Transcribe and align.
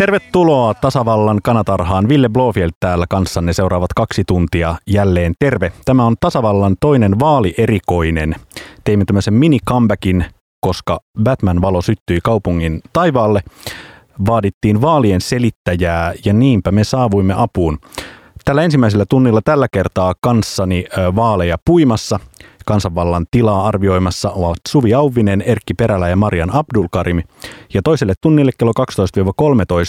Tervetuloa 0.00 0.74
tasavallan 0.74 1.40
kanatarhaan. 1.42 2.08
Ville 2.08 2.28
Blofield 2.28 2.70
täällä 2.80 3.06
kanssanne 3.08 3.52
seuraavat 3.52 3.92
kaksi 3.92 4.22
tuntia 4.26 4.76
jälleen 4.86 5.32
terve. 5.38 5.72
Tämä 5.84 6.04
on 6.04 6.16
tasavallan 6.20 6.76
toinen 6.80 7.18
vaalierikoinen. 7.18 8.34
Teimme 8.84 9.04
tämmöisen 9.04 9.34
mini-comebackin, 9.34 10.24
koska 10.60 11.00
Batman-valo 11.22 11.82
syttyi 11.82 12.18
kaupungin 12.22 12.80
taivaalle. 12.92 13.42
Vaadittiin 14.26 14.82
vaalien 14.82 15.20
selittäjää 15.20 16.14
ja 16.24 16.32
niinpä 16.32 16.72
me 16.72 16.84
saavuimme 16.84 17.34
apuun. 17.36 17.78
Tällä 18.44 18.62
ensimmäisellä 18.62 19.04
tunnilla 19.08 19.40
tällä 19.44 19.66
kertaa 19.72 20.14
kanssani 20.20 20.84
vaaleja 21.16 21.56
puimassa– 21.64 22.20
Kansanvallan 22.66 23.26
tilaa 23.30 23.66
arvioimassa 23.66 24.30
ovat 24.30 24.58
Suvi 24.68 24.94
Auvinen, 24.94 25.42
Erkki 25.42 25.74
Perälä 25.74 26.08
ja 26.08 26.16
Marian 26.16 26.54
Abdulkarimi. 26.54 27.22
Ja 27.74 27.82
toiselle 27.82 28.14
tunnille 28.20 28.50
kello 28.58 28.72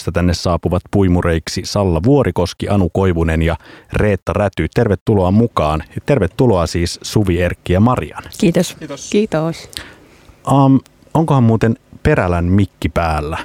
12-13 0.08 0.12
tänne 0.12 0.34
saapuvat 0.34 0.82
puimureiksi 0.90 1.62
Salla 1.64 2.00
Vuorikoski, 2.04 2.68
Anu 2.68 2.88
Koivunen 2.88 3.42
ja 3.42 3.56
Reetta 3.92 4.32
Räty. 4.32 4.66
Tervetuloa 4.74 5.30
mukaan. 5.30 5.82
Tervetuloa 6.06 6.66
siis 6.66 6.98
Suvi, 7.02 7.40
Erkki 7.40 7.72
ja 7.72 7.80
Marian. 7.80 8.22
Kiitos. 8.38 8.76
Kiitos. 8.78 9.10
Kiitos. 9.10 9.70
Um, 10.52 10.80
onkohan 11.14 11.42
muuten 11.42 11.76
Perälän 12.02 12.44
mikki 12.44 12.88
päällä? 12.88 13.38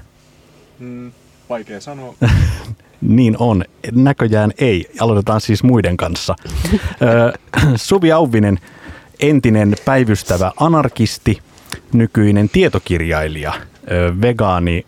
Mm, 0.80 1.12
vaikea 1.50 1.82
sanoa. 1.82 2.14
Niin 3.08 3.36
on. 3.40 3.66
Näköjään 3.92 4.52
ei. 4.58 4.86
Aloitetaan 5.00 5.42
siis 5.42 5.64
muiden 5.64 5.98
kanssa. 5.98 6.36
Suvi 7.76 8.12
Auvinen, 8.12 8.60
entinen 9.20 9.76
päivystävä 9.86 10.52
anarkisti, 10.60 11.40
nykyinen 11.94 12.50
tietokirjailija, 12.50 13.54
vegaani, 14.22 14.86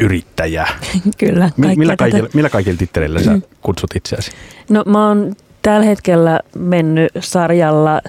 yrittäjä. 0.00 0.68
Kyllä. 1.18 1.50
Millä 1.56 1.96
kaikilla, 1.96 2.28
millä 2.34 2.50
kaikilla 2.50 2.78
titteleillä 2.78 3.22
sä 3.22 3.38
kutsut 3.62 3.90
itseäsi? 3.96 4.30
No 4.68 4.82
mä 4.86 5.08
oon 5.08 5.34
tällä 5.62 5.86
hetkellä 5.86 6.40
mennyt 6.58 7.12
sarjalla 7.20 8.00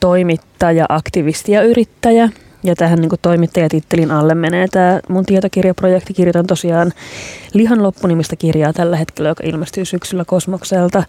toimittaja, 0.00 0.86
aktivisti 0.88 1.52
ja 1.52 1.62
yrittäjä. 1.62 2.28
Ja 2.64 2.76
tähän 2.76 2.98
niin 2.98 3.10
toimittajatittelin 3.22 4.10
alle 4.10 4.34
menee 4.34 4.68
tämä 4.68 5.00
mun 5.08 5.26
tietokirjaprojekti. 5.26 6.14
Kirjoitan 6.14 6.46
tosiaan 6.46 6.92
Lihan 7.54 7.82
loppunimistä 7.82 8.36
kirjaa 8.36 8.72
tällä 8.72 8.96
hetkellä, 8.96 9.28
joka 9.28 9.44
ilmestyy 9.46 9.84
syksyllä 9.84 10.24
Kosmokselta. 10.24 11.02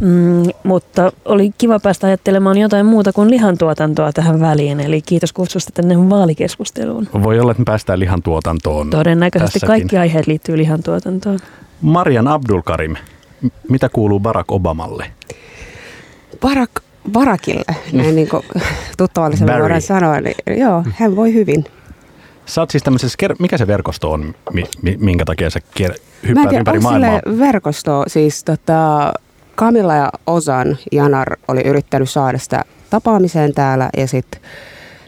Mm, 0.00 0.42
mutta 0.62 1.12
oli 1.24 1.50
kiva 1.58 1.80
päästä 1.80 2.06
ajattelemaan 2.06 2.58
jotain 2.58 2.86
muuta 2.86 3.12
kuin 3.12 3.30
lihantuotantoa 3.30 4.12
tähän 4.12 4.40
väliin. 4.40 4.80
Eli 4.80 5.02
kiitos 5.02 5.32
kutsusta 5.32 5.72
tänne 5.74 6.10
vaalikeskusteluun. 6.10 7.08
Voi 7.22 7.40
olla, 7.40 7.50
että 7.50 7.60
me 7.60 7.64
päästään 7.64 8.00
lihantuotantoon. 8.00 8.90
Todennäköisesti 8.90 9.60
tässäkin. 9.60 9.66
kaikki 9.66 9.98
aiheet 9.98 10.26
liittyy 10.26 10.56
lihantuotantoon. 10.56 11.38
Marian 11.80 12.28
Abdulkarim, 12.28 12.96
mitä 13.68 13.88
kuuluu 13.88 14.20
Barack 14.20 14.52
Obamalle? 14.52 15.06
Barack 16.40 16.72
Barakille, 17.12 17.76
näin 17.92 18.16
niin 18.16 18.28
kuin 18.28 18.42
tuttavallisemmin 18.96 19.60
voidaan 19.60 19.82
sanoa, 19.82 20.20
niin 20.20 20.60
joo, 20.60 20.84
hän 20.90 21.16
voi 21.16 21.34
hyvin. 21.34 21.64
Sä 22.46 22.60
oot 22.60 22.70
siis 22.70 22.82
tämmöisessä, 22.82 23.18
mikä 23.38 23.58
se 23.58 23.66
verkosto 23.66 24.10
on, 24.10 24.34
minkä 24.98 25.24
takia 25.24 25.50
sä 25.50 25.60
hyppäät 26.28 26.48
tiedä, 26.48 26.60
ympäri 26.60 26.78
maailmaa? 26.78 27.20
verkosto, 27.38 28.04
siis 28.06 28.44
tota, 28.44 29.12
Kamilla 29.54 29.94
ja 29.94 30.10
Osan 30.26 30.78
Janar 30.92 31.36
oli 31.48 31.60
yrittänyt 31.60 32.10
saada 32.10 32.38
sitä 32.38 32.64
tapaamiseen 32.90 33.54
täällä 33.54 33.90
ja 33.96 34.06
sitten 34.06 34.40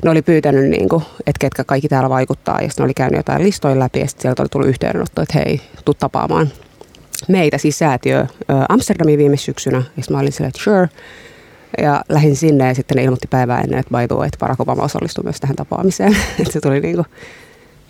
ne 0.04 0.10
oli 0.10 0.22
pyytänyt, 0.22 0.70
niin 0.70 0.88
kuin, 0.88 1.02
että 1.18 1.40
ketkä 1.40 1.64
kaikki 1.64 1.88
täällä 1.88 2.08
vaikuttaa 2.08 2.60
ja 2.60 2.68
sitten 2.68 2.84
oli 2.84 2.94
käynyt 2.94 3.18
jotain 3.18 3.42
listoja 3.42 3.78
läpi 3.78 4.00
ja 4.00 4.06
sitten 4.06 4.22
sieltä 4.22 4.42
oli 4.42 4.48
tullut 4.48 4.68
yhteydenotto, 4.68 5.22
että 5.22 5.38
hei, 5.38 5.60
tuu 5.84 5.94
tapaamaan 5.94 6.48
meitä, 7.28 7.58
siis 7.58 7.78
säätiö 7.78 8.26
Amsterdamiin 8.68 9.18
viime 9.18 9.36
syksynä 9.36 9.76
ja 9.76 10.02
sitten 10.02 10.16
mä 10.16 10.20
olin 10.20 10.32
silleen, 10.32 10.48
että 10.48 10.62
sure. 10.62 10.88
Ja 11.82 12.04
lähdin 12.08 12.36
sinne 12.36 12.68
ja 12.68 12.74
sitten 12.74 12.96
ne 12.96 13.04
ilmoitti 13.04 13.28
päivää 13.30 13.60
ennen, 13.60 13.78
että 13.78 13.98
by 13.98 14.08
the 14.08 14.16
way, 14.16 14.26
että 14.26 14.38
Barack 14.38 14.60
Obama 14.60 14.82
osallistui 14.82 15.24
myös 15.24 15.40
tähän 15.40 15.56
tapaamiseen. 15.56 16.16
että 16.40 16.52
se 16.52 16.60
tuli 16.60 16.80
niin 16.80 16.94
kuin 16.94 17.06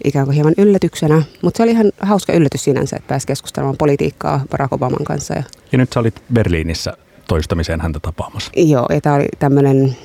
ikään 0.05 0.25
kuin 0.25 0.35
hieman 0.35 0.55
yllätyksenä. 0.59 1.23
Mutta 1.43 1.57
se 1.57 1.63
oli 1.63 1.71
ihan 1.71 1.93
hauska 2.01 2.33
yllätys 2.33 2.65
sinänsä, 2.65 2.97
että 2.97 3.09
pääsi 3.09 3.27
keskustelemaan 3.27 3.77
politiikkaa 3.77 4.45
Barack 4.51 4.73
Obaman 4.73 5.05
kanssa. 5.05 5.35
Ja, 5.35 5.43
ja 5.73 5.79
nyt 5.79 5.93
sä 5.93 6.01
olit 6.01 6.23
Berliinissä 6.33 6.93
toistamiseen 7.29 7.81
häntä 7.81 8.01
tapaamassa. 8.01 8.51
Joo, 8.57 8.87
ja 8.91 9.01
tämä 9.01 9.17
oli 9.17 9.27
tämmöinen 9.39 9.97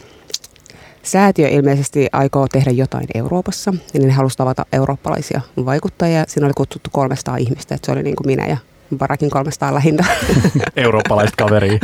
säätiö 1.03 1.47
ilmeisesti 1.47 2.07
aikoo 2.11 2.47
tehdä 2.51 2.72
jotain 2.72 3.07
Euroopassa. 3.16 3.73
Niin 3.94 4.07
ne 4.07 4.13
halusi 4.13 4.38
tavata 4.38 4.66
eurooppalaisia 4.73 5.41
vaikuttajia. 5.66 6.23
Siinä 6.28 6.45
oli 6.47 6.53
kutsuttu 6.57 6.90
300 6.94 7.38
ihmistä, 7.38 7.75
että 7.75 7.85
se 7.85 7.91
oli 7.91 8.03
niin 8.03 8.16
kuin 8.16 8.28
minä 8.28 8.47
ja 8.47 8.57
Barakin 8.97 9.29
300 9.29 9.73
lähintä. 9.73 10.05
Eurooppalaista 10.75 11.43
kaveria. 11.43 11.79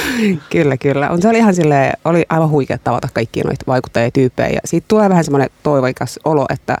kyllä, 0.52 0.76
kyllä. 0.76 1.10
On, 1.10 1.22
se 1.22 1.28
oli 1.28 1.38
ihan 1.38 1.54
sille, 1.54 1.92
oli 2.04 2.24
aivan 2.28 2.50
huikea 2.50 2.78
tavata 2.78 3.08
kaikkia 3.12 3.44
noita 3.44 3.64
vaikuttajatyyppejä. 3.66 4.48
Ja 4.48 4.60
siitä 4.64 4.84
tulee 4.88 5.08
vähän 5.08 5.24
semmoinen 5.24 5.50
toiveikas 5.62 6.20
olo, 6.24 6.46
että 6.52 6.76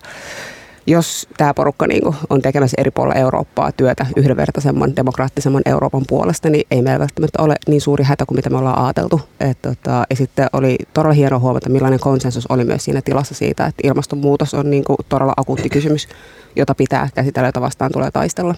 jos 0.86 1.28
tämä 1.36 1.54
porukka 1.54 1.86
niin 1.86 2.02
on 2.30 2.42
tekemässä 2.42 2.74
eri 2.78 2.90
puolilla 2.90 3.20
Eurooppaa 3.20 3.72
työtä 3.72 4.06
yhdenvertaisemman, 4.16 4.96
demokraattisemman 4.96 5.62
Euroopan 5.66 6.02
puolesta, 6.08 6.50
niin 6.50 6.66
ei 6.70 6.82
meillä 6.82 7.00
välttämättä 7.00 7.42
ole 7.42 7.54
niin 7.68 7.80
suuri 7.80 8.04
hätä 8.04 8.26
kuin 8.26 8.36
mitä 8.36 8.50
me 8.50 8.56
ollaan 8.56 8.84
ajateltu. 8.84 9.20
Et, 9.40 9.62
tota, 9.62 10.04
ja 10.10 10.16
sitten 10.16 10.46
oli 10.52 10.76
todella 10.94 11.14
hienoa 11.14 11.38
huomata, 11.38 11.70
millainen 11.70 12.00
konsensus 12.00 12.46
oli 12.48 12.64
myös 12.64 12.84
siinä 12.84 13.02
tilassa 13.02 13.34
siitä, 13.34 13.66
että 13.66 13.88
ilmastonmuutos 13.88 14.54
on 14.54 14.70
niin 14.70 14.84
kuin 14.84 14.96
todella 15.08 15.34
akuutti 15.36 15.68
kysymys, 15.68 16.08
jota 16.56 16.74
pitää 16.74 17.08
käsitellä, 17.14 17.48
jota 17.48 17.60
vastaan 17.60 17.92
tulee 17.92 18.10
taistella. 18.10 18.54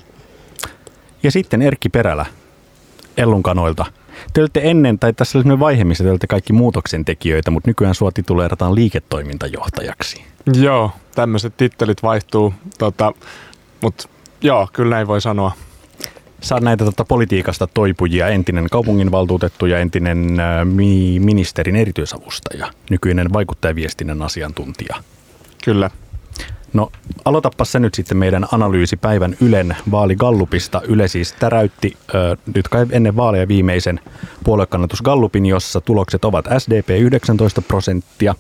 Ja 1.27 1.31
sitten 1.31 1.63
Erkki 1.63 1.89
Perälä 1.89 2.27
Ellunkanoilta. 3.17 3.85
Te 4.33 4.41
olette 4.41 4.61
ennen, 4.65 4.99
tai 4.99 5.13
tässä 5.13 5.39
oli 5.39 5.59
vaihe, 5.59 5.85
missä 5.85 6.05
te 6.05 6.11
olette 6.11 6.27
kaikki 6.27 6.53
muutoksen 6.53 7.05
tekijöitä, 7.05 7.51
mutta 7.51 7.71
nykyään 7.71 7.95
sua 7.95 8.13
tituleerataan 8.13 8.75
liiketoimintajohtajaksi. 8.75 10.25
Joo, 10.61 10.91
tämmöiset 11.15 11.57
tittelit 11.57 12.03
vaihtuu, 12.03 12.55
tota, 12.79 13.13
mutta 13.83 14.09
joo, 14.41 14.69
kyllä 14.73 14.97
näin 14.97 15.07
voi 15.07 15.21
sanoa. 15.21 15.53
Sä 16.41 16.61
näitä 16.61 16.85
tota, 16.85 17.05
politiikasta 17.05 17.67
toipujia, 17.67 18.29
entinen 18.29 18.67
kaupunginvaltuutettu 18.71 19.67
ja 19.67 19.79
entinen 19.79 20.41
äh, 20.41 20.65
mi- 20.65 21.21
ministerin 21.21 21.77
erityisavustaja, 21.77 22.71
nykyinen 22.91 23.33
vaikuttajaviestinnän 23.33 24.23
asiantuntija. 24.23 24.97
Kyllä. 25.65 25.91
No 26.77 26.91
aloitapa 27.25 27.65
se 27.65 27.79
nyt 27.79 27.95
sitten 27.95 28.17
meidän 28.17 28.47
analyysi 28.53 28.97
päivän 28.97 29.37
Ylen 29.41 29.77
vaaligallupista. 29.91 30.83
Yle 30.89 31.09
siis 31.09 31.33
täräytti 31.33 31.97
ö, 32.15 32.37
nyt 32.55 32.69
kai 32.69 32.87
ennen 32.91 33.17
vaaleja 33.17 33.49
viimeisen 33.49 34.01
puoluekannatusgallupin, 34.45 35.47
jossa 35.47 35.81
tulokset 35.81 36.25
ovat 36.25 36.45
SDP 36.59 36.89
19 37.01 37.63
prosenttia, 37.63 38.35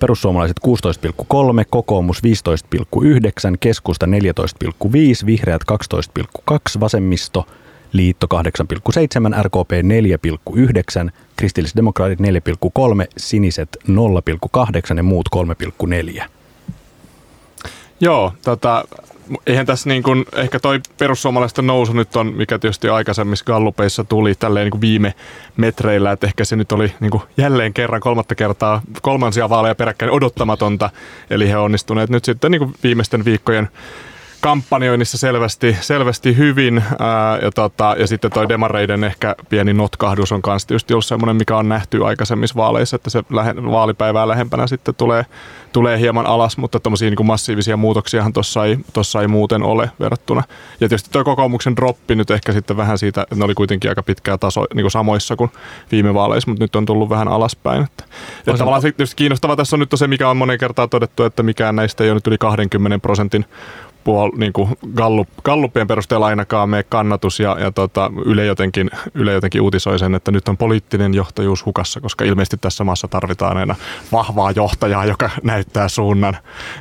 perussuomalaiset 0.00 0.56
16,3, 0.66 1.64
kokoomus 1.70 2.22
15,9, 2.24 3.56
keskusta 3.60 4.06
14,5, 4.06 5.26
vihreät 5.26 5.62
12,2, 5.72 6.56
vasemmisto 6.80 7.46
liitto 7.92 8.26
8,7, 8.34 9.42
RKP 9.42 9.72
4,9, 11.06 11.10
kristillisdemokraatit 11.36 12.20
4,3, 12.20 12.26
siniset 13.16 13.76
0,8 13.88 14.96
ja 14.96 15.02
muut 15.02 15.28
3,4. 15.36 16.39
Joo, 18.00 18.32
tota, 18.44 18.84
eihän 19.46 19.66
tässä 19.66 19.88
niin 19.88 20.02
kuin, 20.02 20.24
ehkä 20.34 20.60
toi 20.60 20.80
perussuomalaisten 20.98 21.66
nousu 21.66 21.92
nyt 21.92 22.16
on, 22.16 22.26
mikä 22.26 22.58
tietysti 22.58 22.88
aikaisemmissa 22.88 23.44
gallupeissa 23.44 24.04
tuli 24.04 24.34
tälleen 24.34 24.64
niin 24.64 24.70
kuin 24.70 24.80
viime 24.80 25.14
metreillä, 25.56 26.12
että 26.12 26.26
ehkä 26.26 26.44
se 26.44 26.56
nyt 26.56 26.72
oli 26.72 26.94
niin 27.00 27.10
kuin 27.10 27.22
jälleen 27.36 27.74
kerran 27.74 28.00
kolmatta 28.00 28.34
kertaa 28.34 28.82
kolmansia 29.02 29.48
vaaleja 29.48 29.74
peräkkäin 29.74 30.12
odottamatonta, 30.12 30.90
eli 31.30 31.48
he 31.48 31.56
onnistuneet 31.56 32.10
nyt 32.10 32.24
sitten 32.24 32.50
niin 32.50 32.58
kuin 32.58 32.74
viimeisten 32.82 33.24
viikkojen 33.24 33.68
kampanjoinnissa 34.40 35.18
selvästi, 35.18 35.76
selvästi 35.80 36.36
hyvin. 36.36 36.82
Ää, 36.98 37.38
ja, 37.42 37.50
tota, 37.50 37.96
ja 37.98 38.06
sitten 38.06 38.30
toi 38.30 38.48
demareiden 38.48 39.04
ehkä 39.04 39.36
pieni 39.48 39.72
notkahdus 39.72 40.32
on 40.32 40.42
kanssa 40.42 40.74
just 40.74 40.90
ollut 40.90 41.04
semmoinen, 41.04 41.36
mikä 41.36 41.56
on 41.56 41.68
nähty 41.68 42.04
aikaisemmissa 42.04 42.56
vaaleissa, 42.56 42.96
että 42.96 43.10
se 43.10 43.22
lähe, 43.30 43.54
vaalipäivää 43.56 44.28
lähempänä 44.28 44.66
sitten 44.66 44.94
tulee, 44.94 45.26
tulee 45.72 45.98
hieman 45.98 46.26
alas, 46.26 46.58
mutta 46.58 46.80
tämmöisiä 46.80 47.10
niin 47.10 47.26
massiivisia 47.26 47.76
muutoksiahan 47.76 48.32
tuossa 48.32 48.64
ei, 48.64 48.78
tossa 48.92 49.20
ei 49.20 49.28
muuten 49.28 49.62
ole 49.62 49.90
verrattuna. 50.00 50.42
Ja 50.72 50.88
tietysti 50.88 51.10
tuo 51.12 51.24
kokoomuksen 51.24 51.76
droppi 51.76 52.14
nyt 52.14 52.30
ehkä 52.30 52.52
sitten 52.52 52.76
vähän 52.76 52.98
siitä, 52.98 53.22
että 53.22 53.34
ne 53.34 53.44
oli 53.44 53.54
kuitenkin 53.54 53.90
aika 53.90 54.02
pitkää 54.02 54.38
taso 54.38 54.66
niin 54.74 54.84
kuin 54.84 54.90
samoissa 54.90 55.36
kuin 55.36 55.50
viime 55.92 56.14
vaaleissa, 56.14 56.50
mutta 56.50 56.64
nyt 56.64 56.76
on 56.76 56.86
tullut 56.86 57.08
vähän 57.08 57.28
alaspäin. 57.28 57.82
Että, 57.82 58.04
että 58.38 58.58
tavallaan 58.58 58.82
tietysti 58.82 59.16
kiinnostava 59.16 59.56
tässä 59.56 59.76
on 59.76 59.80
nyt 59.80 59.90
se, 59.94 60.06
mikä 60.06 60.30
on 60.30 60.36
monen 60.36 60.58
kertaa 60.58 60.88
todettu, 60.88 61.24
että 61.24 61.42
mikään 61.42 61.76
näistä 61.76 62.04
ei 62.04 62.10
ole 62.10 62.14
nyt 62.14 62.26
yli 62.26 62.38
20 62.38 62.98
prosentin 62.98 63.44
puol, 64.04 64.30
niin 64.36 64.52
kuin 64.52 64.68
gallup, 64.94 65.28
gallupien 65.44 65.86
perusteella 65.86 66.26
ainakaan 66.26 66.68
mene 66.68 66.82
kannatus 66.82 67.40
ja, 67.40 67.56
ja 67.60 67.72
tota, 67.72 68.10
Yle, 68.24 68.44
jotenkin, 68.44 68.90
Yle 69.14 69.32
jotenkin 69.32 69.60
uutisoi 69.60 69.98
sen, 69.98 70.14
että 70.14 70.30
nyt 70.30 70.48
on 70.48 70.56
poliittinen 70.56 71.14
johtajuus 71.14 71.66
hukassa, 71.66 72.00
koska 72.00 72.24
ilmeisesti 72.24 72.56
tässä 72.56 72.84
maassa 72.84 73.08
tarvitaan 73.08 73.56
aina 73.56 73.76
vahvaa 74.12 74.50
johtajaa, 74.50 75.04
joka 75.04 75.30
näyttää 75.42 75.88
suunnan. 75.88 76.36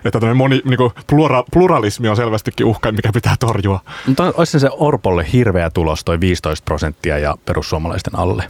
Että 0.06 0.34
moni, 0.34 0.62
niin 0.66 0.78
kuin 0.78 0.92
plura, 1.08 1.44
pluralismi 1.54 2.10
on 2.10 2.16
selvästikin 2.16 2.66
uhka, 2.66 2.92
mikä 2.92 3.12
pitää 3.14 3.36
torjua. 3.40 3.80
Mutta 4.08 4.34
olisi 4.38 4.60
se 4.60 4.70
Orpolle 4.72 5.26
hirveä 5.34 5.70
tulos, 5.70 6.04
toi 6.04 6.20
15 6.20 6.66
prosenttia 6.66 7.18
ja 7.18 7.36
perussuomalaisten 7.46 8.16
alle? 8.16 8.44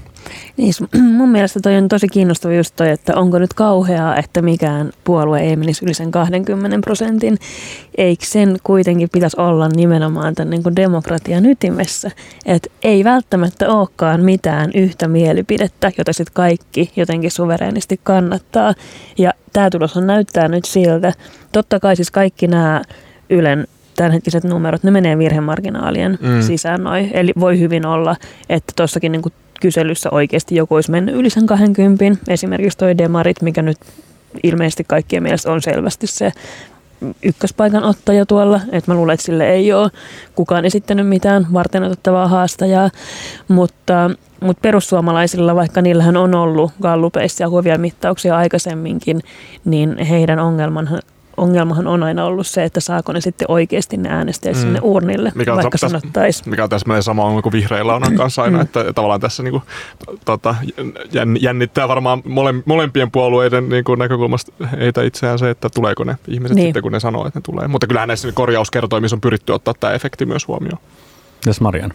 Niin, 0.57 0.73
mun 1.17 1.29
mielestä 1.29 1.59
toi 1.59 1.77
on 1.77 1.87
tosi 1.87 2.07
kiinnostava 2.07 2.53
just 2.53 2.75
toi, 2.75 2.89
että 2.89 3.15
onko 3.15 3.39
nyt 3.39 3.53
kauheaa, 3.53 4.17
että 4.17 4.41
mikään 4.41 4.91
puolue 5.03 5.39
ei 5.39 5.55
menisi 5.55 5.85
yli 5.85 5.93
sen 5.93 6.11
20 6.11 6.79
prosentin. 6.85 7.37
Eikö 7.97 8.25
sen 8.25 8.57
kuitenkin 8.63 9.09
pitäisi 9.11 9.37
olla 9.39 9.67
nimenomaan 9.67 10.35
tämän 10.35 10.49
niin 10.49 10.75
demokratian 10.75 11.45
ytimessä? 11.45 12.11
Että 12.45 12.69
ei 12.83 13.03
välttämättä 13.03 13.69
olekaan 13.69 14.21
mitään 14.21 14.71
yhtä 14.75 15.07
mielipidettä, 15.07 15.91
jota 15.97 16.13
sitten 16.13 16.33
kaikki 16.33 16.91
jotenkin 16.95 17.31
suvereenisti 17.31 17.99
kannattaa. 18.03 18.73
Ja 19.17 19.33
tämä 19.53 19.69
tulos 19.69 19.97
on 19.97 20.07
näyttää 20.07 20.47
nyt 20.47 20.65
siltä. 20.65 21.13
Totta 21.51 21.79
kai 21.79 21.95
siis 21.95 22.11
kaikki 22.11 22.47
nämä 22.47 22.81
Ylen 23.29 23.67
tämänhetkiset 23.95 24.43
numerot, 24.43 24.83
ne 24.83 24.91
menee 24.91 25.17
virhemarginaalien 25.17 26.17
mm. 26.21 26.41
sisään 26.41 26.83
noin. 26.83 27.11
Eli 27.13 27.31
voi 27.39 27.59
hyvin 27.59 27.85
olla, 27.85 28.15
että 28.49 28.73
tuossakin 28.75 29.11
niin 29.11 29.21
kyselyssä 29.61 30.09
oikeasti 30.11 30.55
joku 30.55 30.75
olisi 30.75 30.91
mennyt 30.91 31.15
yli 31.15 31.29
sen 31.29 31.45
20. 31.45 32.05
Esimerkiksi 32.27 32.77
toi 32.77 32.97
Demarit, 32.97 33.41
mikä 33.41 33.61
nyt 33.61 33.77
ilmeisesti 34.43 34.83
kaikkien 34.83 35.23
mielestä 35.23 35.51
on 35.51 35.61
selvästi 35.61 36.07
se 36.07 36.31
ykköspaikan 37.23 37.83
ottaja 37.83 38.25
tuolla. 38.25 38.61
että 38.71 38.91
mä 38.91 38.95
luulen, 38.95 39.13
että 39.13 39.25
sille 39.25 39.49
ei 39.49 39.73
ole 39.73 39.89
kukaan 40.35 40.65
esittänyt 40.65 41.07
mitään 41.07 41.47
varten 41.53 41.83
otettavaa 41.83 42.27
haastajaa, 42.27 42.89
mutta, 43.47 44.11
mutta 44.39 44.61
perussuomalaisilla, 44.61 45.55
vaikka 45.55 45.81
niillähän 45.81 46.17
on 46.17 46.35
ollut 46.35 46.71
gallupeissa 46.81 47.43
ja 47.43 47.49
kovia 47.49 47.77
mittauksia 47.77 48.37
aikaisemminkin, 48.37 49.21
niin 49.65 49.97
heidän 49.97 50.39
ongelmanhan 50.39 51.01
ongelmahan 51.39 51.87
on 51.87 52.03
aina 52.03 52.25
ollut 52.25 52.47
se, 52.47 52.63
että 52.63 52.79
saako 52.79 53.13
ne 53.13 53.21
sitten 53.21 53.45
oikeasti 53.51 53.97
ne 53.97 54.09
äänestäjät 54.09 54.55
mm. 54.55 54.61
sinne 54.61 54.79
urnille, 54.83 55.31
mikä 55.35 55.51
on 55.51 55.57
vaikka 55.57 55.77
tässä, 55.77 55.99
sanottaisiin. 55.99 56.49
Mikä 56.49 56.63
on 56.63 56.69
täsmälleen 56.69 57.03
sama 57.03 57.23
ongelma 57.23 57.41
kuin 57.41 57.53
vihreillä 57.53 57.95
on 57.95 58.15
kanssa 58.17 58.43
aina, 58.43 58.57
mm. 58.57 58.61
että 58.61 58.93
tavallaan 58.93 59.21
tässä 59.21 59.43
niin 59.43 59.51
kuin, 59.51 59.63
tota, 60.25 60.55
jännittää 61.39 61.87
varmaan 61.87 62.21
mole, 62.25 62.53
molempien 62.65 63.11
puolueiden 63.11 63.69
niin 63.69 63.83
kuin 63.83 63.99
näkökulmasta 63.99 64.51
heitä 64.79 65.03
itseään 65.03 65.39
se, 65.39 65.49
että 65.49 65.69
tuleeko 65.69 66.03
ne 66.03 66.17
ihmiset 66.27 66.55
niin. 66.55 66.67
sitten, 66.67 66.83
kun 66.83 66.91
ne 66.91 66.99
sanoo, 66.99 67.27
että 67.27 67.39
ne 67.39 67.43
tulee. 67.43 67.67
Mutta 67.67 67.87
kyllähän 67.87 68.07
näissä 68.07 68.31
korjauskertoimissa 68.31 69.15
on 69.15 69.21
pyritty 69.21 69.51
ottaa 69.51 69.73
tämä 69.79 69.93
efekti 69.93 70.25
myös 70.25 70.47
huomioon. 70.47 70.79
Yes, 71.47 71.61
Marian. 71.61 71.93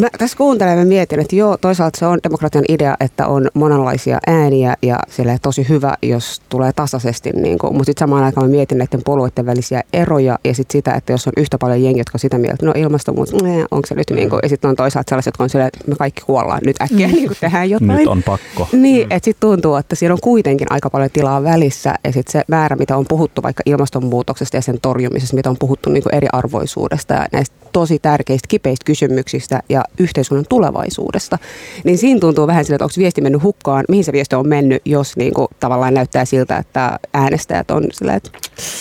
Mä 0.00 0.08
tässä 0.18 0.36
kuuntelen 0.36 0.78
ja 0.78 0.84
mietin, 0.84 1.20
että 1.20 1.36
joo, 1.36 1.56
toisaalta 1.56 1.98
se 1.98 2.06
on 2.06 2.18
demokratian 2.22 2.64
idea, 2.68 2.96
että 3.00 3.26
on 3.26 3.48
monenlaisia 3.54 4.18
ääniä 4.26 4.74
ja 4.82 4.98
sille 5.08 5.38
tosi 5.42 5.68
hyvä, 5.68 5.94
jos 6.02 6.42
tulee 6.48 6.72
tasaisesti. 6.72 7.30
Niin 7.30 7.58
kuin, 7.58 7.72
mutta 7.72 7.84
sitten 7.84 8.00
samaan 8.00 8.24
aikaan 8.24 8.46
mä 8.46 8.50
mietin 8.50 8.78
näiden 8.78 9.00
puolueiden 9.04 9.46
välisiä 9.46 9.82
eroja 9.92 10.38
ja 10.44 10.54
sitten 10.54 10.72
sitä, 10.72 10.94
että 10.94 11.12
jos 11.12 11.26
on 11.26 11.32
yhtä 11.36 11.58
paljon 11.58 11.82
jengiä, 11.82 12.00
jotka 12.00 12.16
on 12.16 12.20
sitä 12.20 12.38
mieltä, 12.38 12.66
no 12.66 12.72
ilmastonmuutos, 12.76 13.42
nee, 13.42 13.64
onko 13.70 13.86
se 13.86 13.94
nyt 13.94 14.10
niin 14.10 14.30
kuin, 14.30 14.40
ja 14.42 14.48
sitten 14.48 14.70
on 14.70 14.76
toisaalta 14.76 15.10
sellaiset, 15.10 15.26
jotka 15.28 15.44
on 15.44 15.50
silleen, 15.50 15.68
että 15.68 15.90
me 15.90 15.96
kaikki 15.96 16.22
kuollaan 16.26 16.60
nyt 16.66 16.82
äkkiä, 16.82 17.08
mm. 17.08 17.14
niin 17.14 17.26
kuin 17.26 17.36
tehdään 17.40 17.70
jotain. 17.70 17.88
Nyt 17.88 18.06
on 18.06 18.22
pakko. 18.22 18.68
Niin, 18.72 19.06
mm. 19.06 19.12
että 19.16 19.24
sitten 19.24 19.48
tuntuu, 19.48 19.76
että 19.76 19.94
siinä 19.96 20.14
on 20.14 20.20
kuitenkin 20.22 20.66
aika 20.70 20.90
paljon 20.90 21.10
tilaa 21.10 21.42
välissä 21.42 21.94
ja 22.04 22.12
sitten 22.12 22.32
se 22.32 22.42
määrä, 22.48 22.76
mitä 22.76 22.96
on 22.96 23.04
puhuttu 23.08 23.42
vaikka 23.42 23.62
ilmastonmuutoksesta 23.66 24.56
ja 24.56 24.62
sen 24.62 24.80
torjumisesta, 24.82 25.36
mitä 25.36 25.50
on 25.50 25.56
puhuttu 25.58 25.90
niin 25.90 26.02
kuin 26.02 26.14
eriarvoisuudesta 26.14 27.14
ja 27.14 27.26
näistä 27.32 27.56
tosi 27.72 27.98
tärkeistä 27.98 28.48
kipeistä 28.48 28.84
kysymyksistä 28.84 29.62
ja 29.68 29.84
yhteiskunnan 29.98 30.44
tulevaisuudesta. 30.48 31.38
Niin 31.84 31.98
siinä 31.98 32.20
tuntuu 32.20 32.46
vähän 32.46 32.64
siltä, 32.64 32.74
että 32.74 32.84
onko 32.84 32.94
viesti 32.98 33.20
mennyt 33.20 33.42
hukkaan, 33.42 33.84
mihin 33.88 34.04
se 34.04 34.12
viesti 34.12 34.36
on 34.36 34.48
mennyt, 34.48 34.82
jos 34.84 35.16
niin 35.16 35.34
kuin 35.34 35.48
tavallaan 35.60 35.94
näyttää 35.94 36.24
siltä, 36.24 36.56
että 36.56 36.98
äänestäjät 37.14 37.70
on 37.70 37.84
sillä, 37.92 38.14
että... 38.14 38.30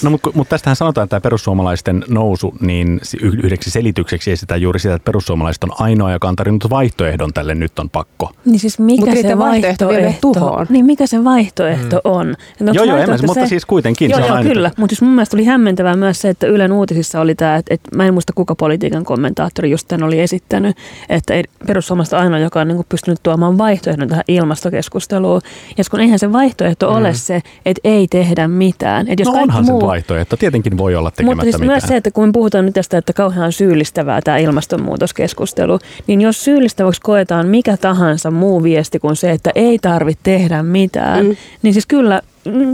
No 0.03 0.09
mutta 0.09 0.29
mut 0.33 0.49
tästähän 0.49 0.75
sanotaan, 0.75 1.05
että 1.05 1.09
tämä 1.09 1.21
perussuomalaisten 1.21 2.03
nousu, 2.07 2.53
niin 2.61 3.01
yhdeksi 3.21 3.71
selitykseksi 3.71 4.31
esitään 4.31 4.61
juuri 4.61 4.79
sitä, 4.79 4.95
että 4.95 5.05
perussuomalaiset 5.05 5.63
on 5.63 5.71
ainoa, 5.79 6.11
joka 6.11 6.27
on 6.27 6.35
tarjonnut 6.35 6.69
vaihtoehdon 6.69 7.33
tälle 7.33 7.55
nyt 7.55 7.79
on 7.79 7.89
pakko. 7.89 8.31
Niin 8.45 8.59
siis 8.59 8.79
mikä 8.79 9.05
Mut 9.05 9.21
se 9.21 9.37
vaihtoehto, 9.37 9.87
vaihtoehto 9.87 10.65
niin 10.69 10.85
mikä 10.85 11.07
se 11.07 11.23
vaihtoehto 11.23 11.95
mm. 11.95 12.11
on? 12.11 12.35
No, 12.59 12.73
joo, 12.73 12.85
joo, 12.85 13.17
se... 13.17 13.25
mutta 13.25 13.47
siis 13.47 13.65
kuitenkin. 13.65 14.09
Joo, 14.09 14.19
se 14.19 14.27
joo, 14.27 14.43
kyllä. 14.43 14.71
Mutta 14.77 14.93
siis 14.93 15.01
mun 15.01 15.13
mielestä 15.13 15.37
oli 15.37 15.45
hämmentävää 15.45 15.95
myös 15.95 16.21
se, 16.21 16.29
että 16.29 16.47
Ylen 16.47 16.71
uutisissa 16.71 17.21
oli 17.21 17.35
tämä, 17.35 17.55
että, 17.55 17.73
että 17.73 17.95
mä 17.95 18.05
en 18.05 18.13
muista 18.13 18.33
kuka 18.33 18.55
politiikan 18.77 19.03
kommentaattori 19.03 19.71
just 19.71 19.87
tämän 19.87 20.07
oli 20.07 20.19
esittänyt, 20.19 20.77
että 21.09 21.33
perussuomalaiset 21.67 22.13
ainoa, 22.13 22.39
joka 22.39 22.61
on 22.61 22.67
niin 22.67 22.75
kuin 22.75 22.85
pystynyt 22.89 23.19
tuomaan 23.23 23.57
vaihtoehdon 23.57 24.07
tähän 24.07 24.23
ilmastokeskusteluun. 24.27 25.41
Ja 25.77 25.83
kun 25.91 25.99
eihän 25.99 26.19
se 26.19 26.33
vaihtoehto 26.33 26.89
mm. 26.89 26.95
ole 26.95 27.13
se, 27.13 27.41
että 27.65 27.81
ei 27.83 28.07
tehdä 28.07 28.47
mitään. 28.47 29.07
Että 29.07 29.21
jos 29.21 29.33
no 29.33 29.41
onhan 29.41 29.65
muu... 29.65 29.81
se 29.81 29.87
vaihtoehto. 29.87 30.37
Tietenkin 30.37 30.77
voi 30.77 30.95
olla 30.95 31.11
tekemättä 31.11 31.35
Mutta 31.35 31.43
siis 31.43 31.53
mitään. 31.53 31.67
myös 31.67 31.83
se, 31.83 31.95
että 31.95 32.11
kun 32.11 32.31
puhutaan 32.31 32.65
nyt 32.65 32.73
tästä, 32.73 32.97
että 32.97 33.13
kauhean 33.13 33.51
syyllistävää 33.51 34.21
tämä 34.21 34.37
ilmastonmuutoskeskustelu, 34.37 35.79
niin 36.07 36.21
jos 36.21 36.43
syyllistäväksi 36.43 37.01
koetaan 37.01 37.47
mikä 37.47 37.77
tahansa 37.77 38.31
muu 38.31 38.63
viesti 38.63 38.99
kuin 38.99 39.15
se, 39.15 39.31
että 39.31 39.51
ei 39.55 39.79
tarvitse 39.79 40.23
tehdä 40.23 40.63
mitään, 40.63 41.25
mm. 41.25 41.35
niin 41.61 41.73
siis 41.73 41.85
kyllä 41.85 42.21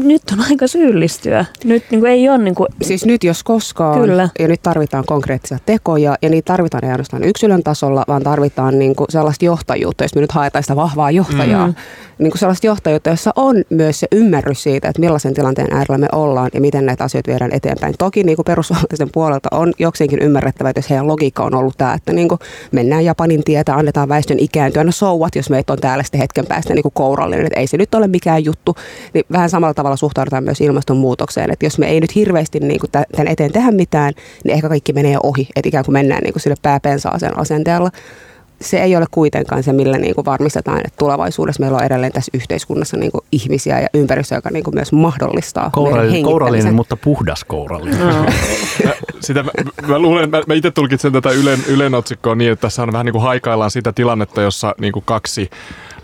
nyt 0.04 0.22
on 0.34 0.46
aika 0.50 0.68
syyllistyä. 0.68 1.46
Nyt 1.64 1.84
niin 1.92 2.00
kuin 2.00 2.12
ei 2.12 2.30
ole 2.30 2.38
niin 2.38 2.56
kuin... 2.56 2.68
Siis 2.81 3.06
nyt 3.06 3.24
jos 3.24 3.44
koskaan. 3.44 4.02
Kyllä. 4.02 4.30
Ja 4.40 4.48
nyt 4.48 4.62
tarvitaan 4.62 5.04
konkreettisia 5.08 5.58
tekoja 5.66 6.16
ja 6.22 6.30
niitä 6.30 6.54
tarvitaan 6.54 6.86
ei 6.86 6.92
ainoastaan 6.92 7.24
yksilön 7.24 7.64
tasolla, 7.64 8.04
vaan 8.08 8.24
tarvitaan 8.24 8.80
niin 8.80 8.96
kuin 8.96 9.08
sellaista 9.10 9.46
johtajuutta, 9.46 10.04
jos 10.04 10.16
me 10.16 10.22
nyt 10.22 10.31
haetaan 10.31 10.64
sitä 10.64 10.75
vahvaa 10.75 11.12
johtajaa. 11.12 11.68
Mm. 11.68 11.74
Niin 12.20 12.31
kuin 12.31 12.40
sellaista 12.40 12.68
johtajuutta, 12.68 13.10
jossa 13.10 13.31
on 13.36 13.56
myös 13.70 14.00
se 14.00 14.08
ymmärrys 14.12 14.64
siitä, 14.64 14.88
että 14.90 15.00
millaisen 15.00 15.34
tilanteen 15.34 15.74
äärellä 15.74 15.98
me 15.98 16.08
ollaan 16.12 16.50
ja 16.54 16.62
miten 16.62 16.86
näitä 16.86 17.04
asioita 17.04 17.31
viedään 17.31 17.54
eteenpäin. 17.54 17.96
Toki 17.98 18.24
niin 18.24 18.36
kuin 18.36 18.46
perussuomalaisen 18.46 19.10
puolelta 19.14 19.50
on 19.52 19.72
jokseenkin 19.80 20.19
ymmärrettävä, 20.19 20.69
että 20.69 20.78
jos 20.78 20.90
heidän 20.90 21.08
logiikka 21.08 21.44
on 21.44 21.56
ollut 21.56 21.78
tämä, 21.78 21.94
että 21.94 22.14
niin 22.14 22.28
kuin 22.28 22.40
mennään 22.72 23.06
Japanin 23.06 23.44
tietä, 23.44 23.76
annetaan 23.76 24.10
väestön 24.10 24.40
ikääntyä, 24.40 24.84
no 24.84 24.92
souvat, 24.92 25.36
jos 25.36 25.50
meitä 25.50 25.74
on 25.74 25.80
täällä 25.80 26.04
sitten 26.04 26.22
hetken 26.22 26.46
päästä 26.46 26.74
niin 26.74 26.84
kuin 26.84 26.94
kourallinen, 26.94 27.46
että 27.46 27.60
ei 27.60 27.68
se 27.68 27.78
nyt 27.78 27.96
ole 27.96 28.08
mikään 28.08 28.46
juttu. 28.46 28.76
Niin 29.14 29.26
vähän 29.31 29.50
samalla 29.63 29.74
tavalla 29.74 29.98
suhtaudutaan 29.98 30.44
myös 30.44 30.62
ilmastonmuutokseen. 30.62 31.51
Että 31.51 31.65
jos 31.65 31.80
me 31.80 31.88
ei 31.88 32.00
nyt 32.00 32.15
hirveästi 32.15 32.60
niin 32.60 32.80
kuin 32.80 32.92
tämän 32.92 33.27
eteen 33.27 33.51
tehdä 33.51 33.71
mitään, 33.71 34.13
niin 34.44 34.54
ehkä 34.54 34.69
kaikki 34.69 34.94
menee 34.94 35.18
ohi. 35.24 35.48
Että 35.56 35.69
ikään 35.69 35.86
kuin 35.86 35.94
mennään 35.94 36.21
niin 36.24 36.33
kuin 36.33 36.42
sille 36.42 36.56
pääpensaaseen 36.62 37.39
asenteella 37.39 37.89
se 38.62 38.83
ei 38.83 38.95
ole 38.95 39.06
kuitenkaan 39.12 39.63
se, 39.63 39.74
millä 39.74 39.98
niin 39.98 40.15
kuin 40.15 40.25
varmistetaan, 40.25 40.77
että 40.77 40.98
tulevaisuudessa 40.98 41.60
meillä 41.60 41.77
on 41.77 41.83
edelleen 41.83 42.12
tässä 42.12 42.31
yhteiskunnassa 42.33 42.98
niin 42.98 43.12
kuin 43.12 43.21
ihmisiä 43.31 43.80
ja 43.80 43.88
ympäristö, 43.94 44.36
joka 44.36 44.50
niin 44.50 44.63
kuin 44.63 44.75
myös 44.75 44.92
mahdollistaa 44.92 45.69
Kourallinen, 45.69 46.24
kourallinen 46.24 46.75
mutta 46.75 46.98
puhdas 46.98 47.44
kourallinen. 47.44 48.00
No. 48.00 48.25
sitä, 49.19 49.44
mä, 49.44 49.51
mä, 49.88 50.00
luulen, 50.00 50.30
mä, 50.30 50.42
mä 50.47 50.54
itse 50.54 50.71
tulkitsen 50.71 51.11
tätä 51.11 51.30
Ylen, 51.30 51.59
Ylen 51.68 51.94
otsikkoa 51.94 52.35
niin, 52.35 52.52
että 52.52 52.61
tässä 52.61 52.83
on 52.83 52.92
vähän 52.92 53.06
niin 53.06 53.14
kuin 53.14 53.23
haikaillaan 53.23 53.71
sitä 53.71 53.94
tilannetta, 53.94 54.42
jossa 54.42 54.76
niin 54.80 54.94
kuin 54.94 55.06
kaksi 55.06 55.49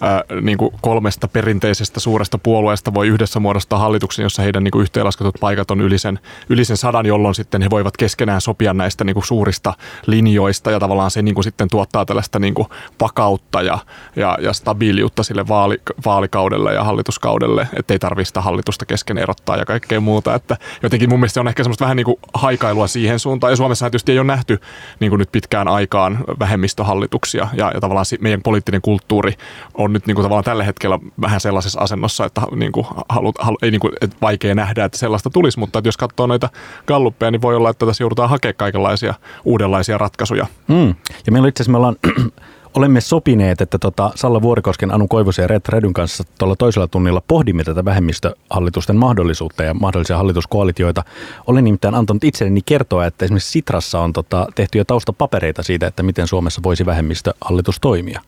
ää, 0.01 0.23
niin 0.41 0.57
kuin 0.57 0.71
kolmesta 0.81 1.27
perinteisestä 1.27 1.99
suuresta 1.99 2.37
puolueesta 2.37 2.93
voi 2.93 3.07
yhdessä 3.07 3.39
muodostaa 3.39 3.79
hallituksen, 3.79 4.23
jossa 4.23 4.41
heidän 4.41 4.63
niin 4.63 4.71
kuin 4.71 4.81
yhteenlasketut 4.81 5.35
paikat 5.39 5.71
on 5.71 5.81
yli 5.81 5.97
sen, 5.97 6.19
yli 6.49 6.65
sen 6.65 6.77
sadan, 6.77 7.05
jolloin 7.05 7.35
sitten 7.35 7.61
he 7.61 7.69
voivat 7.69 7.97
keskenään 7.97 8.41
sopia 8.41 8.73
näistä 8.73 9.03
niin 9.03 9.13
kuin 9.13 9.25
suurista 9.25 9.73
linjoista. 10.05 10.71
Ja 10.71 10.79
tavallaan 10.79 11.11
se 11.11 11.21
niin 11.21 11.35
kuin 11.35 11.43
sitten 11.43 11.67
tuottaa 11.69 12.05
tällaista 12.05 12.39
niin 12.39 12.53
kuin 12.53 12.67
vakautta 13.01 13.61
ja, 13.61 13.79
ja, 14.15 14.37
ja 14.41 14.53
stabiiliutta 14.53 15.23
sille 15.23 15.47
vaali, 15.47 15.81
vaalikaudelle 16.05 16.73
ja 16.73 16.83
hallituskaudelle, 16.83 17.67
ettei 17.73 17.99
tarvitse 17.99 18.27
sitä 18.27 18.41
hallitusta 18.41 18.85
kesken 18.85 19.17
erottaa 19.17 19.57
ja 19.57 19.65
kaikkea 19.65 19.99
muuta. 19.99 20.35
Että 20.35 20.57
jotenkin 20.83 21.09
mun 21.09 21.19
mielestä 21.19 21.39
on 21.39 21.47
ehkä 21.47 21.63
semmoista 21.63 21.85
vähän 21.85 21.97
niin 21.97 22.05
kuin 22.05 22.19
haikailua 22.33 22.87
siihen 22.87 23.19
suuntaan. 23.19 23.53
Ja 23.53 23.57
Suomessa 23.57 23.85
tietysti 23.85 24.11
ei 24.11 24.19
ole 24.19 24.27
nähty 24.27 24.59
niin 24.99 25.09
kuin 25.09 25.19
nyt 25.19 25.31
pitkään 25.31 25.67
aikaan 25.67 26.19
vähemmistöhallituksia. 26.39 27.47
Ja, 27.53 27.71
ja 27.73 27.79
tavallaan 27.81 28.05
meidän 28.19 28.41
poliittinen 28.41 28.81
kulttuuri 28.81 29.33
on 29.73 29.88
on 29.89 29.93
nyt 29.93 30.07
niin 30.07 30.15
kuin 30.15 30.23
tavallaan 30.23 30.43
tällä 30.43 30.63
hetkellä 30.63 30.99
vähän 31.21 31.39
sellaisessa 31.39 31.79
asennossa, 31.79 32.25
että 32.25 32.41
niin 32.55 32.71
kuin 32.71 32.87
halu, 33.09 33.33
halu, 33.39 33.57
ei 33.61 33.71
niin 33.71 33.79
kuin, 33.79 33.93
että 34.01 34.17
vaikea 34.21 34.55
nähdä, 34.55 34.85
että 34.85 34.97
sellaista 34.97 35.29
tulisi, 35.29 35.59
mutta 35.59 35.79
että 35.79 35.87
jos 35.87 35.97
katsoo 35.97 36.27
noita 36.27 36.49
galluppeja, 36.87 37.31
niin 37.31 37.41
voi 37.41 37.55
olla, 37.55 37.69
että 37.69 37.85
tässä 37.85 38.03
joudutaan 38.03 38.29
hakemaan 38.29 38.55
kaikenlaisia 38.55 39.13
uudenlaisia 39.45 39.97
ratkaisuja. 39.97 40.47
Mm. 40.67 40.95
Ja 41.25 41.31
meillä 41.31 41.49
itse 41.49 41.63
asiassa 41.63 41.71
me 41.71 41.77
ollaan 41.77 41.95
olemme 42.77 43.01
sopineet, 43.01 43.61
että 43.61 43.77
tota 43.77 44.11
Salla 44.15 44.41
Vuorikosken, 44.41 44.93
Anu 44.93 45.07
Koivusen 45.07 45.43
ja 45.43 45.47
Red 45.47 45.61
Redyn 45.69 45.93
kanssa 45.93 46.23
tuolla 46.37 46.55
toisella 46.55 46.87
tunnilla 46.87 47.21
pohdimme 47.27 47.63
tätä 47.63 47.85
vähemmistöhallitusten 47.85 48.95
mahdollisuutta 48.95 49.63
ja 49.63 49.73
mahdollisia 49.73 50.17
hallituskoalitioita. 50.17 51.03
Olen 51.47 51.63
nimittäin 51.63 51.95
antanut 51.95 52.23
itselleni 52.23 52.61
kertoa, 52.65 53.05
että 53.05 53.25
esimerkiksi 53.25 53.51
Sitrassa 53.51 53.99
on 53.99 54.13
tota, 54.13 54.47
tehty 54.55 54.77
jo 54.77 54.85
taustapapereita 54.85 55.63
siitä, 55.63 55.87
että 55.87 56.03
miten 56.03 56.27
Suomessa 56.27 56.61
voisi 56.63 56.85
vähemmistöhallitus 56.85 57.79
toimia 57.79 58.21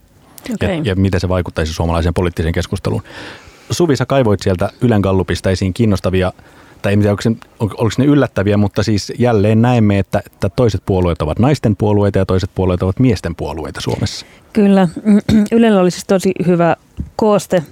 okay. 0.53 0.75
ja, 0.75 0.81
ja 0.83 0.95
miten 0.95 1.19
se 1.19 1.29
vaikuttaisi 1.29 1.73
suomalaiseen 1.73 2.13
poliittiseen 2.13 2.53
keskusteluun. 2.53 3.03
Suvi, 3.71 3.95
sä 3.95 4.05
kaivoit 4.05 4.39
sieltä 4.39 4.69
Ylen 4.81 5.01
Gallupista 5.01 5.49
esiin 5.49 5.73
kiinnostavia 5.73 6.33
tai 6.81 6.93
en 6.93 6.99
tiedä, 6.99 7.11
onko, 7.11 7.21
se, 7.21 7.31
oliko 7.59 7.95
ne 7.97 8.05
yllättäviä, 8.05 8.57
mutta 8.57 8.83
siis 8.83 9.13
jälleen 9.19 9.61
näemme, 9.61 9.99
että, 9.99 10.21
että 10.25 10.49
toiset 10.49 10.81
puolueet 10.85 11.21
ovat 11.21 11.39
naisten 11.39 11.75
puolueita 11.75 12.17
ja 12.17 12.25
toiset 12.25 12.49
puolueet 12.55 12.83
ovat 12.83 12.99
miesten 12.99 13.35
puolueita 13.35 13.81
Suomessa. 13.81 14.25
Kyllä. 14.53 14.87
Ylellä 15.51 15.81
oli 15.81 15.91
siis 15.91 16.05
tosi 16.05 16.31
hyvä 16.47 16.75
kooste 17.15 17.63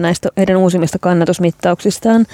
näistä 0.00 0.28
heidän 0.36 0.56
uusimmista 0.56 0.98
kannatusmittauksistaan. 0.98 2.26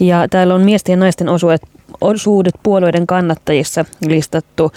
Ja 0.00 0.28
täällä 0.30 0.54
on 0.54 0.62
miesten 0.62 0.92
ja 0.92 0.96
naisten 0.96 1.28
osuudet, 1.28 1.62
osuudet 2.00 2.54
puolueiden 2.62 3.06
kannattajissa 3.06 3.84
listattu. 4.06 4.72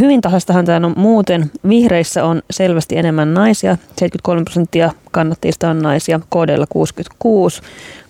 Hyvin 0.00 0.20
tasastahan 0.20 0.64
tämä 0.64 0.86
on 0.86 0.94
muuten. 0.96 1.50
Vihreissä 1.68 2.24
on 2.24 2.42
selvästi 2.50 2.98
enemmän 2.98 3.34
naisia, 3.34 3.76
73 3.76 4.44
prosenttia 4.44 4.92
kannattajista 5.10 5.70
on 5.70 5.78
naisia, 5.78 6.20
KDlla 6.30 6.66
66. 6.68 7.62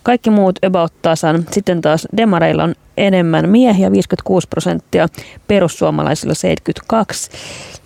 Kaikki 0.03 0.29
muut 0.29 0.59
about 0.65 0.93
tasan. 1.01 1.45
Sitten 1.51 1.81
taas 1.81 2.07
demareilla 2.17 2.63
on 2.63 2.75
enemmän 2.97 3.49
miehiä, 3.49 3.91
56 3.91 4.47
prosenttia, 4.47 5.07
perussuomalaisilla 5.47 6.33
72 6.33 7.31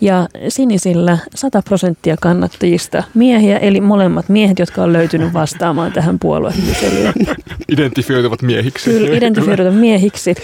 ja 0.02 0.28
sinisillä 0.50 1.18
100 1.36 1.62
prosenttia 1.62 2.16
kannattajista 2.22 3.04
miehiä, 3.14 3.58
eli 3.58 3.82
molemmat 3.82 4.30
miehet, 4.30 4.60
jotka 4.60 4.84
on 4.84 4.94
löytynyt 4.94 5.34
vastaamaan 5.34 5.92
tähän 5.92 6.20
puoluekyselyyn. 6.20 7.14
Identifioituvat 7.74 8.42
miehiksi. 8.42 8.90
Kyllä, 8.90 9.18
identifioituvat 9.18 9.76
miehiksi. 9.76 10.36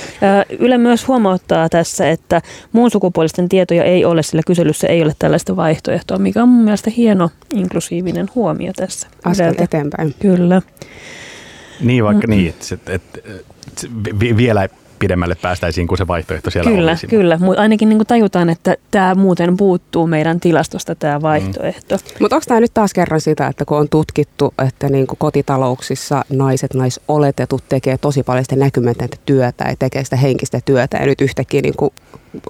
Yle 0.60 0.78
myös 0.78 1.08
huomauttaa 1.08 1.70
tässä, 1.70 2.10
että 2.10 2.42
muun 2.72 2.92
sukupuolisten 2.92 3.50
tietoja 3.50 3.84
ei 3.84 4.06
ole, 4.06 4.24
sillä 4.24 4.42
kyselyssä 4.48 4.88
ei 4.88 5.02
ole 5.02 5.14
tällaista 5.20 5.56
vaihtoehtoa, 5.56 6.18
mikä 6.18 6.44
on 6.44 6.50
mun 6.50 6.64
mielestä 6.64 6.90
hieno 6.90 7.30
inklusiivinen 7.54 8.30
huomio 8.36 8.72
tässä. 8.76 9.08
Askel 9.24 9.54
eteenpäin. 9.58 10.16
Kyllä. 10.20 10.62
Niin, 11.84 12.04
vaikka 12.04 12.28
mm-hmm. 12.28 12.44
niin, 12.44 12.50
että, 12.50 12.94
että, 12.94 13.20
että 13.74 13.88
vielä 14.38 14.70
pidemmälle 15.04 15.36
päästäisiin 15.36 15.88
kuin 15.88 15.98
se 15.98 16.08
vaihtoehto 16.08 16.50
siellä 16.50 16.72
kyllä, 16.72 16.92
olisi. 16.92 17.08
Kyllä, 17.08 17.38
kyllä. 17.38 17.62
Ainakin 17.62 17.90
niin 17.90 17.98
kuin 17.98 18.08
tajutaan, 18.08 18.50
että 18.50 18.76
tämä 18.92 19.16
muuten 19.16 19.58
puuttuu 19.58 20.08
meidän 20.08 20.40
tilastosta 20.40 20.96
tämä 20.96 21.22
vaihtoehto. 21.22 21.96
Mm. 21.96 22.02
Mutta 22.20 22.36
onko 22.36 22.46
tämä 22.48 22.60
nyt 22.60 22.74
taas 22.74 22.94
kerran 22.94 23.22
sitä, 23.22 23.48
että 23.48 23.66
kun 23.66 23.78
on 23.78 23.90
tutkittu, 23.90 24.54
että 24.66 24.90
niin 24.90 25.08
kuin 25.08 25.18
kotitalouksissa 25.18 26.26
naiset, 26.30 26.74
naisoletetut 26.74 27.64
tekee 27.70 27.98
tosi 27.98 28.24
paljon 28.24 28.46
sitä 28.46 28.56
näkymätöntä 28.56 29.18
työtä 29.26 29.66
ja 29.70 29.76
tekee 29.80 30.04
sitä 30.04 30.16
henkistä 30.16 30.60
työtä 30.66 30.98
ja 30.98 31.06
nyt 31.06 31.22
yhtäkkiä 31.22 31.62
niin 31.62 31.78
kuin 31.78 31.92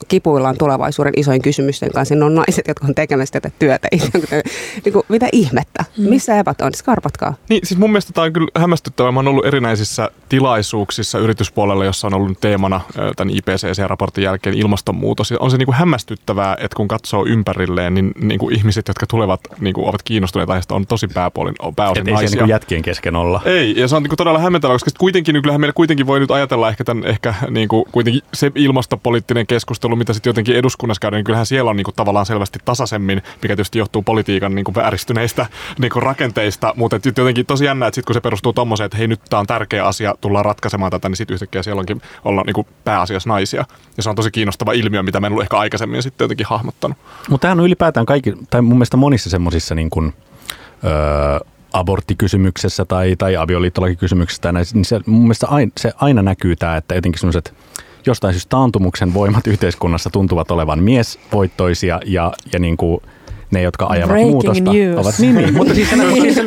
kipuillaan 0.07 0.57
tulevaisuuden 0.57 1.13
isoin 1.17 1.41
kysymysten 1.41 1.91
kanssa. 1.91 2.15
Ne 2.15 2.25
on 2.25 2.35
naiset, 2.35 2.67
jotka 2.67 2.87
on 2.87 2.95
tekemässä 2.95 3.31
tätä 3.31 3.51
työtä. 3.59 3.87
niin 4.85 4.93
kuin, 4.93 5.03
mitä 5.09 5.27
ihmettä? 5.31 5.85
Mm. 5.97 6.09
Missä 6.09 6.39
evät 6.39 6.61
on? 6.61 6.73
Skarpatkaa. 6.73 7.33
Niin, 7.49 7.61
siis 7.63 7.79
mun 7.79 7.89
mielestä 7.89 8.13
tämä 8.13 8.25
on 8.25 8.33
kyllä 8.33 8.47
hämmästyttävää. 8.55 9.11
Mä 9.11 9.19
oon 9.19 9.27
ollut 9.27 9.45
erinäisissä 9.45 10.09
tilaisuuksissa 10.29 11.19
yrityspuolella, 11.19 11.85
jossa 11.85 12.07
on 12.07 12.13
ollut 12.13 12.41
teemana 12.41 12.81
tämän 13.15 13.33
IPCC-raportin 13.35 14.23
jälkeen 14.23 14.57
ilmastonmuutos. 14.57 15.31
Ja 15.31 15.37
on 15.39 15.51
se 15.51 15.57
niin 15.57 15.65
kuin 15.65 15.75
hämmästyttävää, 15.75 16.53
että 16.59 16.75
kun 16.75 16.87
katsoo 16.87 17.25
ympärilleen, 17.25 17.93
niin, 17.93 18.11
niin 18.19 18.39
kuin 18.39 18.55
ihmiset, 18.55 18.87
jotka 18.87 19.05
tulevat, 19.07 19.41
niin 19.59 19.73
kuin 19.73 19.87
ovat 19.87 20.03
kiinnostuneita 20.03 20.53
aiheesta, 20.53 20.75
on 20.75 20.87
tosi 20.87 21.07
pääpuolin, 21.07 21.55
pääosin 21.75 22.05
naisia. 22.05 22.21
Ei 22.21 22.27
se 22.27 22.35
niin 22.37 22.49
jätkien 22.49 22.81
kesken 22.81 23.15
olla. 23.15 23.41
Ei, 23.45 23.73
ja 23.77 23.87
se 23.87 23.95
on 23.95 24.03
niin 24.03 24.09
kuin 24.09 24.17
todella 24.17 24.39
hämmentävää, 24.39 24.75
koska 24.75 24.91
kuitenkin, 24.99 25.33
niin 25.33 25.41
kyllähän 25.41 25.61
meillä 25.61 25.73
kuitenkin 25.73 26.07
voi 26.07 26.19
nyt 26.19 26.31
ajatella 26.31 26.69
ehkä, 26.69 26.83
tämän, 26.83 27.05
ehkä 27.05 27.33
niin 27.49 27.67
kuin, 27.67 27.85
kuitenkin 27.91 28.21
se 28.33 28.51
ilmastopoliittinen 28.55 29.47
keskustelu, 29.47 29.72
mitä 29.95 30.13
sitten 30.13 30.29
jotenkin 30.29 30.55
eduskunnassa 30.55 30.99
käydään, 30.99 31.19
niin 31.19 31.25
kyllähän 31.25 31.45
siellä 31.45 31.69
on 31.69 31.75
niin 31.75 31.85
kuin 31.85 31.95
tavallaan 31.95 32.25
selvästi 32.25 32.59
tasaisemmin, 32.65 33.21
mikä 33.41 33.55
tietysti 33.55 33.79
johtuu 33.79 34.01
politiikan 34.01 34.55
niin 34.55 34.65
kuin 34.65 34.75
vääristyneistä 34.75 35.45
niin 35.79 35.91
kuin 35.91 36.03
rakenteista, 36.03 36.73
mutta 36.77 36.99
jotenkin 37.05 37.45
tosi 37.45 37.65
jännä, 37.65 37.87
että 37.87 37.95
sitten 37.95 38.07
kun 38.07 38.13
se 38.13 38.21
perustuu 38.21 38.53
tommoseen, 38.53 38.85
että 38.85 38.97
hei 38.97 39.07
nyt 39.07 39.21
tämä 39.29 39.39
on 39.39 39.47
tärkeä 39.47 39.85
asia, 39.85 40.15
tullaan 40.21 40.45
ratkaisemaan 40.45 40.91
tätä, 40.91 41.09
niin 41.09 41.17
sitten 41.17 41.33
yhtäkkiä 41.33 41.63
siellä 41.63 41.79
onkin 41.79 42.01
olla 42.25 42.43
niin 42.45 42.53
kuin 42.53 42.67
pääasiassa 42.83 43.29
naisia. 43.29 43.65
Ja 43.97 44.03
se 44.03 44.09
on 44.09 44.15
tosi 44.15 44.31
kiinnostava 44.31 44.71
ilmiö, 44.71 45.03
mitä 45.03 45.19
mä 45.19 45.27
en 45.27 45.33
ollut 45.33 45.43
ehkä 45.43 45.57
aikaisemmin 45.57 46.03
sitten 46.03 46.25
jotenkin 46.25 46.47
hahmottanut. 46.47 46.97
Mutta 47.29 47.41
tämähän 47.41 47.59
on 47.59 47.65
ylipäätään 47.65 48.05
kaikki, 48.05 48.33
tai 48.49 48.61
mun 48.61 48.77
mielestä 48.77 48.97
monissa 48.97 49.29
semmoisissa 49.29 49.75
niin 49.75 49.89
kuin, 49.89 50.13
öö, 50.83 51.39
aborttikysymyksessä 51.73 52.85
tai, 52.85 53.15
tai 53.15 53.35
avioliittolakikysymyksessä, 53.35 54.51
niin 54.51 54.85
se, 54.85 54.99
mun 55.05 55.21
mielestä 55.21 55.47
aina, 55.47 55.71
se 55.77 55.91
aina 55.95 56.21
näkyy 56.21 56.55
tämä, 56.55 56.77
että 56.77 56.95
jotenkin 56.95 57.19
semmoiset 57.19 57.53
jostain 58.05 58.33
syystä 58.33 58.49
taantumuksen 58.49 59.13
voimat 59.13 59.47
yhteiskunnassa 59.47 60.09
tuntuvat 60.09 60.51
olevan 60.51 60.83
miesvoittoisia 60.83 61.99
ja, 62.05 62.31
ja 62.53 62.59
niin 62.59 62.77
kuin 62.77 63.01
ne, 63.53 63.61
jotka 63.61 63.85
ajavat 63.85 64.09
Breaking 64.09 64.31
muutosta, 64.31 64.71
news. 64.73 64.97
ovat 64.97 65.15
niin, 65.19 65.35
niin, 65.35 65.53
mutta 65.57 65.73
siis 65.73 65.89
se, 65.89 65.95
siis 65.95 66.35
se, 66.35 66.43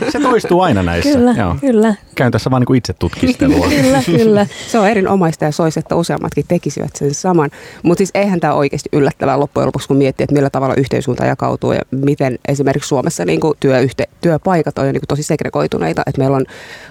se, 0.00 0.10
se 0.10 0.20
toistuu 0.20 0.60
aina 0.60 0.82
näissä. 0.82 1.18
Kyllä, 1.18 1.34
Joo. 1.38 1.56
kyllä. 1.60 1.94
Käyn 2.14 2.32
tässä 2.32 2.50
vaan 2.50 2.62
niin 2.68 2.76
itse 2.76 2.92
tutkistelua. 2.92 3.68
kyllä, 3.82 4.02
kyllä. 4.06 4.46
Se 4.68 4.78
on 4.78 4.88
erinomaista 4.88 5.44
ja 5.44 5.52
soisi, 5.52 5.78
että 5.78 5.96
useammatkin 5.96 6.44
tekisivät 6.48 6.96
sen 6.96 7.14
saman. 7.14 7.50
Mutta 7.82 7.98
siis 7.98 8.10
eihän 8.14 8.40
tämä 8.40 8.54
oikeasti 8.54 8.88
yllättävää 8.92 9.40
loppujen 9.40 9.66
lopuksi, 9.66 9.88
kun 9.88 9.96
miettii, 9.96 10.24
että 10.24 10.34
millä 10.34 10.50
tavalla 10.50 10.74
yhteiskunta 10.74 11.24
jakautuu 11.24 11.72
ja 11.72 11.80
miten 11.90 12.38
esimerkiksi 12.48 12.88
Suomessa 12.88 13.24
niin 13.24 13.40
kuin 13.40 13.54
työyhte, 13.60 14.08
työpaikat 14.20 14.78
on 14.78 14.86
jo 14.86 14.92
niin 14.92 15.00
kuin 15.00 15.08
tosi 15.08 15.22
segregoituneita. 15.22 16.02
Että 16.06 16.20
meillä 16.20 16.36
on, 16.36 16.44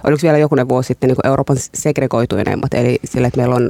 oliko 0.04 0.20
vielä 0.24 0.38
jokunen 0.38 0.70
vuosi 0.70 0.88
sitten 0.88 1.08
niin 1.08 1.16
kuin 1.16 1.28
Euroopan 1.28 1.58
segregoituneimmat, 1.74 2.74
eli 2.74 3.00
sille, 3.04 3.28
että 3.28 3.40
meillä 3.40 3.56
on 3.56 3.70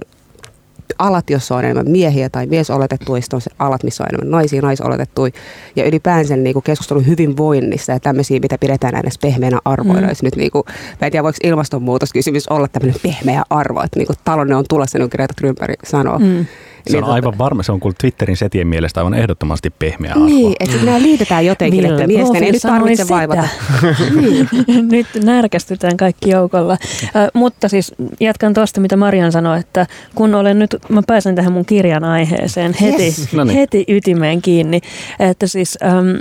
alat, 1.00 1.30
jossa 1.30 1.56
on 1.56 1.64
enemmän 1.64 1.90
miehiä 1.90 2.30
tai 2.30 2.48
miesoletettuja, 2.48 3.22
sitten 3.22 3.38
on 3.38 3.42
se 3.42 3.52
alat, 3.60 3.84
missä 3.84 4.04
on 4.04 4.10
enemmän 4.10 4.32
naisia, 4.32 4.62
naisoletettuja. 4.62 5.32
Ja 5.76 5.86
ylipäänsä 5.86 6.36
niin 6.36 6.54
kuin 6.54 6.64
keskustelu 6.64 7.02
hyvinvoinnista 7.02 7.92
ja 7.92 8.00
tämmöisiä, 8.00 8.40
mitä 8.40 8.58
pidetään 8.58 8.94
näinä 8.94 9.10
pehmeänä 9.22 9.60
arvoina. 9.66 10.08
Mm. 10.08 10.14
nyt 10.24 10.36
niin 10.36 10.52
kuin, 10.52 10.64
mä 11.02 11.08
en 11.08 11.12
tiedä, 11.12 11.24
voiko 11.24 11.38
ilmastonmuutoskysymys 11.44 12.48
olla 12.48 12.68
tämmöinen 12.68 13.02
pehmeä 13.04 13.44
arvo, 13.50 13.82
että 13.84 14.00
niin 14.00 14.08
kuin 14.08 14.18
talouden 14.24 14.58
on 14.58 14.66
tulossa, 14.70 14.98
niin 14.98 15.10
kuin 15.10 15.18
Greta 15.18 15.34
Thunberg 15.42 15.80
sanoo. 15.84 16.20
Mm. 16.20 16.46
Se 16.88 16.98
on 16.98 17.04
niin, 17.04 17.14
aivan 17.14 17.38
varma, 17.38 17.64
se 17.64 17.72
on 17.72 17.80
kuin 17.80 17.96
Twitterin 18.02 18.38
setien 18.38 18.68
mielestä 18.68 19.00
aivan 19.00 19.14
ehdottomasti 19.14 19.70
pehmeä 19.70 20.12
arvo. 20.12 20.26
Niin, 20.26 20.56
että 20.60 20.78
nämä 20.84 21.02
liitetään 21.02 21.46
jotenkin, 21.46 21.84
Ville, 21.84 21.94
että 21.94 22.08
miesten 22.08 22.44
ei 22.44 22.52
nyt 22.52 22.62
tarvitse 22.62 23.04
sitä. 23.04 23.14
vaivata. 23.14 23.48
niin. 24.22 24.50
nyt 24.92 25.08
närkästytään 25.24 25.98
kaikki 25.98 26.30
joukolla. 26.30 26.74
Äh, 26.74 27.28
mutta 27.34 27.70
siis 27.70 27.96
jatkan 28.20 28.54
tuosta, 28.54 28.82
mitä 28.82 28.98
Marian 28.98 29.32
sanoi, 29.32 29.60
että 29.60 29.88
kun 30.16 30.36
olen 30.36 30.60
nyt, 30.60 30.76
mä 30.90 31.02
pääsen 31.08 31.36
tähän 31.36 31.54
mun 31.54 31.66
kirjan 31.66 32.04
aiheeseen 32.04 32.76
heti, 32.82 33.04
yes. 33.04 33.34
no 33.34 33.44
niin. 33.44 33.58
heti 33.58 33.86
ytimeen 33.88 34.42
kiinni, 34.42 34.82
että 35.20 35.48
siis... 35.48 35.78
Ähm, 35.84 36.18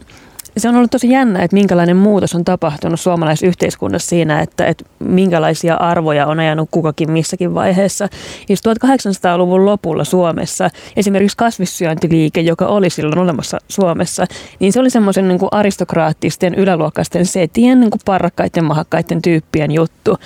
se 0.57 0.69
on 0.69 0.77
ollut 0.77 0.91
tosi 0.91 1.11
jännä, 1.11 1.43
että 1.43 1.57
minkälainen 1.57 1.97
muutos 1.97 2.35
on 2.35 2.45
tapahtunut 2.45 3.01
suomalaisyhteiskunnassa 3.01 4.09
siinä, 4.09 4.41
että, 4.41 4.67
että 4.67 4.85
minkälaisia 4.99 5.75
arvoja 5.75 6.27
on 6.27 6.41
ajanut 6.41 6.69
kukakin 6.71 7.11
missäkin 7.11 7.55
vaiheessa. 7.55 8.09
Siis 8.47 8.61
1800-luvun 8.61 9.67
lopulla 9.67 10.05
Suomessa 10.05 10.71
esimerkiksi 10.97 11.37
kasvissyöntiliike, 11.37 12.41
joka 12.41 12.67
oli 12.67 12.91
silloin 12.91 13.19
olemassa 13.19 13.59
Suomessa, 13.69 14.27
niin 14.61 14.73
se 14.73 14.81
oli 14.81 14.91
semmoisen 14.91 15.29
niin 15.29 15.39
aristokraattisten 15.51 16.55
yläluokkaisten 16.55 17.27
setien, 17.27 17.81
niin 17.81 17.91
kuin 17.91 18.01
parrakkaiden, 18.05 18.65
mahakkaiden 18.65 19.23
tyyppien 19.23 19.71
juttu. 19.71 20.19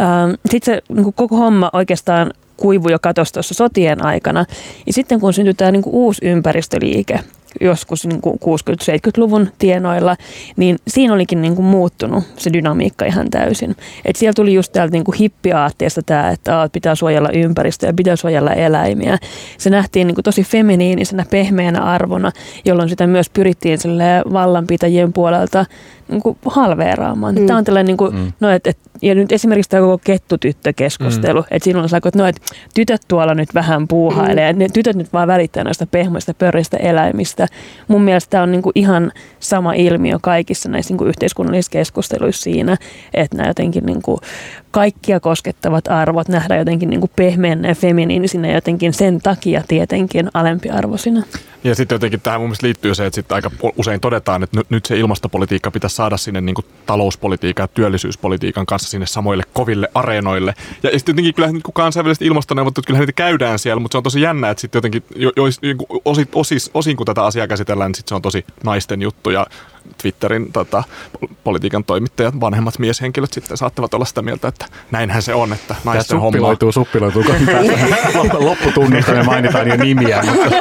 Ähm, 0.00 0.34
Sitten 0.50 0.74
se 0.74 0.82
niin 0.88 1.04
kuin 1.04 1.14
koko 1.14 1.36
homma 1.36 1.70
oikeastaan 1.72 2.30
kuivu 2.56 2.88
jo 2.88 2.98
katosi 2.98 3.32
tuossa 3.32 3.54
sotien 3.54 4.04
aikana. 4.04 4.44
Ja 4.86 4.92
sitten 4.92 5.20
kun 5.20 5.32
syntyi 5.32 5.54
tämä 5.54 5.70
niin 5.70 5.82
kuin 5.82 5.94
uusi 5.94 6.26
ympäristöliike, 6.26 7.20
joskus 7.60 8.06
niin 8.06 8.20
60-70-luvun 8.24 9.48
tienoilla, 9.58 10.16
niin 10.56 10.78
siinä 10.88 11.14
olikin 11.14 11.42
niin 11.42 11.56
kuin 11.56 11.66
muuttunut 11.66 12.24
se 12.36 12.52
dynamiikka 12.52 13.04
ihan 13.04 13.30
täysin. 13.30 13.76
Et 14.04 14.16
siellä 14.16 14.34
tuli 14.36 14.54
just 14.54 14.72
täältä 14.72 14.92
niin 14.92 15.04
kuin 15.04 15.18
hippiaatteesta 15.18 16.02
tämä, 16.02 16.30
että 16.30 16.68
pitää 16.72 16.94
suojella 16.94 17.28
ympäristöä 17.32 17.88
ja 17.88 17.94
pitää 17.94 18.16
suojella 18.16 18.52
eläimiä. 18.52 19.18
Se 19.58 19.70
nähtiin 19.70 20.06
niin 20.06 20.14
kuin 20.14 20.24
tosi 20.24 20.42
feminiinisenä, 20.42 21.24
pehmeänä 21.30 21.82
arvona, 21.82 22.32
jolloin 22.64 22.88
sitä 22.88 23.06
myös 23.06 23.30
pyrittiin 23.30 23.78
vallanpitäjien 24.32 25.12
puolelta 25.12 25.66
niin 26.08 26.22
kuin 26.22 26.38
halveeraamaan. 26.46 27.34
Mm. 27.34 27.46
Tämä 27.46 27.58
on 27.58 27.64
tällainen, 27.64 27.86
niin 27.86 27.96
kuin, 27.96 28.14
mm. 28.14 28.32
no, 28.40 28.50
et, 28.50 28.66
et, 28.66 28.78
ja 29.02 29.14
nyt 29.14 29.32
esimerkiksi 29.32 29.70
tämä 29.70 29.80
koko 29.80 29.98
kettutyttökeskustelu, 30.04 31.40
mm. 31.40 31.46
että 31.50 31.64
silloin 31.64 31.88
on 31.92 31.96
että 31.96 32.18
no, 32.18 32.26
että 32.26 32.42
tytöt 32.74 33.02
tuolla 33.08 33.34
nyt 33.34 33.54
vähän 33.54 33.88
puuhailee, 33.88 34.52
mm. 34.52 34.58
ne 34.58 34.68
tytöt 34.72 34.96
nyt 34.96 35.12
vaan 35.12 35.28
välittää 35.28 35.64
noista 35.64 35.86
pehmoista, 35.86 36.34
pörristä 36.34 36.76
eläimistä. 36.76 37.46
Mun 37.88 38.02
mielestä 38.02 38.30
tämä 38.30 38.42
on 38.42 38.52
niin 38.52 38.62
kuin 38.62 38.72
ihan 38.74 39.12
sama 39.40 39.72
ilmiö 39.72 40.18
kaikissa 40.22 40.68
näissä 40.68 40.92
niin 40.92 40.98
kuin 40.98 41.08
yhteiskunnallisissa 41.08 41.72
keskusteluissa 41.72 42.42
siinä, 42.42 42.76
että 43.14 43.36
nämä 43.36 43.48
jotenkin 43.48 43.86
niin 43.86 44.02
kuin 44.02 44.18
kaikkia 44.70 45.20
koskettavat 45.20 45.88
arvot 45.88 46.28
nähdään 46.28 46.58
jotenkin 46.58 46.90
niin 46.90 47.00
kuin 47.00 47.10
pehmeänä 47.16 47.68
ja 47.68 47.74
feminiinisinä 47.74 48.48
ja 48.48 48.54
jotenkin 48.54 48.92
sen 48.92 49.20
takia 49.22 49.62
tietenkin 49.68 50.28
alempiarvoisina. 50.34 51.22
Ja 51.64 51.74
sitten 51.74 51.94
jotenkin 51.94 52.20
tähän 52.20 52.40
mun 52.40 52.48
mielestä 52.48 52.66
liittyy 52.66 52.94
se, 52.94 53.06
että 53.06 53.14
sitten 53.14 53.34
aika 53.34 53.50
usein 53.76 54.00
todetaan, 54.00 54.42
että 54.42 54.60
nyt 54.68 54.86
se 54.86 54.98
ilmastopolitiikka 54.98 55.70
pitäisi 55.70 55.96
saada 56.02 56.16
sinne 56.16 56.40
niin 56.40 56.54
kuin 56.54 56.64
talouspolitiikan 56.86 57.64
ja 57.64 57.68
työllisyyspolitiikan 57.68 58.66
kanssa 58.66 58.90
sinne 58.90 59.06
samoille 59.06 59.42
koville 59.52 59.88
areenoille. 59.94 60.54
Ja, 60.82 60.90
ja 60.90 60.98
sitten 60.98 61.12
jotenkin 61.12 61.34
kyllähän 61.34 61.54
niin 61.54 61.74
kansainväliset 61.74 62.22
ilmastoneuvottelut, 62.22 62.86
kyllähän 62.86 63.02
niitä 63.02 63.12
käydään 63.12 63.58
siellä, 63.58 63.80
mutta 63.80 63.94
se 63.94 63.98
on 63.98 64.02
tosi 64.02 64.20
jännä, 64.20 64.50
että 64.50 64.60
sitten 64.60 64.78
jotenkin 64.78 65.04
jo, 65.16 65.32
jo, 65.36 65.44
niin 65.62 65.76
osin, 66.04 66.28
osin, 66.34 66.58
osin, 66.74 66.96
kun 66.96 67.06
tätä 67.06 67.24
asiaa 67.24 67.46
käsitellään, 67.46 67.88
niin 67.88 67.96
sitten 67.96 68.08
se 68.08 68.14
on 68.14 68.22
tosi 68.22 68.44
naisten 68.64 69.02
juttu 69.02 69.30
ja 69.30 69.46
Twitterin 70.02 70.52
tota, 70.52 70.84
politiikan 71.44 71.84
toimittajat, 71.84 72.40
vanhemmat 72.40 72.78
mieshenkilöt 72.78 73.32
sitten 73.32 73.56
saattavat 73.56 73.94
olla 73.94 74.04
sitä 74.04 74.22
mieltä, 74.22 74.48
että 74.48 74.66
näinhän 74.90 75.22
se 75.22 75.34
on, 75.34 75.52
että 75.52 75.74
naisten 75.84 76.20
homma... 76.20 76.32
Suppiloituu, 76.32 76.72
suppiloituu, 76.72 77.24
kun 78.30 78.46
lopputunnista 78.46 79.12
me 79.12 79.22
mainitaan 79.22 79.68
jo 79.68 79.76
nimiä. 79.76 80.22
Mutta, 80.26 80.56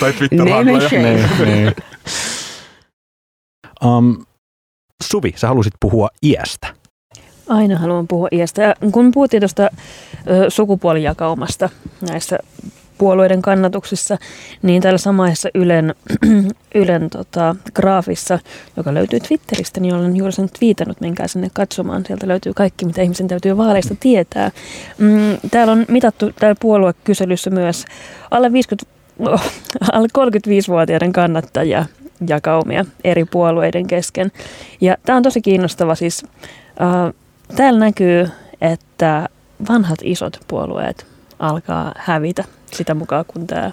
tai 0.00 0.12
twitter 0.12 0.44
niin, 0.44 1.28
niin. 1.44 1.74
Um, 3.84 4.26
Suvi, 5.02 5.32
sä 5.36 5.48
halusit 5.48 5.72
puhua 5.80 6.08
iästä. 6.22 6.66
Aina 7.48 7.78
haluan 7.78 8.08
puhua 8.08 8.28
iästä. 8.32 8.62
Ja 8.62 8.74
kun 8.92 9.10
puhuttiin 9.12 9.40
tuosta 9.40 9.70
sukupuolijakaumasta 10.48 11.68
näissä 12.10 12.38
puolueiden 13.00 13.42
kannatuksissa, 13.42 14.18
niin 14.62 14.82
täällä 14.82 14.98
samaisessa 14.98 15.48
Ylen, 15.54 15.94
Ylen 16.74 17.10
tota, 17.10 17.56
graafissa, 17.74 18.38
joka 18.76 18.94
löytyy 18.94 19.20
Twitteristä, 19.20 19.80
niin 19.80 19.94
olen 19.94 20.16
juuri 20.16 20.32
sen 20.32 20.48
viitannut, 20.60 21.00
menkää 21.00 21.28
sinne 21.28 21.48
katsomaan. 21.52 22.04
Sieltä 22.06 22.28
löytyy 22.28 22.52
kaikki, 22.54 22.84
mitä 22.84 23.02
ihmisen 23.02 23.28
täytyy 23.28 23.56
vaaleista 23.56 23.94
tietää. 24.00 24.50
Mm, 24.98 25.48
täällä 25.50 25.72
on 25.72 25.84
mitattu 25.88 26.30
täällä 26.32 26.56
puoluekyselyssä 26.60 27.50
myös 27.50 27.84
alle 28.30 28.52
50 28.52 28.92
oh, 29.18 29.42
alle 29.92 30.08
35-vuotiaiden 30.18 31.12
kannattajia 31.12 31.84
jakaumia 32.28 32.84
eri 33.04 33.24
puolueiden 33.24 33.86
kesken. 33.86 34.32
Ja 34.80 34.96
tämä 35.06 35.16
on 35.16 35.22
tosi 35.22 35.40
kiinnostava 35.40 35.94
siis. 35.94 36.24
Äh, 36.80 37.14
täällä 37.56 37.80
näkyy, 37.80 38.28
että 38.60 39.28
vanhat 39.68 39.98
isot 40.02 40.40
puolueet 40.48 41.06
alkaa 41.38 41.92
hävitä 41.96 42.44
sitä 42.72 42.94
mukaan, 42.94 43.24
kun 43.28 43.46
tämä 43.46 43.70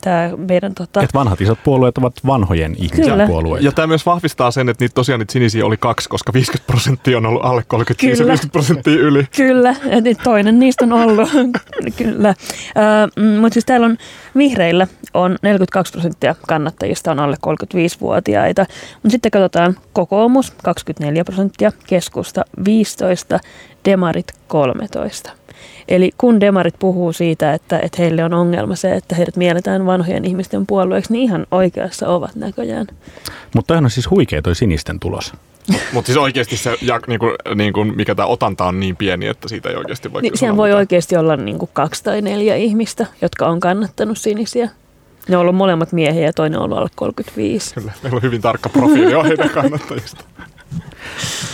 tämä 0.00 0.30
meidän... 0.36 0.74
Tota... 0.74 1.02
Et 1.02 1.14
vanhat 1.14 1.40
isot 1.40 1.58
puolueet 1.64 1.98
ovat 1.98 2.14
vanhojen 2.26 2.74
ihmisten 2.78 3.26
puolueita. 3.26 3.66
Ja 3.66 3.72
tämä 3.72 3.86
myös 3.86 4.06
vahvistaa 4.06 4.50
sen, 4.50 4.68
että 4.68 4.84
niitä 4.84 4.94
tosiaan 4.94 5.18
niitä 5.18 5.32
sinisiä 5.32 5.66
oli 5.66 5.76
kaksi, 5.76 6.08
koska 6.08 6.32
50 6.32 6.66
prosenttia 6.66 7.16
on 7.16 7.26
ollut 7.26 7.44
alle 7.44 7.62
35 7.68 8.22
Kyllä. 8.22 8.32
50 8.32 8.52
prosenttia 8.52 8.94
yli. 8.94 9.26
Kyllä, 9.36 9.76
ja 9.84 10.14
toinen 10.24 10.58
niistä 10.58 10.84
on 10.84 10.92
ollut. 10.92 11.28
Kyllä. 11.98 12.28
Uh, 12.28 13.40
Mutta 13.40 13.54
siis 13.54 13.64
täällä 13.64 13.86
on 13.86 13.96
vihreillä 14.36 14.86
on 15.14 15.36
42 15.42 15.92
prosenttia 15.92 16.34
kannattajista 16.48 17.10
on 17.10 17.20
alle 17.20 17.36
35-vuotiaita. 17.46 18.66
Mutta 18.94 19.10
sitten 19.10 19.30
katsotaan 19.30 19.76
kokoomus 19.92 20.52
24 20.62 21.24
prosenttia, 21.24 21.72
keskusta 21.86 22.44
15, 22.64 23.40
demarit 23.84 24.26
13. 24.48 25.41
Eli 25.88 26.10
kun 26.18 26.40
demarit 26.40 26.74
puhuu 26.78 27.12
siitä, 27.12 27.54
että, 27.54 27.78
että 27.78 28.02
heille 28.02 28.24
on 28.24 28.34
ongelma 28.34 28.74
se, 28.74 28.92
että 28.92 29.14
heidät 29.14 29.36
mielletään 29.36 29.86
vanhojen 29.86 30.24
ihmisten 30.24 30.66
puolueeksi, 30.66 31.12
niin 31.12 31.22
ihan 31.22 31.46
oikeassa 31.50 32.08
ovat 32.08 32.34
näköjään. 32.34 32.86
Mutta 33.54 33.74
on 33.74 33.90
siis 33.90 34.10
huikea 34.10 34.42
toi 34.42 34.54
sinisten 34.54 35.00
tulos. 35.00 35.32
Mutta 35.92 36.06
siis 36.06 36.18
oikeasti 36.18 36.56
se, 36.56 36.76
ja, 36.82 37.00
niin 37.06 37.18
kuin, 37.18 37.34
niin 37.54 37.72
kuin, 37.72 37.96
mikä 37.96 38.14
tämä 38.14 38.26
otanta 38.26 38.64
on 38.64 38.80
niin 38.80 38.96
pieni, 38.96 39.26
että 39.26 39.48
siitä 39.48 39.68
ei 39.68 39.76
oikeasti 39.76 40.12
voi 40.12 40.22
niin, 40.22 40.32
voi 40.40 40.68
mitään. 40.68 40.78
oikeasti 40.78 41.16
olla 41.16 41.36
niin 41.36 41.58
kuin 41.58 41.70
kaksi 41.72 42.04
tai 42.04 42.22
neljä 42.22 42.56
ihmistä, 42.56 43.06
jotka 43.22 43.46
on 43.46 43.60
kannattanut 43.60 44.18
sinisiä. 44.18 44.68
Ne 45.28 45.36
on 45.36 45.40
ollut 45.40 45.54
molemmat 45.54 45.92
miehiä 45.92 46.22
ja 46.22 46.32
toinen 46.32 46.58
on 46.58 46.64
ollut 46.64 46.78
alle 46.78 46.88
35. 46.94 47.74
Kyllä, 47.74 47.92
meillä 48.02 48.16
on 48.16 48.22
hyvin 48.22 48.40
tarkka 48.40 48.68
profiili 48.68 49.28
heidän 49.28 49.50
kannattajista. 49.50 50.24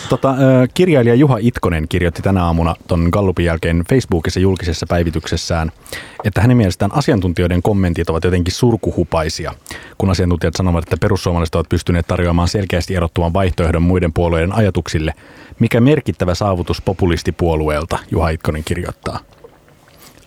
Tota, 0.08 0.34
kirjailija 0.74 1.14
Juha 1.14 1.38
Itkonen 1.40 1.88
kirjoitti 1.88 2.22
tänä 2.22 2.44
aamuna 2.44 2.74
tuon 2.86 3.08
Gallupin 3.12 3.46
jälkeen 3.46 3.84
Facebookissa 3.88 4.40
julkisessa 4.40 4.86
päivityksessään, 4.88 5.72
että 6.24 6.40
hänen 6.40 6.56
mielestään 6.56 6.94
asiantuntijoiden 6.94 7.62
kommentit 7.62 8.10
ovat 8.10 8.24
jotenkin 8.24 8.54
surkuhupaisia, 8.54 9.54
kun 9.98 10.10
asiantuntijat 10.10 10.56
sanovat, 10.56 10.84
että 10.84 10.96
perussuomalaiset 10.96 11.54
ovat 11.54 11.68
pystyneet 11.68 12.06
tarjoamaan 12.06 12.48
selkeästi 12.48 12.94
erottuvan 12.94 13.32
vaihtoehdon 13.32 13.82
muiden 13.82 14.12
puolueiden 14.12 14.52
ajatuksille. 14.52 15.14
Mikä 15.58 15.80
merkittävä 15.80 16.34
saavutus 16.34 16.82
populistipuolueelta, 16.82 17.98
Juha 18.10 18.28
Itkonen 18.28 18.64
kirjoittaa. 18.64 19.18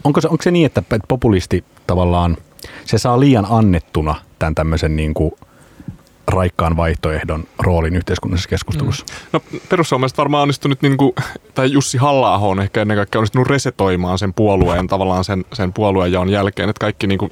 Onko 0.04 0.22
se, 0.22 0.28
onko 0.28 0.44
se 0.44 0.52
niin, 0.52 0.66
että 0.66 0.84
populisti 1.08 1.64
tavallaan, 1.88 2.38
se 2.86 2.98
saa 2.98 3.20
liian 3.20 3.48
annettuna 3.50 4.16
tämän 4.40 4.56
tämmöisen 4.56 4.96
niin 4.96 5.14
kuin– 5.14 5.32
raikkaan 6.32 6.78
vaihtoehdon 6.78 7.44
roolin 7.60 7.96
yhteiskunnallisessa 7.96 8.50
keskustelussa? 8.50 9.06
Mm. 9.06 9.30
No 9.34 9.42
perussuomalaiset 9.70 10.18
varmaan 10.18 10.42
onnistunut, 10.42 10.82
niin 10.82 10.98
kuin, 10.98 11.14
tai 11.54 11.72
Jussi 11.72 11.98
halla 11.98 12.38
on 12.38 12.60
ehkä 12.60 12.82
ennen 12.82 12.98
kaikkea 12.98 13.20
onnistunut 13.20 13.48
resetoimaan 13.48 14.20
sen 14.20 14.34
puolueen 14.34 14.88
tavallaan 14.88 15.24
sen, 15.24 15.46
sen 15.54 15.74
puolueen 15.74 16.12
jaon 16.12 16.30
jälkeen, 16.30 16.70
että 16.70 16.80
kaikki 16.80 17.08
niin 17.08 17.20
kuin, 17.20 17.32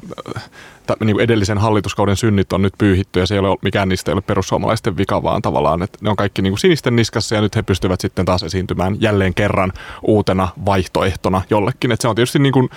niin 1.00 1.16
kuin 1.16 1.24
edellisen 1.24 1.58
hallituskauden 1.58 2.18
synnit 2.18 2.54
on 2.54 2.62
nyt 2.62 2.74
pyyhitty 2.78 3.20
ja 3.20 3.28
se 3.28 3.36
ei 3.36 3.40
ole, 3.40 3.58
mikään 3.62 3.90
niistä 3.90 4.12
ei 4.12 4.14
ole 4.14 4.22
perussuomalaisten 4.22 4.98
vika, 4.98 5.24
vaan 5.24 5.42
tavallaan, 5.42 5.82
että 5.82 5.98
ne 6.02 6.10
on 6.10 6.16
kaikki 6.16 6.42
niin 6.42 6.52
kuin 6.52 6.60
sinisten 6.60 6.96
niskassa 6.96 7.36
ja 7.36 7.42
nyt 7.42 7.56
he 7.56 7.62
pystyvät 7.62 8.02
sitten 8.02 8.26
taas 8.26 8.44
esiintymään 8.44 8.98
jälleen 9.00 9.34
kerran 9.34 9.74
uutena 10.02 10.48
vaihtoehtona 10.66 11.42
jollekin. 11.50 11.92
Että 11.92 12.02
se 12.02 12.08
on 12.08 12.16
tietysti 12.16 12.40
niin 12.40 12.54
kuin 12.54 12.70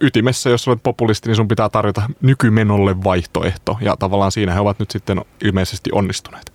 ytimessä, 0.00 0.50
jos 0.50 0.68
olet 0.68 0.82
populisti, 0.82 1.28
niin 1.28 1.36
sun 1.36 1.48
pitää 1.48 1.68
tarjota 1.68 2.02
nykymenolle 2.22 3.04
vaihtoehto 3.04 3.78
ja 3.80 3.96
tavallaan 3.96 4.32
siinä 4.32 4.54
he 4.54 4.60
ovat 4.60 4.78
nyt 4.78 4.90
sitten 4.90 5.20
ilmeisesti 5.44 5.90
onnistuneet. 5.92 6.52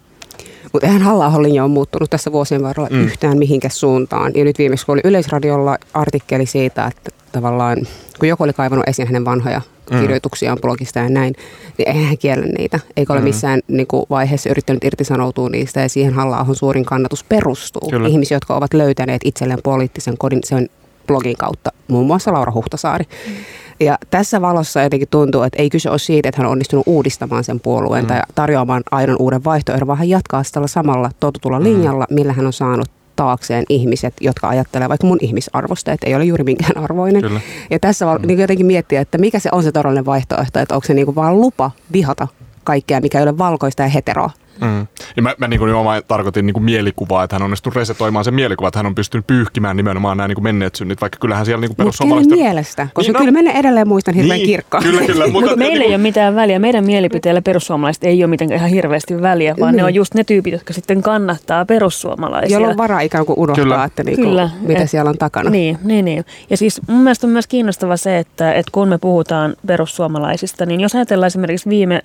Mutta 0.74 0.88
eihän 0.88 1.02
halla 1.02 1.28
ole 1.28 1.68
muuttunut 1.68 2.10
tässä 2.10 2.32
vuosien 2.32 2.64
varrella 2.64 2.90
mm. 2.90 3.04
yhtään 3.04 3.38
mihinkä 3.38 3.70
suuntaan. 3.70 4.32
Ja 4.36 4.44
nyt 4.44 4.58
viimeksi 4.58 4.86
oli 4.88 5.02
Yleisradiolla 5.04 5.78
artikkeli 5.94 6.46
siitä, 6.46 6.86
että 6.86 7.12
tavallaan 7.32 7.78
kun 8.20 8.30
joku 8.30 8.44
oli 8.44 8.54
kaivannut 8.54 8.90
esiin 8.90 9.08
hänen 9.08 9.26
vanhoja 9.26 9.62
mm. 9.92 10.00
kirjoituksiaan 10.00 10.58
blogista 10.62 11.00
ja 11.00 11.10
näin, 11.10 11.34
niin 11.78 11.90
eihän 11.90 12.06
hän 12.06 12.18
kiellä 12.18 12.46
niitä. 12.58 12.80
Eikä 12.98 13.14
ole 13.14 13.20
mm. 13.20 13.24
missään 13.24 13.62
niin 13.68 13.88
kuin, 13.88 14.06
vaiheessa 14.10 14.50
yrittänyt 14.50 14.84
irtisanoutua 14.84 15.50
niistä 15.50 15.82
ja 15.82 15.90
siihen 15.90 16.14
halla 16.14 16.46
suurin 16.54 16.86
kannatus 16.86 17.24
perustuu. 17.24 17.90
Kyllä. 17.90 18.08
Ihmisiä, 18.08 18.36
jotka 18.36 18.56
ovat 18.56 18.74
löytäneet 18.74 19.22
itselleen 19.26 19.60
poliittisen 19.64 20.18
kodin 20.18 20.40
sen 20.44 20.70
blogin 21.08 21.38
kautta, 21.38 21.72
muun 21.88 22.08
muassa 22.08 22.34
Laura 22.34 22.52
Huhtasaari. 22.52 23.06
Mm. 23.28 23.34
Ja 23.80 23.98
tässä 24.10 24.42
valossa 24.42 24.82
jotenkin 24.82 25.08
tuntuu, 25.12 25.42
että 25.42 25.62
ei 25.62 25.70
kyse 25.70 25.90
ole 25.90 26.00
siitä, 26.00 26.30
että 26.30 26.42
hän 26.42 26.46
on 26.46 26.52
onnistunut 26.52 26.88
uudistamaan 26.88 27.44
sen 27.44 27.60
puolueen 27.60 28.04
mm. 28.04 28.08
tai 28.08 28.22
tarjoamaan 28.36 28.84
aidon 28.92 29.16
uuden 29.20 29.44
vaihtoehdon, 29.44 29.88
vaan 29.88 30.00
hän 30.00 30.10
jatkaa 30.10 30.42
tällä 30.52 30.68
samalla 30.68 31.12
totutulla 31.20 31.60
mm. 31.60 31.64
linjalla, 31.64 32.08
millä 32.10 32.34
hän 32.34 32.46
on 32.46 32.54
saanut 32.54 32.88
taakseen 33.16 33.66
ihmiset, 33.70 34.14
jotka 34.22 34.50
ajattelevat 34.50 34.90
vaikka 34.90 35.08
mun 35.08 35.18
ihmisarvosta, 35.22 35.92
että 35.92 36.08
ei 36.08 36.16
ole 36.16 36.26
juuri 36.26 36.44
minkään 36.44 36.78
arvoinen. 36.78 37.22
Kyllä. 37.22 37.42
Ja 37.70 37.80
tässä 37.80 38.06
mm. 38.06 38.28
niin 38.28 38.40
jotenkin 38.40 38.66
miettiä, 38.66 39.02
että 39.02 39.18
mikä 39.18 39.40
se 39.40 39.50
on 39.52 39.64
se 39.64 39.72
todellinen 39.72 40.06
vaihtoehto, 40.06 40.60
että 40.60 40.76
onko 40.76 40.88
se 40.88 40.94
niin 40.94 41.06
kuin 41.06 41.16
vaan 41.16 41.42
lupa 41.42 41.72
vihata 41.94 42.28
kaikkea, 42.64 43.02
mikä 43.02 43.18
ei 43.18 43.24
ole 43.24 43.38
valkoista 43.38 43.84
ja 43.84 43.90
heteroa. 43.90 44.30
Mm. 44.62 44.88
Ja 45.16 45.22
mä, 45.22 45.36
mä 45.38 45.48
niin 45.48 45.60
kuin 45.60 45.72
tarkoitin 46.08 46.46
niin 46.46 46.54
kuin 46.54 46.64
mielikuvaa, 46.64 47.24
että 47.24 47.36
hän 47.36 47.42
on 47.42 47.46
onnistunut 47.46 47.76
resetoimaan 47.76 48.26
sen 48.26 48.34
mielikuva, 48.34 48.68
että 48.68 48.80
hän 48.80 48.86
on 48.86 48.96
pystynyt 48.96 49.28
pyyhkimään 49.28 49.78
nimenomaan 49.78 50.18
nämä 50.18 50.28
niin 50.28 50.36
kuin 50.36 50.44
menneet 50.44 50.76
synnit, 50.76 51.02
vaikka 51.02 51.18
kyllähän 51.22 51.46
siellä 51.46 51.68
niin 51.68 51.76
perussuomalaisten... 51.76 52.38
mielestä? 52.38 52.88
Koska 52.94 53.10
niin, 53.10 53.14
no, 53.14 53.20
kyllä 53.20 53.32
minä 53.32 53.52
edelleen 53.52 53.88
muistan 53.88 54.14
hirveän 54.16 54.38
niin, 54.38 54.48
kirkkaan. 54.48 54.84
Kyllä, 54.84 55.02
kyllä. 55.02 55.28
Mutta, 55.34 55.40
mutta 55.40 55.56
meillä 55.56 55.74
niin 55.74 55.80
kuin... 55.80 55.90
ei 55.90 55.96
ole 55.96 56.02
mitään 56.02 56.36
väliä. 56.36 56.60
Meidän 56.60 56.86
mielipiteillä 56.86 57.42
perussuomalaiset 57.42 58.04
ei 58.04 58.24
ole 58.24 58.30
mitenkään 58.30 58.58
ihan 58.58 58.70
hirveästi 58.70 59.22
väliä, 59.22 59.56
vaan 59.60 59.72
niin. 59.72 59.78
ne 59.78 59.84
on 59.84 59.94
just 59.94 60.14
ne 60.14 60.24
tyypit, 60.24 60.54
jotka 60.54 60.74
sitten 60.74 61.02
kannattaa 61.02 61.66
perussuomalaisia. 61.66 62.56
Jolla 62.56 62.68
on 62.68 62.78
varaa 62.78 63.02
ikään 63.02 63.26
kuin 63.26 63.40
unohtaa, 63.40 63.64
kyllä. 63.64 63.84
että 63.84 64.04
niin 64.04 64.16
kuin, 64.16 64.28
kyllä. 64.28 64.50
mitä 64.62 64.82
Et, 64.82 64.90
siellä 64.90 65.10
on 65.10 65.18
takana. 65.18 65.50
Niin, 65.50 65.78
niin, 65.84 66.06
niin. 66.06 66.26
Ja 66.50 66.58
siis 66.58 66.82
mun 66.88 67.04
mielestä 67.04 67.28
on 67.28 67.34
myös 67.34 67.48
kiinnostava 67.48 67.98
se, 67.98 68.18
että, 68.18 68.54
että 68.54 68.72
kun 68.72 68.88
me 68.88 68.98
puhutaan 68.98 69.56
perussuomalaisista, 69.68 70.66
niin 70.66 70.82
jos 70.82 70.96
ajatellaan 70.96 71.28
esimerkiksi 71.28 71.70
viime 71.70 72.02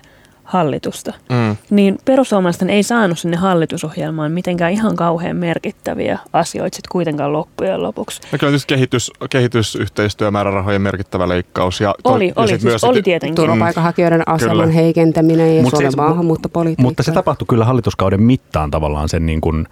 hallitusta, 0.48 1.12
mm. 1.28 1.56
niin 1.70 1.98
perussuomalaisten 2.04 2.70
ei 2.70 2.82
saanut 2.82 3.18
sinne 3.18 3.36
hallitusohjelmaan 3.36 4.32
mitenkään 4.32 4.72
ihan 4.72 4.96
kauhean 4.96 5.36
merkittäviä 5.36 6.18
asioita 6.32 6.76
sitten 6.76 6.92
kuitenkaan 6.92 7.32
loppujen 7.32 7.82
lopuksi. 7.82 8.20
No 8.32 8.38
kyllä 8.38 8.50
tietysti 8.50 8.74
kehitys, 8.74 9.10
kehitysyhteistyömäärärahojen 9.30 10.82
merkittävä 10.82 11.28
leikkaus. 11.28 11.80
Ja 11.80 11.94
to, 12.02 12.12
oli, 12.12 12.28
ja 12.28 12.32
oli, 12.36 12.48
siis 12.48 12.64
myös 12.64 12.84
oli 12.84 13.02
tietenkin. 13.02 13.34
Turvapaikanhakijoiden 13.34 14.22
aseman 14.28 14.56
kyllä. 14.56 14.72
heikentäminen 14.72 15.56
ja 15.56 15.70
Suomen 15.70 15.92
maahanmuuttopolitiikka. 15.96 16.82
Mutta 16.82 17.02
se 17.02 17.12
tapahtui 17.12 17.46
kyllä 17.48 17.64
hallituskauden 17.64 18.22
mittaan 18.22 18.70
tavallaan 18.70 19.08
sen 19.08 19.26
niin 19.26 19.40
kuin 19.40 19.66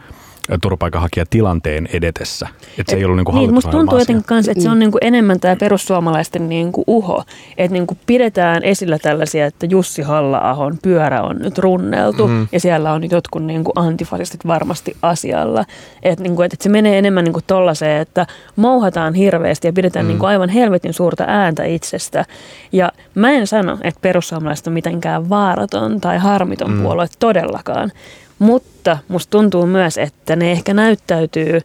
turvapaikanhakijatilanteen 0.62 1.88
edetessä. 1.92 2.48
Että 2.78 2.90
se 2.90 2.96
ei 2.96 3.04
ollut 3.04 3.16
niin 3.16 3.24
kuin 3.24 3.34
niin, 3.34 3.54
musta 3.54 3.70
tuntuu 3.70 3.98
jotenkin 3.98 4.24
kanssa, 4.24 4.52
että 4.52 4.62
se 4.62 4.70
on 4.70 4.78
niin 4.78 4.90
kuin 4.92 5.04
enemmän 5.04 5.40
tämä 5.40 5.56
perussuomalaisten 5.56 6.48
niin 6.48 6.72
kuin 6.72 6.84
uho. 6.86 7.24
Että 7.58 7.72
niin 7.72 7.86
kuin 7.86 7.98
pidetään 8.06 8.64
esillä 8.64 8.98
tällaisia, 8.98 9.46
että 9.46 9.66
Jussi 9.66 10.02
halla 10.02 10.56
pyörä 10.82 11.22
on 11.22 11.38
nyt 11.38 11.58
runneltu 11.58 12.28
mm. 12.28 12.48
ja 12.52 12.60
siellä 12.60 12.92
on 12.92 13.10
jotkut 13.10 13.44
niin 13.44 13.64
kuin 13.64 13.72
antifasistit 13.76 14.46
varmasti 14.46 14.96
asialla. 15.02 15.64
Että 16.02 16.22
niin 16.22 16.36
kuin, 16.36 16.46
että 16.46 16.56
se 16.60 16.68
menee 16.68 16.98
enemmän 16.98 17.24
niin 17.24 17.32
kuin 17.32 17.44
tollaiseen, 17.46 18.00
että 18.00 18.26
mouhataan 18.56 19.14
hirveästi 19.14 19.68
ja 19.68 19.72
pidetään 19.72 20.06
mm. 20.06 20.08
niin 20.08 20.18
kuin 20.18 20.28
aivan 20.28 20.48
helvetin 20.48 20.94
suurta 20.94 21.24
ääntä 21.26 21.64
itsestä. 21.64 22.24
Ja 22.72 22.92
mä 23.14 23.30
en 23.30 23.46
sano, 23.46 23.78
että 23.82 24.00
perussuomalaiset 24.00 24.66
on 24.66 24.72
mitenkään 24.72 25.28
vaaraton 25.28 26.00
tai 26.00 26.18
harmiton 26.18 26.70
mm. 26.70 26.82
puolue 26.82 27.06
todellakaan. 27.18 27.92
Mutta 28.38 28.98
musta 29.08 29.30
tuntuu 29.30 29.66
myös, 29.66 29.98
että 29.98 30.36
ne 30.36 30.52
ehkä 30.52 30.74
näyttäytyy 30.74 31.60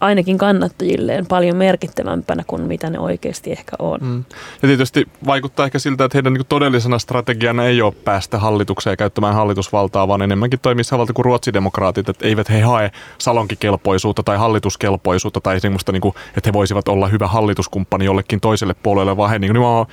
ainakin 0.00 0.38
kannattajilleen 0.38 1.26
paljon 1.26 1.56
merkittävämpänä 1.56 2.44
kuin 2.46 2.62
mitä 2.62 2.90
ne 2.90 2.98
oikeasti 2.98 3.52
ehkä 3.52 3.76
on. 3.78 4.00
Mm. 4.02 4.24
Ja 4.62 4.68
tietysti 4.68 5.08
vaikuttaa 5.26 5.66
ehkä 5.66 5.78
siltä, 5.78 6.04
että 6.04 6.16
heidän 6.16 6.32
niin 6.32 6.46
todellisena 6.48 6.98
strategiana 6.98 7.64
ei 7.64 7.82
ole 7.82 7.92
päästä 8.04 8.38
hallitukseen 8.38 8.96
käyttämään 8.96 9.34
hallitusvaltaa, 9.34 10.08
vaan 10.08 10.22
enemmänkin 10.22 10.60
toimii 10.60 10.84
samalta 10.84 11.12
kuin 11.12 11.24
ruotsidemokraatit, 11.24 12.08
että 12.08 12.26
eivät 12.26 12.50
he 12.50 12.60
hae 12.60 12.90
salonkikelpoisuutta 13.18 14.22
tai 14.22 14.36
hallituskelpoisuutta 14.36 15.40
tai 15.40 15.60
semmoista, 15.60 15.92
niin 15.92 16.00
kuin, 16.00 16.14
että 16.36 16.48
he 16.48 16.52
voisivat 16.52 16.88
olla 16.88 17.08
hyvä 17.08 17.26
hallituskumppani 17.26 18.04
jollekin 18.04 18.40
toiselle 18.40 18.74
puolelle, 18.82 19.16
vaan 19.16 19.30
he 19.30 19.38
niin 19.38 19.52
kuin, 19.52 19.86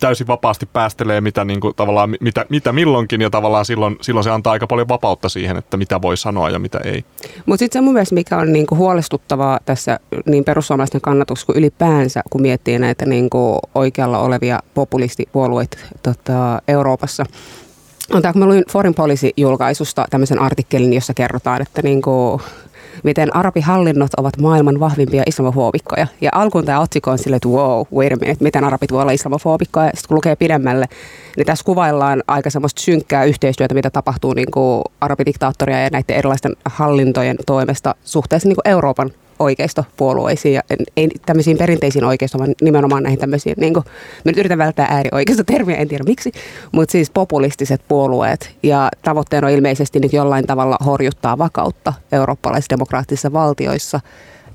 täysin 0.00 0.26
vapaasti 0.26 0.66
päästelee 0.66 1.20
mitä, 1.20 1.44
niin 1.44 1.60
kuin, 1.60 1.74
tavallaan, 1.74 2.16
mitä, 2.20 2.46
mitä 2.48 2.72
milloinkin 2.72 3.20
ja 3.20 3.30
tavallaan 3.30 3.64
silloin, 3.64 3.96
silloin 4.00 4.24
se 4.24 4.30
antaa 4.30 4.52
aika 4.52 4.66
paljon 4.66 4.88
vapautta 4.88 5.28
siihen, 5.28 5.56
että 5.56 5.76
mitä 5.76 6.02
voi 6.02 6.16
sanoa 6.16 6.50
ja 6.50 6.58
mitä 6.58 6.80
ei. 6.84 7.04
Mutta 7.46 7.58
sitten 7.58 7.80
se 7.80 7.84
mun 7.84 7.92
mielestä, 7.92 8.14
mikä 8.14 8.38
on 8.38 8.52
niin 8.52 8.66
kuin 8.66 8.78
huolestuttavaa 8.78 9.60
tässä 9.64 10.00
niin 10.26 10.44
perussuomalaisten 10.44 11.00
kannatuksessa 11.00 11.46
kuin 11.46 11.58
ylipäänsä, 11.58 12.22
kun 12.30 12.42
miettii 12.42 12.78
näitä 12.78 13.06
niin 13.06 13.30
kuin 13.30 13.58
oikealla 13.74 14.18
olevia 14.18 14.60
populistipuolueita 14.74 15.78
tota, 16.02 16.62
Euroopassa, 16.68 17.24
on 18.12 18.22
tämä, 18.22 18.32
kun 18.32 18.42
mä 18.42 18.46
luin 18.46 18.64
Foreign 18.70 18.94
Policy-julkaisusta 18.94 20.04
tämmöisen 20.10 20.38
artikkelin, 20.38 20.92
jossa 20.92 21.14
kerrotaan, 21.14 21.62
että 21.62 21.82
niin 21.82 22.02
kuin 22.02 22.42
miten 23.02 23.36
arabihallinnot 23.36 24.14
ovat 24.16 24.38
maailman 24.38 24.80
vahvimpia 24.80 25.22
islamofoobikkoja. 25.26 26.06
Ja 26.20 26.30
alkuun 26.34 26.64
tämä 26.64 26.80
otsikko 26.80 27.10
on 27.10 27.18
silleen, 27.18 27.36
että 27.36 27.48
wow, 27.48 27.84
wait 27.94 28.12
a 28.12 28.16
minute, 28.16 28.44
miten 28.44 28.64
arabit 28.64 28.92
voi 28.92 29.02
olla 29.02 29.12
islamofoobikkoja. 29.12 29.86
Sitten 29.86 30.08
kun 30.08 30.14
lukee 30.14 30.36
pidemmälle, 30.36 30.86
niin 31.36 31.46
tässä 31.46 31.64
kuvaillaan 31.64 32.22
aika 32.28 32.50
semmoista 32.50 32.82
synkkää 32.82 33.24
yhteistyötä, 33.24 33.74
mitä 33.74 33.90
tapahtuu 33.90 34.34
niin 34.34 34.50
kuin 34.50 34.82
arabidiktaattoria 35.00 35.80
ja 35.80 35.88
näiden 35.92 36.16
erilaisten 36.16 36.56
hallintojen 36.64 37.36
toimesta 37.46 37.94
suhteessa 38.04 38.48
niin 38.48 38.56
kuin 38.56 38.72
Euroopan 38.72 39.10
oikeistopuolueisiin 39.38 40.54
ja 40.54 40.62
ei 40.96 41.08
tämmöisiin 41.26 41.58
perinteisiin 41.58 42.04
oikeisto, 42.04 42.38
vaan 42.38 42.54
nimenomaan 42.62 43.02
näihin 43.02 43.18
tämmöisiin, 43.18 43.54
niin 43.58 43.74
kuin, 43.74 43.84
mä 44.24 44.30
nyt 44.30 44.38
yritän 44.38 44.58
välttää 44.58 44.86
äärioikeistotermiä, 44.90 45.76
en 45.76 45.88
tiedä 45.88 46.04
miksi, 46.04 46.32
mutta 46.72 46.92
siis 46.92 47.10
populistiset 47.10 47.80
puolueet 47.88 48.50
ja 48.62 48.88
tavoitteena 49.02 49.46
on 49.46 49.52
ilmeisesti 49.52 50.00
nyt 50.00 50.12
jollain 50.12 50.46
tavalla 50.46 50.76
horjuttaa 50.86 51.38
vakautta 51.38 51.92
eurooppalaisissa 52.12 52.70
demokraattisissa 52.70 53.32
valtioissa 53.32 54.00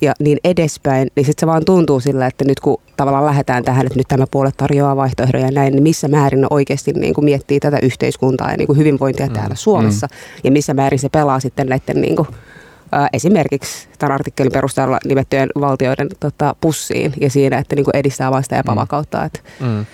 ja 0.02 0.14
niin 0.20 0.38
edespäin, 0.44 1.08
niin 1.16 1.26
sitten 1.26 1.42
se 1.42 1.48
vaan 1.48 1.66
tuntuu 1.66 2.00
sillä, 2.00 2.28
että 2.28 2.46
nyt 2.46 2.60
kun 2.60 2.82
tavallaan 2.98 3.26
lähdetään 3.26 3.64
tähän, 3.64 3.86
että 3.86 4.00
nyt 4.00 4.08
tämä 4.08 4.26
puolue 4.32 4.52
tarjoaa 4.58 4.96
vaihtoehtoja 4.96 5.46
ja 5.46 5.52
näin, 5.52 5.74
niin 5.74 5.84
missä 5.84 6.08
määrin 6.08 6.42
ne 6.42 6.48
oikeasti 6.50 6.94
niin 6.94 7.14
kuin 7.14 7.26
miettii 7.26 7.60
tätä 7.60 7.80
yhteiskuntaa 7.82 8.52
ja 8.52 8.58
niin 8.58 8.68
kuin 8.68 8.78
hyvinvointia 8.78 9.28
mm, 9.28 9.34
täällä 9.34 9.56
Suomessa 9.56 10.08
mm. 10.08 10.42
ja 10.44 10.52
missä 10.52 10.74
määrin 10.74 11.00
se 11.00 11.10
pelaa 11.10 11.40
sitten 11.40 11.68
näiden 11.68 12.02
niin 12.02 12.16
kuin 12.16 12.28
esimerkiksi 13.14 13.88
tämän 14.00 14.14
artikkelin 14.14 14.52
perusteella 14.52 15.00
nimettyjen 15.06 15.50
valtioiden 15.60 16.08
tota, 16.20 16.56
pussiin 16.62 17.14
ja 17.22 17.30
siinä, 17.30 17.58
että 17.58 17.76
niin 17.76 17.86
kuin 17.86 17.96
edistää 17.96 18.32
vain 18.32 18.44
sitä 18.44 18.60
epävakautta. 18.60 19.18
Mm. 19.18 19.26
Että. 19.26 19.40
Mm. 19.60 19.86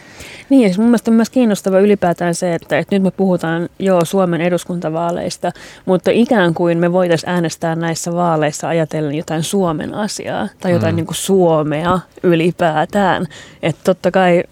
Niin, 0.50 0.62
ja 0.62 0.68
siis 0.68 0.78
mun 0.78 0.88
mielestä 0.88 1.12
on 1.12 1.16
myös 1.16 1.30
kiinnostava 1.30 1.80
ylipäätään 1.80 2.36
se, 2.36 2.56
että, 2.56 2.78
että 2.78 2.96
nyt 2.96 3.04
me 3.04 3.12
puhutaan 3.12 3.70
jo 3.80 4.06
Suomen 4.06 4.42
eduskuntavaaleista, 4.42 5.52
mutta 5.86 6.12
ikään 6.12 6.54
kuin 6.54 6.78
me 6.78 6.92
voitaisiin 6.92 7.30
äänestää 7.30 7.76
näissä 7.76 8.14
vaaleissa 8.14 8.68
ajatellen 8.68 9.16
jotain 9.16 9.44
Suomen 9.44 9.94
asiaa 9.94 10.48
tai 10.60 10.72
jotain 10.72 10.94
mm. 10.94 10.96
niin 10.96 11.06
kuin 11.06 11.16
Suomea 11.16 12.00
ylipäätään. 12.24 13.26
Että 13.64 13.82
totta 13.84 14.12
kai 14.12 14.44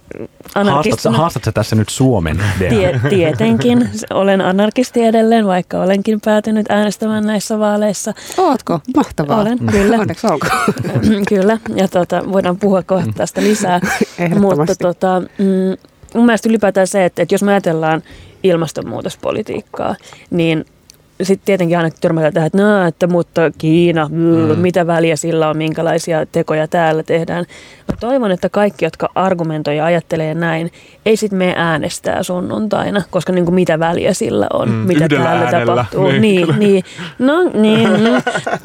anarkistina... 0.56 1.18
Haastatko 1.18 1.52
tässä 1.52 1.76
nyt 1.76 1.90
Suomen 1.90 2.38
Tie, 2.70 3.00
tietenkin. 3.10 3.90
Olen 4.14 4.42
anarkisti 4.42 5.04
edelleen, 5.04 5.48
vaikka 5.48 5.82
olenkin 5.82 6.22
päätynyt 6.26 6.66
äänestämään 6.70 7.26
näissä 7.26 7.60
vaaleissa. 7.60 8.14
Ootko? 8.38 8.80
Mahtavaa. 8.96 9.42
Olen, 9.42 9.60
kyllä. 9.72 9.98
Onneksi 9.98 10.28
olkoon. 10.28 10.52
kyllä, 11.30 11.58
ja 11.76 11.88
tuota, 11.88 12.24
voidaan 12.32 12.58
puhua 12.58 12.84
kohta 12.84 13.12
tästä 13.16 13.42
lisää. 13.42 13.80
Mutta 14.42 14.76
tuota, 14.76 15.22
mm, 15.38 15.55
mun 16.16 16.26
mielestä 16.26 16.50
ylipäätään 16.50 16.88
se, 16.88 17.06
että, 17.06 17.22
että 17.22 17.36
jos 17.36 17.44
me 17.44 17.52
ajatellaan 17.52 18.04
ilmastonmuutospolitiikkaa, 18.44 19.96
niin 20.30 20.66
sitten 21.22 21.46
tietenkin 21.46 21.78
aina 21.78 21.90
törmätään 22.02 22.34
tähän, 22.34 22.48
että, 22.48 22.58
no, 22.58 22.88
että 22.88 23.08
mutta 23.08 23.42
Kiina, 23.58 24.10
mm, 24.12 24.18
mm. 24.18 24.60
mitä 24.60 24.88
väliä 24.88 25.16
sillä 25.16 25.50
on, 25.50 25.58
minkälaisia 25.58 26.26
tekoja 26.26 26.68
täällä 26.68 27.04
tehdään. 27.04 27.46
Mä 27.92 27.98
toivon, 28.00 28.32
että 28.32 28.50
kaikki, 28.50 28.86
jotka 28.86 29.10
argumentoi 29.16 29.78
ja 29.78 29.86
ajattelee 29.86 30.34
näin, 30.34 30.72
ei 31.06 31.18
sitten 31.18 31.38
mene 31.38 31.54
äänestää 31.58 32.24
sunnuntaina, 32.24 33.02
koska 33.10 33.34
niin 33.34 33.46
kuin 33.46 33.56
mitä 33.56 33.80
väliä 33.80 34.14
sillä 34.14 34.48
on, 34.54 34.70
mm, 34.70 34.76
mitä 34.76 35.08
täällä 35.08 35.30
äänellä. 35.30 35.66
tapahtuu. 35.66 36.12
Niin, 36.12 36.22
niin, 36.22 36.60
niin. 36.60 36.84
No 37.20 37.44
niin, 37.44 37.90
mm. 37.90 38.22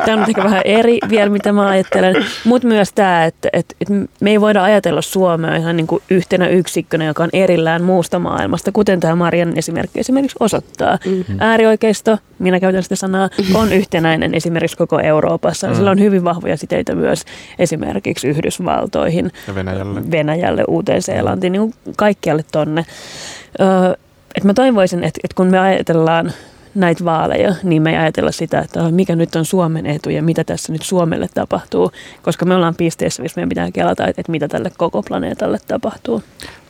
tämä 0.07 0.23
on 0.23 0.29
ehkä 0.29 0.45
vähän 0.45 0.63
eri 0.65 0.99
vielä, 1.09 1.31
mitä 1.31 1.53
mä 1.53 1.69
ajattelen. 1.69 2.27
Mutta 2.45 2.69
myös 2.69 2.93
tämä, 2.93 3.25
että, 3.25 3.49
että, 3.53 3.75
että 3.81 3.95
me 4.21 4.31
ei 4.31 4.41
voida 4.41 4.63
ajatella 4.63 5.03
Suomea 5.03 5.57
ihan 5.57 5.77
niin 5.77 5.87
kuin 5.87 6.03
yhtenä 6.11 6.49
yksikkönä, 6.49 7.05
joka 7.05 7.23
on 7.23 7.31
erillään 7.33 7.83
muusta 7.83 8.19
maailmasta, 8.19 8.73
kuten 8.73 9.01
tämä 9.01 9.15
Marian 9.15 9.53
esimerkki 9.57 10.01
esimerkiksi 10.01 10.37
osoittaa. 10.41 10.99
Mm-hmm. 11.07 11.37
Äärioikeisto, 11.41 12.19
minä 12.39 12.61
käytän 12.61 12.83
sitä 12.83 12.97
sanaa, 12.97 13.29
on 13.55 13.73
yhtenäinen 13.73 14.35
esimerkiksi 14.35 14.77
koko 14.77 15.01
Euroopassa. 15.01 15.69
Mm. 15.69 15.75
Sillä 15.75 15.91
on 15.91 16.01
hyvin 16.01 16.25
vahvoja 16.25 16.57
siteitä 16.57 16.95
myös 16.95 17.25
esimerkiksi 17.59 18.29
Yhdysvaltoihin, 18.29 19.31
ja 19.49 19.55
Venäjälle, 19.55 20.11
Venäjälle 20.11 20.65
Uuteen-Seelantiin, 20.69 21.53
niin 21.53 21.75
kaikkialle 22.31 22.45
tonne. 22.53 22.87
Öö, 23.61 23.95
et 24.35 24.45
mä 24.45 24.55
toivoisin, 24.55 25.05
että, 25.05 25.21
että 25.25 25.35
kun 25.35 25.47
me 25.47 25.59
ajatellaan 25.59 26.33
näitä 26.75 27.05
vaaleja, 27.05 27.55
niin 27.63 27.83
me 27.83 27.91
ei 27.91 27.97
ajatella 27.97 28.33
sitä, 28.33 28.59
että 28.59 28.91
mikä 28.91 29.17
nyt 29.17 29.37
on 29.37 29.45
Suomen 29.45 29.87
etu 29.87 30.11
ja 30.11 30.23
mitä 30.23 30.45
tässä 30.45 30.73
nyt 30.73 30.83
Suomelle 30.83 31.29
tapahtuu, 31.35 31.93
koska 32.23 32.45
me 32.45 32.55
ollaan 32.55 32.75
pisteessä, 32.75 33.23
missä 33.23 33.39
meidän 33.39 33.49
pitää 33.49 33.71
kelata, 33.71 34.07
että 34.07 34.23
mitä 34.29 34.49
tälle 34.49 34.71
koko 34.77 35.03
planeetalle 35.03 35.59
tapahtuu. 35.67 36.23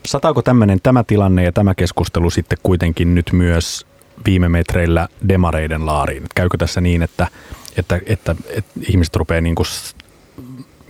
Sataako 0.07 0.43
tämmöinen 0.43 0.79
tämä 0.83 1.05
tilanne 1.05 1.45
ja 1.45 1.53
tämä 1.53 1.75
keskustelu 1.75 2.31
sitten 2.31 2.59
kuitenkin 2.63 3.15
nyt 3.15 3.31
myös 3.33 3.87
viime 4.25 4.49
metreillä 4.49 5.09
demareiden 5.29 5.87
laariin? 5.87 6.25
Käykö 6.35 6.59
tässä 6.59 6.81
niin, 6.81 7.03
että, 7.03 7.29
että, 7.77 8.01
että, 8.07 8.37
että 8.49 8.71
ihmiset 8.89 9.17
rupeaa 9.17 9.41
niin 9.41 9.55
kuin 9.55 9.67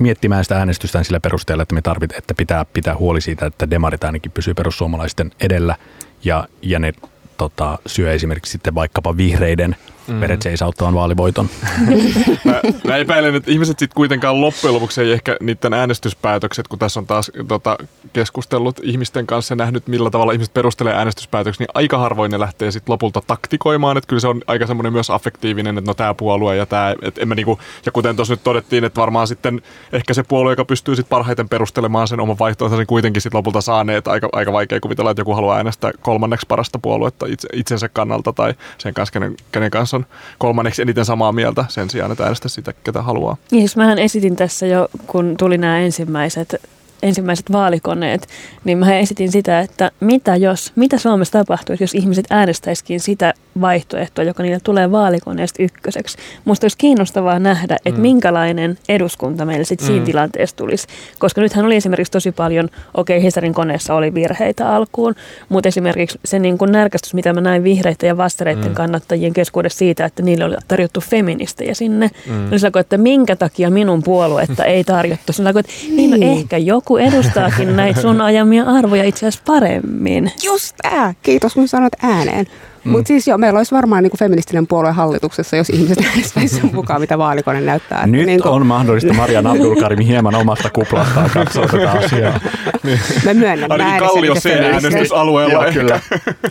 miettimään 0.01 0.45
sitä 0.45 0.57
äänestystään 0.57 1.05
sillä 1.05 1.21
perusteella, 1.21 1.63
että 1.63 1.75
me 1.75 1.83
tarvit, 1.83 2.13
että 2.13 2.35
pitää 2.35 2.65
pitää 2.65 2.97
huoli 2.97 3.21
siitä, 3.21 3.47
että 3.47 3.71
demarit 3.71 4.05
ainakin 4.05 4.33
pysyy 4.33 4.55
perussuomalaisten 4.55 5.31
edellä 5.41 5.77
ja, 6.25 6.49
ja 6.63 6.79
ne 6.79 6.93
tota, 7.37 7.79
syö 7.87 8.13
esimerkiksi 8.13 8.53
sitten 8.53 8.75
vaikkapa 8.75 9.17
vihreiden 9.17 9.77
mm. 10.07 10.21
veret 10.21 10.43
seisauttavan 10.43 10.95
vaalivoiton. 10.95 11.49
mä, 12.45 12.61
mä 12.85 12.97
epäilen, 12.97 13.35
että 13.35 13.51
ihmiset 13.51 13.79
sitten 13.79 13.97
kuitenkaan 13.97 14.41
loppujen 14.41 14.75
lopuksi 14.75 15.01
ei 15.01 15.13
ehkä 15.13 15.37
niiden 15.41 15.75
äänestyspäätökset, 15.75 16.69
kun 16.69 16.79
tässä 16.79 17.01
on 17.01 17.07
taas 17.07 17.31
tota, 17.49 17.79
keskustellut 18.13 18.81
ihmisten 18.83 19.27
kanssa 19.27 19.53
ja 19.53 19.57
nähnyt, 19.57 19.87
millä 19.87 20.11
tavalla 20.11 20.33
ihmiset 20.33 20.55
perustelee 20.55 20.95
äänestyspäätöksiä, 20.95 21.65
niin 21.65 21.71
aika 21.75 21.99
harvoin 21.99 22.31
ne 22.31 22.41
lähtee 22.41 22.71
sitten 22.71 22.93
lopulta 22.93 23.23
taktikoimaan, 23.27 23.97
että 23.97 24.09
kyllä 24.09 24.21
se 24.21 24.29
on 24.29 24.43
aika 24.47 24.67
semmoinen 24.67 24.93
myös 24.93 25.11
affektiivinen, 25.11 25.79
että 25.79 25.91
no 25.91 25.95
tämä 25.95 26.15
puolue 26.15 26.57
ja 26.57 26.67
tämä, 26.67 26.95
että 27.03 27.21
en 27.21 27.29
mä 27.29 27.35
niinku, 27.35 27.59
ja 27.87 27.93
kuten 27.93 28.17
tuossa 28.17 28.35
nyt 28.35 28.45
todettiin, 28.45 28.85
että 28.85 29.01
varmaan 29.01 29.27
sitten 29.27 29.63
ehkä 29.93 30.15
se 30.15 30.23
puolue, 30.23 30.53
joka 30.53 30.65
pystyy 30.65 30.97
sitten 30.97 31.11
parhaiten 31.11 31.49
perustelemaan 31.49 32.09
sen 32.09 32.21
oman 32.21 32.39
vaihtoehtonsa, 32.39 32.81
niin 32.81 32.87
kuitenkin 32.87 33.23
sitten 33.23 33.39
lopulta 33.39 33.61
saaneet 33.61 34.09
aika, 34.09 34.29
aika 34.33 34.53
vaikea 34.53 34.81
kuvitella, 34.81 35.11
että 35.11 35.21
joku 35.21 35.35
haluaa 35.35 35.57
äänestää 35.57 35.91
kolmanneksi 36.01 36.47
parasta 36.47 36.79
puoluetta 36.79 37.27
itse, 37.27 37.49
itsensä 37.53 37.89
kannalta 37.89 38.33
tai 38.33 38.55
sen 38.79 38.95
kanssa, 38.95 39.13
kenen, 39.13 39.35
kenen 39.53 39.71
kanssa 39.91 39.97
on 39.97 40.17
kolmanneksi 40.39 40.83
eniten 40.83 41.05
samaa 41.05 41.33
mieltä 41.33 41.65
sen 41.69 41.91
sijaan, 41.91 42.13
että 42.13 42.25
äänestä 42.25 42.49
sitä, 42.49 42.73
ketä 42.85 43.03
haluaa. 43.03 43.37
Niin, 43.51 43.61
siis 43.61 43.77
mähän 43.77 43.99
esitin 43.99 44.37
tässä 44.37 44.67
jo, 44.67 44.89
kun 45.07 45.35
tuli 45.39 45.59
nämä 45.59 45.79
ensimmäiset 45.79 46.55
ensimmäiset 47.03 47.53
vaalikoneet, 47.53 48.29
niin 48.65 48.79
mä 48.79 48.99
esitin 48.99 49.33
sitä, 49.33 49.61
että 49.61 49.91
mitä 50.01 50.37
jos, 50.37 50.73
mitä 50.77 50.99
Suomessa 50.99 51.39
tapahtuisi, 51.39 51.85
jos 51.85 51.95
ihmiset 51.95 52.27
äänestäisikin 52.31 53.01
sitä 53.01 53.35
vaihtoehtoa, 53.61 54.25
joka 54.25 54.43
niille 54.43 54.61
tulee 54.65 54.91
vaalikoneesta 54.91 55.63
ykköseksi. 55.63 56.19
Musta 56.45 56.65
olisi 56.65 56.79
kiinnostavaa 56.79 57.39
nähdä, 57.39 57.77
että 57.85 57.99
mm. 57.99 58.03
minkälainen 58.03 58.79
eduskunta 58.89 59.45
meillä 59.45 59.65
sitten 59.65 59.87
siinä 59.87 60.01
mm. 60.01 60.07
tilanteessa 60.07 60.57
tulisi. 60.57 60.87
Koska 61.19 61.41
nythän 61.41 61.65
oli 61.65 61.77
esimerkiksi 61.77 62.13
tosi 62.13 62.33
paljon, 62.33 62.69
okei 62.95 63.17
okay, 63.17 63.25
Hesarin 63.25 63.55
koneessa 63.55 63.95
oli 63.95 64.15
virheitä 64.15 64.75
alkuun, 64.75 65.15
mutta 65.49 65.69
esimerkiksi 65.69 66.19
se 66.25 66.39
niin 66.39 66.59
kuin 66.59 66.73
närkästys, 66.73 67.15
mitä 67.15 67.33
mä 67.33 67.41
näin 67.41 67.65
vihreiden 67.65 68.07
ja 68.07 68.17
vastareiden 68.17 68.69
mm. 68.69 68.75
kannattajien 68.75 69.33
keskuudessa 69.33 69.79
siitä, 69.79 70.05
että 70.05 70.23
niille 70.23 70.45
oli 70.45 70.57
tarjottu 70.69 71.01
feministejä 71.01 71.75
sinne. 71.75 72.11
Mm. 72.27 72.47
Oli 72.47 72.81
että 72.81 72.99
minkä 72.99 73.37
takia 73.37 73.71
minun 73.71 74.03
puoluetta 74.03 74.65
ei 74.65 74.85
tarjottu. 74.85 75.33
Sillä 75.33 75.51
että 75.51 75.73
niin, 75.97 76.11
no 76.11 76.17
niin. 76.17 76.39
ehkä 76.39 76.59
joku 76.59 76.97
edustaakin 76.97 77.77
näitä 77.77 78.01
sun 78.01 78.21
ajamia 78.21 78.65
arvoja 78.65 79.05
itse 79.05 79.27
asiassa 79.27 79.43
paremmin. 79.47 80.33
Just 80.45 80.77
tämä. 80.83 81.15
Kiitos 81.23 81.55
kun 81.55 81.69
sanot 81.69 81.93
ääneen. 82.03 82.47
Mm. 82.85 82.91
Mutta 82.91 83.09
siis 83.09 83.29
joo, 83.29 83.39
meillä 83.39 83.57
olisi 83.59 83.75
varmaan 83.75 84.03
niin 84.03 84.11
kuin 84.11 84.19
feministinen 84.19 84.67
puolue 84.67 84.93
hallituksessa, 84.93 85.57
jos 85.57 85.71
ihmiset 85.71 86.05
äänestäisivät 86.11 86.73
mukaan, 86.73 87.01
mitä 87.01 87.19
vaalikone 87.19 87.61
näyttää. 87.61 88.07
Nyt 88.07 88.27
niin 88.27 88.43
kuin... 88.43 88.53
on 88.53 88.67
mahdollista 88.67 89.15
Maria 89.15 89.39
Abdulkarim 89.39 90.01
hieman 90.01 90.35
omasta 90.35 90.71
kuplastaan 90.71 91.31
katsoa 91.35 91.67
tätä 91.67 91.91
asiaa. 91.91 92.41
Niin. 92.83 93.01
Mä 93.25 93.35
myönnän. 93.35 93.73
Ainakin 93.73 93.99
Kallio 93.99 94.35
äänestysalueella 94.73 95.65
Joo, 95.65 95.73
kyllä. 95.73 96.01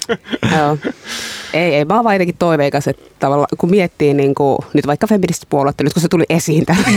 joo. 0.58 0.78
Ei, 1.54 1.76
ei, 1.76 1.86
mä 1.86 1.96
oon 1.96 2.04
vaan 2.04 2.16
jotenkin 2.16 2.36
toiveikas, 2.40 2.88
että 2.88 3.04
tavallaan 3.20 3.48
kun 3.58 3.70
miettii 3.70 4.14
niin 4.14 4.36
kuin, 4.36 4.58
nyt 4.74 4.88
vaikka 4.88 5.08
feministipuoluetta, 5.08 5.84
nyt 5.84 5.94
kun 5.94 6.02
se 6.02 6.08
tuli 6.08 6.26
esiin 6.30 6.66
tällä 6.66 6.88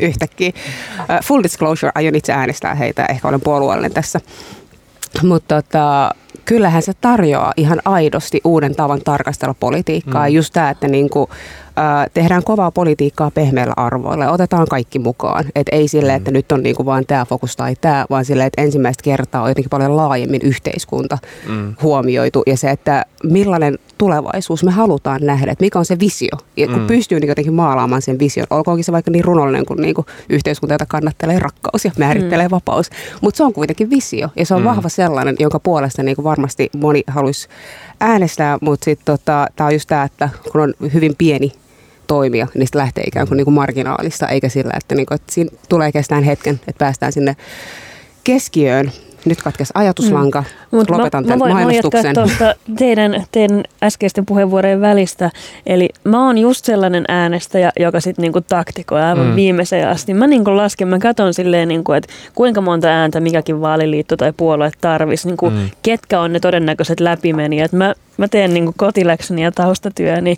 yhtäkkiä. 0.00 0.52
Uh, 0.98 1.24
full 1.24 1.42
disclosure, 1.42 1.92
aion 1.94 2.14
itse 2.14 2.32
äänestää 2.32 2.74
heitä, 2.74 3.06
ehkä 3.06 3.28
olen 3.28 3.40
puolueellinen 3.40 3.92
tässä. 3.92 4.20
Mutta 5.22 5.62
tota, 5.62 6.14
kyllähän 6.48 6.82
se 6.82 6.92
tarjoaa 7.00 7.52
ihan 7.56 7.80
aidosti 7.84 8.40
uuden 8.44 8.74
tavan 8.74 9.00
tarkastella 9.04 9.54
politiikkaa. 9.60 10.28
Mm. 10.28 10.34
Just 10.34 10.52
tämä, 10.52 10.70
että 10.70 10.88
niinku, 10.88 11.28
äh, 11.78 12.10
tehdään 12.14 12.44
kovaa 12.44 12.70
politiikkaa 12.70 13.30
pehmeillä 13.30 13.72
arvoilla 13.76 14.24
ja 14.24 14.30
otetaan 14.30 14.66
kaikki 14.70 14.98
mukaan. 14.98 15.44
Et 15.54 15.66
ei 15.72 15.88
sille, 15.88 16.14
että 16.14 16.30
mm. 16.30 16.32
nyt 16.32 16.52
on 16.52 16.62
niinku 16.62 16.84
vain 16.84 17.06
tämä 17.06 17.24
fokus 17.24 17.56
tai 17.56 17.76
tämä, 17.80 18.06
vaan 18.10 18.24
sille, 18.24 18.46
että 18.46 18.62
ensimmäistä 18.62 19.02
kertaa 19.02 19.42
on 19.42 19.50
jotenkin 19.50 19.70
paljon 19.70 19.96
laajemmin 19.96 20.40
yhteiskunta 20.44 21.18
mm. 21.48 21.74
huomioitu. 21.82 22.42
Ja 22.46 22.56
se, 22.56 22.70
että 22.70 23.04
millainen 23.24 23.78
tulevaisuus 23.98 24.64
me 24.64 24.70
halutaan 24.70 25.20
nähdä, 25.22 25.52
että 25.52 25.64
mikä 25.64 25.78
on 25.78 25.84
se 25.84 25.98
visio. 26.00 26.36
Ja 26.56 26.66
kun 26.66 26.78
mm. 26.78 26.86
pystyy 26.86 27.20
niin 27.20 27.28
jotenkin 27.28 27.54
maalaamaan 27.54 28.02
sen 28.02 28.18
vision, 28.18 28.46
olkoonkin 28.50 28.84
se 28.84 28.92
vaikka 28.92 29.10
niin 29.10 29.24
runollinen 29.24 29.66
kuin, 29.66 29.82
niin 29.82 29.94
kuin 29.94 30.06
yhteiskunta, 30.28 30.74
jota 30.74 30.86
kannattelee 30.86 31.38
rakkaus 31.38 31.84
ja 31.84 31.90
määrittelee 31.98 32.48
mm. 32.48 32.50
vapaus. 32.50 32.90
Mutta 33.20 33.38
se 33.38 33.44
on 33.44 33.52
kuitenkin 33.52 33.90
visio 33.90 34.28
ja 34.36 34.46
se 34.46 34.54
on 34.54 34.60
mm. 34.60 34.64
vahva 34.64 34.88
sellainen, 34.88 35.36
jonka 35.38 35.58
puolesta 35.58 36.02
niin 36.02 36.16
kuin 36.16 36.24
varmasti 36.24 36.70
moni 36.76 37.02
haluaisi 37.06 37.48
äänestää, 38.00 38.58
mutta 38.60 38.84
sitten 38.84 39.04
tota, 39.04 39.46
tämä 39.56 39.66
on 39.66 39.72
just 39.72 39.88
tämä, 39.88 40.02
että 40.02 40.28
kun 40.52 40.60
on 40.60 40.74
hyvin 40.94 41.14
pieni 41.18 41.52
toimia, 42.06 42.46
niin 42.54 42.66
sitä 42.66 42.78
lähtee 42.78 43.04
ikään 43.04 43.28
kuin, 43.28 43.36
niin 43.36 43.44
kuin 43.44 43.54
marginaalista, 43.54 44.28
eikä 44.28 44.48
sillä, 44.48 44.72
että, 44.76 44.94
niin 44.94 45.06
kuin, 45.06 45.16
että 45.16 45.32
siinä 45.32 45.50
tulee 45.68 45.92
kestään 45.92 46.22
hetken, 46.22 46.54
että 46.54 46.78
päästään 46.78 47.12
sinne 47.12 47.36
keskiöön 48.24 48.92
nyt 49.28 49.42
katkesi 49.42 49.72
ajatuslanka. 49.74 50.44
Mm. 50.72 50.78
Lopetan 50.78 51.24
mä, 51.24 51.28
tämän 51.28 51.38
mä 51.38 51.38
voin, 51.38 51.52
mainostuksen. 51.52 52.14
tuosta 52.14 52.54
teidän, 52.78 53.24
teidän 53.32 53.62
äskeisten 53.82 54.26
puheenvuorojen 54.26 54.80
välistä. 54.80 55.30
Eli 55.66 55.88
mä 56.04 56.26
oon 56.26 56.38
just 56.38 56.64
sellainen 56.64 57.04
äänestäjä, 57.08 57.72
joka 57.80 58.00
sitten 58.00 58.22
niinku 58.22 58.40
taktikoi 58.40 59.02
aivan 59.02 59.26
mm. 59.26 59.36
viimeiseen 59.36 59.88
asti. 59.88 60.14
Mä 60.14 60.26
niinku 60.26 60.56
lasken, 60.56 60.88
mä 60.88 60.98
katson 60.98 61.34
silleen, 61.34 61.68
niinku, 61.68 61.92
että 61.92 62.12
kuinka 62.34 62.60
monta 62.60 62.88
ääntä 62.88 63.20
mikäkin 63.20 63.60
vaaliliitto 63.60 64.16
tai 64.16 64.32
puolue 64.36 64.70
tarvisi. 64.80 65.28
Niinku, 65.28 65.50
mm. 65.50 65.70
Ketkä 65.82 66.20
on 66.20 66.32
ne 66.32 66.40
todennäköiset 66.40 67.00
läpimenijät. 67.00 67.72
Mä, 67.72 67.94
mä 68.16 68.28
teen 68.28 68.54
niinku 68.54 68.74
kotiläksyni 68.76 69.42
ja 69.42 69.52
taustatyöni. 69.52 70.36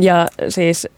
Ja 0.00 0.26
siis 0.48 0.88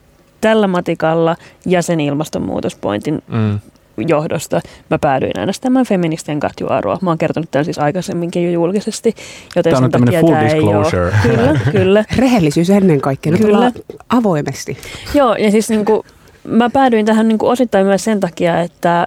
tällä 0.40 0.66
matikalla 0.66 1.37
ja 1.66 1.83
sen 1.83 2.00
ilmastonmuutospointin 2.00 3.22
mm 3.29 3.61
johdosta 4.08 4.60
mä 4.90 4.98
päädyin 4.98 5.38
äänestämään 5.38 5.86
feministien 5.86 6.40
Katju 6.40 6.66
Aroa. 6.70 6.98
Mä 7.02 7.10
oon 7.10 7.18
kertonut 7.18 7.50
tämän 7.50 7.64
siis 7.64 7.78
aikaisemminkin 7.78 8.44
jo 8.44 8.50
julkisesti, 8.50 9.14
joten 9.56 9.74
tämä 9.74 9.84
on 9.84 9.90
takia 9.90 10.20
full 10.20 10.34
disclosure. 10.44 11.12
Ei 11.24 11.30
ole. 11.36 11.36
Kyllä, 11.36 11.60
kyllä. 11.70 12.04
Rehellisyys 12.16 12.70
ennen 12.70 13.00
kaikkea. 13.00 13.32
Nyt 13.32 13.40
kyllä. 13.40 13.72
avoimesti. 14.08 14.76
Joo, 15.14 15.34
ja 15.34 15.50
siis 15.50 15.70
niin 15.70 15.84
kuin, 15.84 16.02
mä 16.44 16.70
päädyin 16.70 17.06
tähän 17.06 17.28
niin 17.28 17.38
kuin 17.38 17.52
osittain 17.52 17.86
myös 17.86 18.04
sen 18.04 18.20
takia, 18.20 18.60
että 18.60 19.00
äh, 19.00 19.06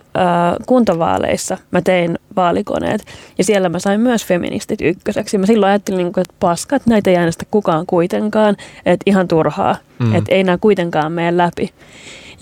kuntavaaleissa 0.65 1.57
mä 1.71 1.81
tein 1.81 2.19
vaalikoneet 2.35 3.05
ja 3.37 3.43
siellä 3.43 3.69
mä 3.69 3.79
sain 3.79 4.01
myös 4.01 4.25
feministit 4.25 4.81
ykköseksi. 4.81 5.37
Mä 5.37 5.45
silloin 5.45 5.69
ajattelin, 5.69 5.97
niin 5.97 6.13
kuin, 6.13 6.21
että 6.21 6.35
paskat, 6.39 6.85
näitä 6.85 7.09
ei 7.09 7.15
äänestä 7.17 7.45
kukaan 7.51 7.85
kuitenkaan, 7.85 8.55
että 8.85 9.03
ihan 9.05 9.27
turhaa, 9.27 9.75
mm. 9.99 10.15
että 10.15 10.35
ei 10.35 10.43
nämä 10.43 10.57
kuitenkaan 10.57 11.11
mene 11.11 11.37
läpi. 11.37 11.73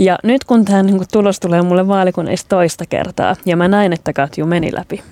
Ja 0.01 0.19
nyt 0.23 0.43
kun 0.43 0.65
tämä 0.65 0.83
niin 0.83 1.03
tulos 1.11 1.39
tulee 1.39 1.61
mulle 1.61 1.87
vaalikoneista 1.87 2.49
toista 2.49 2.85
kertaa, 2.85 3.35
ja 3.45 3.57
mä 3.57 3.67
näin, 3.67 3.93
että 3.93 4.13
Katju 4.13 4.45
meni 4.45 4.69
läpi 4.73 5.03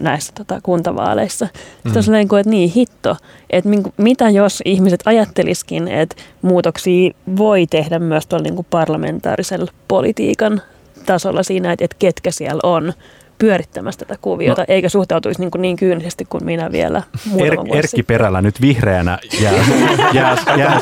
näissä 0.00 0.32
tota, 0.38 0.60
kuntavaaleissa. 0.62 1.44
Mm. 1.44 1.92
Sitten 1.92 2.14
on 2.14 2.38
että 2.40 2.50
niin 2.50 2.70
hitto, 2.70 3.16
että 3.50 3.70
niin, 3.70 3.82
mitä 3.96 4.30
jos 4.30 4.62
ihmiset 4.64 5.00
ajatteliskin, 5.04 5.88
että 5.88 6.16
muutoksia 6.42 7.10
voi 7.36 7.66
tehdä 7.66 7.98
myös 7.98 8.26
tuolla 8.26 8.42
niin 8.42 8.66
parlamentaarisella 8.70 9.72
politiikan 9.88 10.62
tasolla 11.06 11.42
siinä, 11.42 11.72
että, 11.72 11.84
että 11.84 11.96
ketkä 11.98 12.30
siellä 12.30 12.60
on 12.62 12.92
pyörittämässä 13.38 13.98
tätä 13.98 14.18
kuviota, 14.22 14.62
no. 14.62 14.66
eikä 14.68 14.88
suhtautuisi 14.88 15.40
niin, 15.40 15.50
kuin 15.50 15.62
niin 15.62 15.76
kyynisesti 15.76 16.24
kuin 16.24 16.44
minä 16.44 16.72
vielä 16.72 17.02
muutama 17.24 17.62
er, 17.68 17.76
Erkki 17.76 18.02
Perällä 18.02 18.42
nyt 18.42 18.60
vihreänä 18.60 19.18
jää, 19.40 19.54
jää, 20.12 20.36
jää 20.56 20.80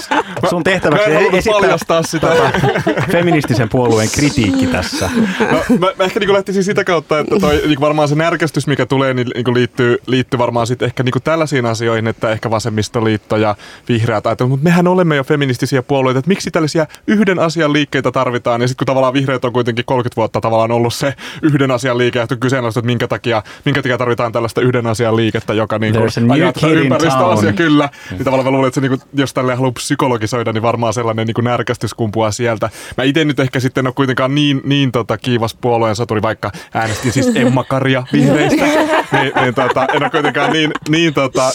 sun 0.51 0.65
tehtäväksi 0.65 1.11
esittää 1.33 2.03
sitä. 2.03 2.27
Tota, 2.27 2.51
feministisen 3.13 3.69
puolueen 3.69 4.09
kritiikki 4.15 4.67
tässä. 4.67 5.11
No, 5.41 5.79
mä, 5.79 5.87
mä 5.99 6.05
ehkä 6.05 6.21
niin 6.21 6.33
lähtisin 6.33 6.65
sitä 6.65 6.85
kautta, 6.85 7.19
että 7.19 7.37
toi, 7.41 7.63
niin 7.67 7.81
varmaan 7.81 8.09
se 8.09 8.15
närkästys, 8.15 8.67
mikä 8.67 8.87
tulee, 8.87 9.15
niin, 9.15 9.29
niin 9.35 9.55
liittyy, 9.55 9.99
liittyy 10.07 10.39
varmaan 10.39 10.67
sitten 10.67 10.87
ehkä 10.87 11.03
niin 11.03 11.15
tällaisiin 11.25 11.67
asioihin, 11.67 12.07
että 12.07 12.31
ehkä 12.31 12.51
vasemmistoliitto 12.51 13.37
ja 13.37 13.57
vihreät 13.89 14.27
ajatellaan, 14.27 14.51
mutta 14.51 14.65
mehän 14.65 14.87
olemme 14.87 15.17
jo 15.17 15.25
feministisiä 15.25 15.83
puolueita, 15.83 16.19
että 16.19 16.29
miksi 16.29 16.51
tällaisia 16.51 16.87
yhden 17.07 17.39
asian 17.39 17.73
liikkeitä 17.73 18.13
tarvitaan, 18.13 18.61
ja 18.61 18.69
sitten 18.69 18.79
kun 18.79 18.87
tavallaan 18.87 19.15
vihreät 19.15 19.45
on 19.45 19.53
kuitenkin 19.53 19.85
30 19.85 20.17
vuotta 20.17 20.41
tavallaan 20.41 20.73
ollut 20.73 20.95
se 20.95 21.15
yhden 21.43 21.71
asian 21.71 21.99
liike, 21.99 22.21
kyseenalaista, 22.47 22.81
että 22.81 22.87
minkä 22.87 23.09
takia, 23.09 23.43
minkä 23.65 23.83
takia 23.83 23.99
tarvitaan 23.99 24.33
tällaista 24.33 24.61
yhden 24.61 24.87
asian 24.87 25.17
liikettä, 25.17 25.55
joka 25.55 25.79
niin 25.79 25.95
kuin 25.95 26.33
ajaa 26.33 26.53
ympäristöasia 26.71 27.53
kyllä. 27.53 27.87
Mm. 27.87 28.17
Niin 28.17 28.25
tavallaan 28.25 28.45
mä 28.47 28.51
luulen, 28.51 28.69
että 28.69 28.75
se, 28.75 28.81
niin 28.81 28.99
kuin, 28.99 29.01
jos 29.15 29.35
tälle 29.35 29.55
haluaa 29.55 29.73
psykologisoida, 29.73 30.53
niin 30.53 30.63
varmaan 30.63 30.95
sellainen 30.95 31.27
niin 31.27 31.35
kuin 31.35 31.45
närkästys 31.45 31.95
kumpuaa 31.95 32.31
sieltä. 32.31 32.71
Mä 32.97 33.05
itse 33.05 33.25
nyt 33.25 33.41
ehkä 33.41 33.61
sitten 33.61 33.87
ole 33.87 33.95
kuitenkaan 33.95 34.35
niin, 34.35 34.61
niin 34.65 34.93
tota, 34.93 35.19
kiivas 35.19 35.55
puolueen 35.55 35.97
saturi, 35.97 36.23
vaikka 36.23 36.51
äänestin 36.75 37.13
siis 37.13 37.33
Emma 37.37 37.65
Karja 37.65 38.03
vihreistä. 38.13 38.65
niin, 39.13 39.33
niin 39.43 39.55
tota, 39.55 39.87
en 39.95 40.03
ole 40.03 40.11
kuitenkaan 40.11 40.53
niin, 40.53 40.71
niin 40.89 41.15
tota, 41.15 41.51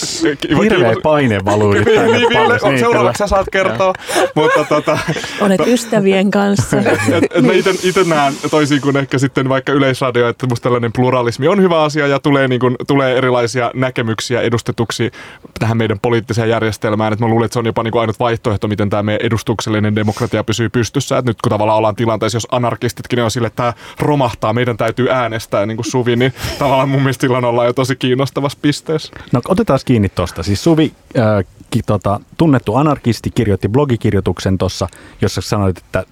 Hirveä 0.63 0.95
paine 1.03 1.45
valuu 1.45 1.71
nyt 1.71 1.83
tänne 1.83 2.17
niin, 2.17 2.33
paljon. 2.33 2.59
Niin, 2.63 2.79
seuraavaksi 2.79 3.19
sä 3.19 3.27
saat 3.27 3.47
kertoa. 3.51 3.93
mutta, 4.35 4.63
tota, 4.63 4.99
Olet 5.41 5.67
ystävien 5.67 6.31
kanssa. 6.31 6.77
et, 6.77 7.23
et 7.35 7.45
mä 7.45 7.53
itse 7.83 8.03
näen 8.03 8.33
toisin 8.51 8.81
kuin 8.81 8.97
ehkä 8.97 9.17
sitten 9.17 9.49
vaikka 9.49 9.71
Yleisradio, 9.73 10.29
että 10.29 10.47
musta 10.47 10.71
tällainen 10.81 10.93
pluralismi 11.01 11.47
on 11.47 11.61
hyvä 11.61 11.83
asia 11.83 12.07
ja 12.07 12.19
tulee, 12.19 12.47
niin 12.47 12.59
kuin, 12.59 12.75
tulee 12.87 13.17
erilaisia 13.17 13.71
näkemyksiä 13.73 14.41
edustetuksi 14.41 15.11
tähän 15.59 15.77
meidän 15.77 15.99
poliittiseen 15.99 16.49
järjestelmään. 16.49 17.13
Et 17.13 17.19
mä 17.19 17.27
luulen, 17.27 17.45
että 17.45 17.53
se 17.53 17.59
on 17.59 17.65
jopa 17.65 17.83
niin 17.83 17.91
kuin 17.91 18.01
ainut 18.01 18.19
vaihtoehto, 18.19 18.67
miten 18.67 18.89
tämä 18.89 19.03
meidän 19.03 19.25
edustuksellinen 19.25 19.95
demokratia 19.95 20.43
pysyy 20.43 20.69
pystyssä. 20.69 21.17
Et 21.17 21.25
nyt 21.25 21.41
kun 21.41 21.49
tavallaan 21.49 21.77
ollaan 21.77 21.95
tilanteessa, 21.95 22.35
jos 22.35 22.47
anarkistitkin 22.51 23.23
on 23.23 23.31
sille, 23.31 23.47
että 23.47 23.55
tämä 23.55 23.73
romahtaa, 23.99 24.53
meidän 24.53 24.77
täytyy 24.77 25.11
äänestää 25.11 25.65
niin 25.65 25.77
kuin 25.77 25.85
Suvi, 25.85 26.15
niin 26.15 26.33
tavallaan 26.59 26.89
mun 26.89 27.01
mielestä 27.01 27.21
silloin 27.21 27.45
ollaan 27.45 27.67
jo 27.67 27.73
tosi 27.73 27.95
kiinnostavassa 27.95 28.57
pisteessä. 28.61 29.13
No 29.31 29.41
otetaan 29.47 29.79
kiinni 29.85 30.09
tuosta. 30.09 30.43
Siis 30.43 30.63
Suvi, 30.63 30.91
äh, 31.19 31.45
tota, 31.85 32.19
tunnettu 32.37 32.75
anarkisti, 32.75 33.31
kirjoitti 33.31 33.69
blogikirjoituksen 33.69 34.57
tuossa, 34.57 34.87
jossa 35.21 35.41
sanoit, 35.41 35.77
että 35.77 36.03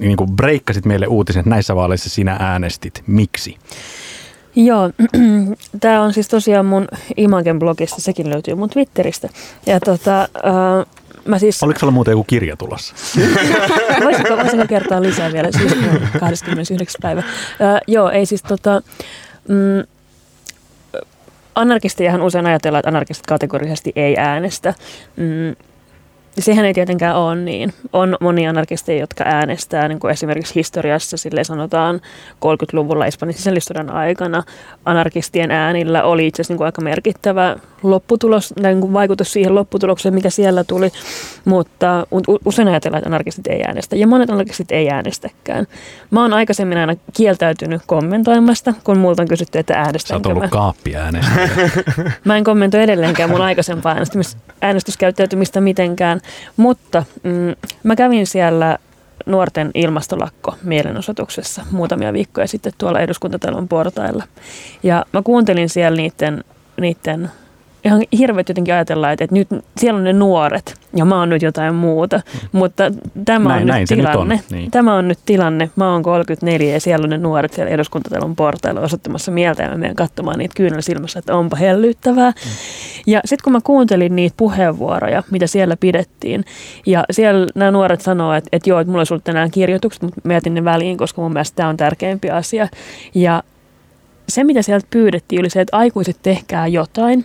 niin 0.00 0.16
kuin 0.16 0.30
breikkasit 0.30 0.84
meille 0.84 1.06
uutisen, 1.06 1.40
että 1.40 1.50
näissä 1.50 1.76
vaaleissa 1.76 2.10
sinä 2.10 2.36
äänestit. 2.40 3.02
Miksi? 3.06 3.56
Joo, 4.56 4.90
tämä 5.80 6.02
on 6.02 6.12
siis 6.12 6.28
tosiaan 6.28 6.66
mun 6.66 6.88
Imagen 7.16 7.58
blogista, 7.58 8.00
sekin 8.00 8.30
löytyy 8.30 8.54
mun 8.54 8.70
Twitteristä. 8.70 9.28
Ja 9.66 9.80
tota, 9.80 10.22
äh, 10.22 10.86
mä 11.24 11.38
siis... 11.38 11.62
Oliko 11.62 11.78
sulla 11.78 11.92
muuten 11.92 12.12
joku 12.12 12.24
kirja 12.24 12.56
tulossa? 12.56 12.94
voisiko, 14.04 14.36
voisiko 14.36 14.66
kertoa 14.68 15.02
lisää 15.02 15.32
vielä 15.32 15.48
siis 15.52 15.76
29. 16.20 16.98
päivä? 17.02 17.20
Äh, 17.20 17.80
joo, 17.86 18.10
ei 18.10 18.26
siis 18.26 18.42
tota... 18.42 18.82
Mm, 19.48 19.84
anarkistiahan 21.54 22.22
usein 22.22 22.46
ajatellaan, 22.46 22.80
että 22.80 22.88
anarkistit 22.88 23.26
kategorisesti 23.26 23.92
ei 23.96 24.16
äänestä. 24.16 24.74
Mm, 25.16 25.56
Sehän 26.38 26.64
ei 26.64 26.74
tietenkään 26.74 27.16
ole 27.16 27.36
niin. 27.36 27.74
On 27.92 28.16
monia 28.20 28.50
anarkisteja, 28.50 29.00
jotka 29.00 29.24
äänestää, 29.26 29.88
niin 29.88 30.00
kuin 30.00 30.10
esimerkiksi 30.10 30.54
historiassa, 30.54 31.16
sille 31.16 31.44
sanotaan 31.44 32.00
30-luvulla 32.34 33.06
Espanjan 33.06 33.34
sisällissodan 33.34 33.90
aikana, 33.90 34.42
anarkistien 34.84 35.50
äänillä 35.50 36.02
oli 36.02 36.26
itse 36.26 36.40
asiassa 36.42 36.52
niin 36.52 36.58
kuin 36.58 36.66
aika 36.66 36.82
merkittävä 36.82 37.56
lopputulos, 37.82 38.54
niin 38.62 38.80
kuin 38.80 38.92
vaikutus 38.92 39.32
siihen 39.32 39.54
lopputulokseen, 39.54 40.14
mikä 40.14 40.30
siellä 40.30 40.64
tuli, 40.64 40.90
mutta 41.44 42.06
usein 42.44 42.68
ajatellaan, 42.68 42.98
että 42.98 43.08
anarkistit 43.08 43.46
ei 43.46 43.62
äänestä, 43.62 43.96
ja 43.96 44.06
monet 44.06 44.30
anarkistit 44.30 44.72
ei 44.72 44.90
äänestäkään. 44.90 45.66
Mä 46.10 46.22
oon 46.22 46.32
aikaisemmin 46.32 46.78
aina 46.78 46.94
kieltäytynyt 47.12 47.82
kommentoimasta, 47.86 48.74
kun 48.84 48.98
multa 48.98 49.22
on 49.22 49.28
kysytty, 49.28 49.58
että 49.58 49.74
äänestänkö 49.74 50.28
Sä 50.28 50.32
oot 50.32 50.36
ollut 50.36 50.50
kaappi 50.50 50.92
Mä 52.24 52.36
en 52.36 52.44
kommentoi 52.44 52.82
edelleenkään 52.82 53.30
mun 53.30 53.40
aikaisempaa 53.40 53.96
äänestyskäyttäytymistä 54.62 55.60
mitenkään, 55.60 56.20
mutta 56.56 57.04
mm, 57.22 57.54
mä 57.82 57.96
kävin 57.96 58.26
siellä 58.26 58.78
nuorten 59.26 59.70
ilmastolakko 59.74 60.56
mielenosoituksessa 60.62 61.66
muutamia 61.70 62.12
viikkoja 62.12 62.46
sitten 62.48 62.72
tuolla 62.78 63.00
eduskuntatalon 63.00 63.68
portailla. 63.68 64.24
Ja 64.82 65.06
mä 65.12 65.22
kuuntelin 65.22 65.68
siellä 65.68 65.96
niiden, 65.96 66.44
niiden 66.80 67.30
ihan 67.84 68.02
hirveät 68.18 68.48
jotenkin 68.48 68.74
ajatella, 68.74 69.12
että, 69.12 69.24
että 69.24 69.34
nyt 69.34 69.48
siellä 69.76 69.98
on 69.98 70.04
ne 70.04 70.12
nuoret 70.12 70.74
ja 70.96 71.04
mä 71.04 71.18
oon 71.18 71.28
nyt 71.28 71.42
jotain 71.42 71.74
muuta. 71.74 72.16
Mm. 72.16 72.48
Mutta 72.52 72.92
tämä 73.24 73.48
näin, 73.48 73.60
on 73.60 73.66
näin 73.66 73.80
nyt 73.80 73.88
tilanne. 73.88 74.34
Nyt 74.34 74.44
on. 74.50 74.56
Niin. 74.56 74.70
Tämä 74.70 74.94
on 74.94 75.08
nyt 75.08 75.18
tilanne. 75.26 75.70
Mä 75.76 75.92
oon 75.92 76.02
34 76.02 76.72
ja 76.72 76.80
siellä 76.80 77.04
on 77.04 77.10
ne 77.10 77.18
nuoret 77.18 77.52
siellä 77.52 77.70
eduskuntatalon 77.70 78.36
portailla 78.36 78.80
osoittamassa 78.80 79.32
mieltä 79.32 79.62
ja 79.62 79.68
mä 79.70 79.76
menen 79.76 79.96
katsomaan 79.96 80.38
niitä 80.38 80.54
kyynellä 80.56 80.82
silmässä, 80.82 81.18
että 81.18 81.36
onpa 81.36 81.56
hellyttävää. 81.56 82.30
Mm. 82.30 82.50
Ja 83.06 83.20
sitten 83.24 83.44
kun 83.44 83.52
mä 83.52 83.60
kuuntelin 83.64 84.16
niitä 84.16 84.34
puheenvuoroja, 84.36 85.22
mitä 85.30 85.46
siellä 85.46 85.76
pidettiin 85.76 86.44
ja 86.86 87.04
siellä 87.10 87.46
nämä 87.54 87.70
nuoret 87.70 88.00
sanoo, 88.00 88.32
että, 88.32 88.48
että 88.52 88.70
joo, 88.70 88.80
että 88.80 88.90
mulla 88.90 89.00
olisi 89.00 89.14
ollut 89.14 89.24
tänään 89.24 89.50
kirjoitukset, 89.50 90.02
mutta 90.02 90.20
mä 90.24 90.32
jätin 90.32 90.54
ne 90.54 90.64
väliin, 90.64 90.96
koska 90.96 91.22
mun 91.22 91.32
mielestä 91.32 91.56
tämä 91.56 91.68
on 91.68 91.76
tärkeämpi 91.76 92.30
asia. 92.30 92.68
Ja 93.14 93.42
se, 94.28 94.44
mitä 94.44 94.62
sieltä 94.62 94.86
pyydettiin, 94.90 95.40
oli 95.40 95.50
se, 95.50 95.60
että 95.60 95.76
aikuiset 95.76 96.16
tehkää 96.22 96.66
jotain. 96.66 97.24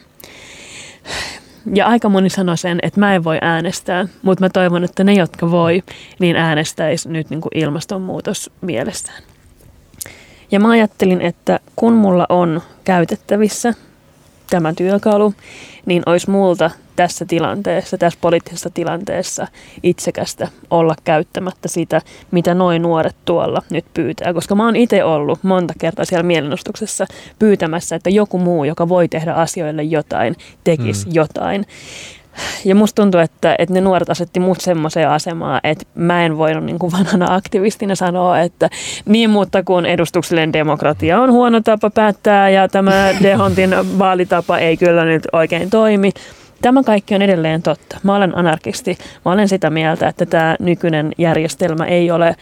Ja 1.74 1.86
aika 1.86 2.10
moni 2.10 2.30
sanoi 2.30 2.58
sen, 2.58 2.80
että 2.84 3.00
mä 3.00 3.16
en 3.16 3.24
voi 3.24 3.38
äänestää, 3.42 4.08
mutta 4.22 4.44
mä 4.44 4.50
toivon, 4.50 4.84
että 4.84 5.04
ne, 5.04 5.14
jotka 5.14 5.52
voi, 5.52 5.84
niin 6.20 6.36
äänestäisi 6.36 7.10
nyt 7.10 7.30
niin 7.30 7.42
kuin 7.42 7.58
ilmastonmuutos 7.58 8.52
mielestään. 8.62 9.24
Ja 10.52 10.60
mä 10.60 10.70
ajattelin, 10.70 11.22
että 11.22 11.60
kun 11.76 11.94
mulla 11.94 12.26
on 12.30 12.62
käytettävissä 12.84 13.74
tämä 14.54 14.74
työkalu, 14.74 15.34
niin 15.86 16.04
olisi 16.06 16.30
multa 16.30 16.72
tässä 16.96 17.26
tilanteessa, 17.26 17.98
tässä 17.98 18.20
poliittisessa 18.22 18.70
tilanteessa 18.70 19.48
itsekästä 19.84 20.48
olla 20.70 20.96
käyttämättä 21.04 21.68
sitä, 21.68 22.02
mitä 22.32 22.54
noin 22.54 22.82
nuoret 22.82 23.16
tuolla 23.26 23.62
nyt 23.70 23.86
pyytää. 23.94 24.34
Koska 24.34 24.56
mä 24.56 24.66
oon 24.66 24.76
itse 24.76 25.04
ollut 25.04 25.44
monta 25.44 25.74
kertaa 25.80 26.06
siellä 26.06 26.24
mielenostuksessa 26.24 27.06
pyytämässä, 27.40 27.96
että 27.96 28.10
joku 28.10 28.38
muu, 28.38 28.64
joka 28.64 28.90
voi 28.90 29.08
tehdä 29.08 29.34
asioille 29.34 29.84
jotain, 29.84 30.36
tekisi 30.64 31.06
mm. 31.06 31.12
jotain. 31.16 31.66
Ja 32.66 32.76
musta 32.76 33.02
tuntuu, 33.02 33.22
että, 33.22 33.56
että 33.60 33.74
ne 33.74 33.82
nuoret 33.82 34.10
asetti 34.10 34.40
mut 34.40 34.62
semmoiseen 34.62 35.10
asemaan, 35.10 35.60
että 35.64 35.86
mä 35.96 36.26
en 36.26 36.38
voinut 36.38 36.64
niin 36.64 36.80
kuin 36.80 36.92
vanhana 36.92 37.36
aktivistina 37.36 37.96
sanoa, 37.96 38.40
että 38.40 38.70
niin, 39.06 39.30
mutta 39.30 39.64
kun 39.64 39.86
edustuksellinen 39.86 40.54
demokratia 40.54 41.22
on 41.22 41.32
huono 41.32 41.62
tapa 41.62 41.90
päättää 41.90 42.50
ja 42.50 42.68
tämä 42.68 43.10
Dehontin 43.24 43.76
vaalitapa 44.00 44.58
ei 44.58 44.78
kyllä 44.78 45.06
nyt 45.06 45.28
oikein 45.34 45.70
toimi, 45.70 46.12
Tämä 46.64 46.84
kaikki 46.84 47.16
on 47.16 47.22
edelleen 47.22 47.62
totta. 47.62 48.00
Mä 48.04 48.16
olen 48.16 48.38
anarkisti. 48.38 48.98
Mä 49.26 49.32
olen 49.32 49.50
sitä 49.50 49.70
mieltä, 49.70 50.08
että 50.08 50.26
tämä 50.26 50.56
nykyinen 50.60 51.12
järjestelmä 51.18 51.86
ei 51.86 52.12
ole, 52.12 52.36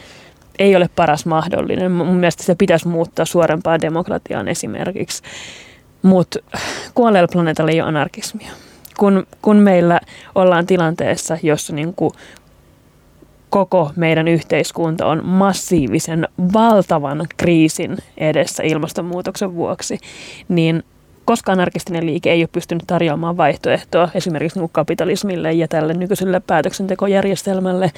ei 0.60 0.75
ole 0.75 0.89
paras 0.95 1.25
mahdollinen. 1.25 1.91
Mun 1.91 2.15
mielestä 2.15 2.43
se 2.43 2.56
pitäisi 2.56 2.88
muuttaa 2.88 3.25
suorempaan 3.25 3.82
demokratiaan 3.82 4.47
esimerkiksi. 4.47 5.23
Mutta 6.01 6.39
kuolleella 6.93 7.27
planeetalla 7.32 7.71
ei 7.71 7.82
ole 7.82 7.88
anarkismia. 7.88 8.51
Kun, 9.01 9.27
kun 9.41 9.57
meillä 9.57 9.99
ollaan 10.35 10.65
tilanteessa, 10.65 11.37
jossa 11.43 11.75
niin 11.75 11.93
kuin 11.93 12.11
koko 13.49 13.91
meidän 13.95 14.27
yhteiskunta 14.27 15.05
on 15.05 15.25
massiivisen, 15.25 16.27
valtavan 16.53 17.27
kriisin 17.37 17.97
edessä 18.17 18.63
ilmastonmuutoksen 18.63 19.55
vuoksi, 19.55 19.97
niin 20.49 20.83
koska 21.25 21.51
anarkistinen 21.51 22.05
liike 22.05 22.31
ei 22.31 22.41
ole 22.41 22.49
pystynyt 22.51 22.83
tarjoamaan 22.87 23.37
vaihtoehtoa 23.37 24.09
esimerkiksi 24.15 24.59
niin 24.59 24.69
kapitalismille 24.71 25.53
ja 25.53 25.67
tälle 25.67 25.93
nykyiselle 25.93 26.39
päätöksentekojärjestelmälle, 26.47 27.91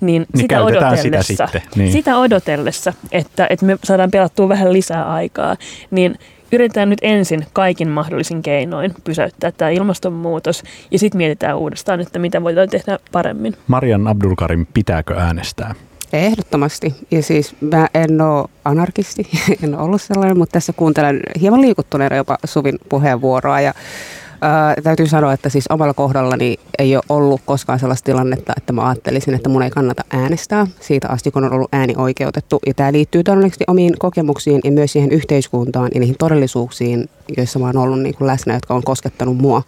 niin, 0.00 0.26
niin 0.32 0.40
sitä 0.40 0.64
odotellessa, 0.64 1.22
sitä, 1.22 1.46
sitten. 1.46 1.62
Niin. 1.76 1.92
sitä 1.92 2.18
odotellessa, 2.18 2.92
että, 3.12 3.46
että 3.50 3.66
me 3.66 3.78
saadaan 3.84 4.10
pelattua 4.10 4.48
vähän 4.48 4.72
lisää 4.72 5.12
aikaa, 5.12 5.56
niin 5.90 6.18
yritetään 6.52 6.90
nyt 6.90 6.98
ensin 7.02 7.46
kaikin 7.52 7.88
mahdollisin 7.88 8.42
keinoin 8.42 8.94
pysäyttää 9.04 9.52
tämä 9.52 9.70
ilmastonmuutos 9.70 10.62
ja 10.90 10.98
sitten 10.98 11.18
mietitään 11.18 11.58
uudestaan, 11.58 12.00
että 12.00 12.18
mitä 12.18 12.42
voidaan 12.42 12.68
tehdä 12.68 12.98
paremmin. 13.12 13.56
Marian 13.68 14.08
Abdulkarim, 14.08 14.66
pitääkö 14.74 15.14
äänestää? 15.16 15.74
Ehdottomasti. 16.12 16.94
Ja 17.10 17.22
siis 17.22 17.54
mä 17.60 17.88
en 17.94 18.20
ole 18.20 18.48
anarkisti, 18.64 19.28
en 19.62 19.74
ole 19.74 19.82
ollut 19.82 20.02
sellainen, 20.02 20.38
mutta 20.38 20.52
tässä 20.52 20.72
kuuntelen 20.72 21.20
hieman 21.40 21.60
liikuttuneena 21.60 22.16
jopa 22.16 22.38
Suvin 22.44 22.78
puheenvuoroa. 22.88 23.60
Ja 23.60 23.74
ää, 24.40 24.74
täytyy 24.82 25.06
sanoa, 25.06 25.32
että 25.32 25.48
siis 25.48 25.66
omalla 25.68 25.94
kohdallani 25.94 26.56
ei 26.78 26.96
ole 26.96 27.04
ollut 27.08 27.40
koskaan 27.46 27.78
sellaista 27.78 28.06
tilannetta, 28.06 28.52
että 28.56 28.72
mä 28.72 28.88
ajattelisin, 28.88 29.34
että 29.34 29.48
mun 29.48 29.62
ei 29.62 29.70
kannata 29.70 30.04
äänestää 30.10 30.66
siitä 30.80 31.08
asti, 31.08 31.30
kun 31.30 31.44
on 31.44 31.52
ollut 31.52 31.68
ääni 31.72 31.94
oikeutettu. 31.96 32.58
Ja 32.66 32.74
tämä 32.74 32.92
liittyy 32.92 33.24
todennäköisesti 33.24 33.64
omiin 33.68 33.98
kokemuksiin 33.98 34.60
ja 34.64 34.72
myös 34.72 34.92
siihen 34.92 35.12
yhteiskuntaan 35.12 35.90
ja 35.94 36.00
niihin 36.00 36.16
todellisuuksiin, 36.18 37.08
joissa 37.36 37.58
mä 37.58 37.66
oon 37.66 37.76
ollut 37.76 38.00
niin 38.00 38.14
kuin 38.14 38.28
läsnä, 38.28 38.54
jotka 38.54 38.74
on 38.74 38.82
koskettanut 38.82 39.36
mua. 39.36 39.62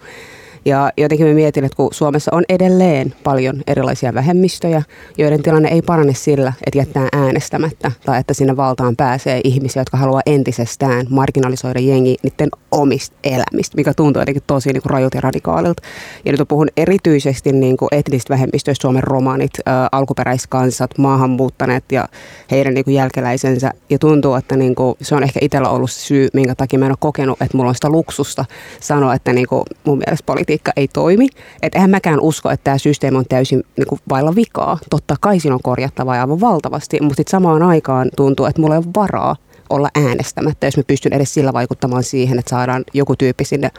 Ja 0.64 0.92
jotenkin 0.96 1.26
mä 1.26 1.34
mietin, 1.34 1.64
että 1.64 1.76
kun 1.76 1.88
Suomessa 1.92 2.30
on 2.34 2.44
edelleen 2.48 3.14
paljon 3.24 3.62
erilaisia 3.66 4.14
vähemmistöjä, 4.14 4.82
joiden 5.18 5.42
tilanne 5.42 5.68
ei 5.68 5.82
parane 5.82 6.14
sillä, 6.14 6.52
että 6.66 6.78
jättää 6.78 7.08
äänestämättä 7.12 7.92
tai 8.04 8.20
että 8.20 8.34
sinne 8.34 8.56
valtaan 8.56 8.96
pääsee 8.96 9.40
ihmisiä, 9.44 9.80
jotka 9.80 9.96
haluaa 9.96 10.22
entisestään 10.26 11.06
marginalisoida 11.10 11.80
jengi 11.80 12.16
niiden 12.22 12.48
omista 12.70 13.16
elämistä, 13.24 13.76
mikä 13.76 13.94
tuntuu 13.94 14.22
jotenkin 14.22 14.42
tosi 14.46 14.72
niin 14.72 14.82
rajut 14.84 15.14
ja 15.14 15.20
radikaalilta. 15.20 15.82
Ja 16.24 16.32
nyt 16.32 16.48
puhun 16.48 16.68
erityisesti 16.76 17.52
niin 17.52 17.76
kuin 17.76 17.88
etnistä 17.92 18.34
vähemmistöistä, 18.34 18.82
Suomen 18.82 19.02
romanit, 19.02 19.50
ä, 19.68 19.88
alkuperäiskansat, 19.92 20.98
maahanmuuttaneet 20.98 21.84
ja 21.92 22.08
heidän 22.50 22.74
niin 22.74 22.84
jälkeläisensä. 22.94 23.70
Ja 23.90 23.98
tuntuu, 23.98 24.34
että 24.34 24.56
niin 24.56 24.74
kuin, 24.74 24.94
se 25.00 25.14
on 25.14 25.22
ehkä 25.22 25.40
itsellä 25.42 25.68
ollut 25.68 25.90
syy, 25.90 26.28
minkä 26.32 26.54
takia 26.54 26.78
mä 26.78 26.84
en 26.84 26.92
ole 26.92 26.96
kokenut, 27.00 27.42
että 27.42 27.56
mulla 27.56 27.68
on 27.68 27.74
sitä 27.74 27.88
luksusta 27.90 28.44
sanoa, 28.80 29.14
että 29.14 29.32
niin 29.32 29.46
kuin 29.46 29.62
mun 29.84 29.98
mielestä 29.98 30.26
politiikka 30.52 30.72
ei 30.76 30.88
toimi. 30.88 31.28
Että 31.62 31.78
eihän 31.78 31.90
mäkään 31.90 32.20
usko, 32.20 32.50
että 32.50 32.64
tämä 32.64 32.78
systeemi 32.78 33.16
on 33.16 33.24
täysin 33.28 33.64
niin 33.76 33.86
kuin 33.86 34.00
vailla 34.08 34.34
vikaa. 34.34 34.78
Totta 34.90 35.16
kai 35.20 35.40
siinä 35.40 35.54
on 35.54 35.62
korjattavaa 35.62 36.20
aivan 36.20 36.40
valtavasti, 36.40 36.98
mutta 37.00 37.16
sitten 37.16 37.30
samaan 37.30 37.62
aikaan 37.62 38.10
tuntuu, 38.16 38.46
että 38.46 38.60
mulla 38.60 38.74
ei 38.74 38.78
ole 38.78 38.92
varaa 38.96 39.36
olla 39.70 39.88
äänestämättä, 39.94 40.66
jos 40.66 40.76
mä 40.76 40.82
pystyn 40.86 41.12
edes 41.12 41.34
sillä 41.34 41.52
vaikuttamaan 41.52 42.02
siihen, 42.02 42.38
että 42.38 42.50
saadaan 42.50 42.84
joku 42.94 43.16
tyyppi 43.16 43.44
sinne 43.44 43.70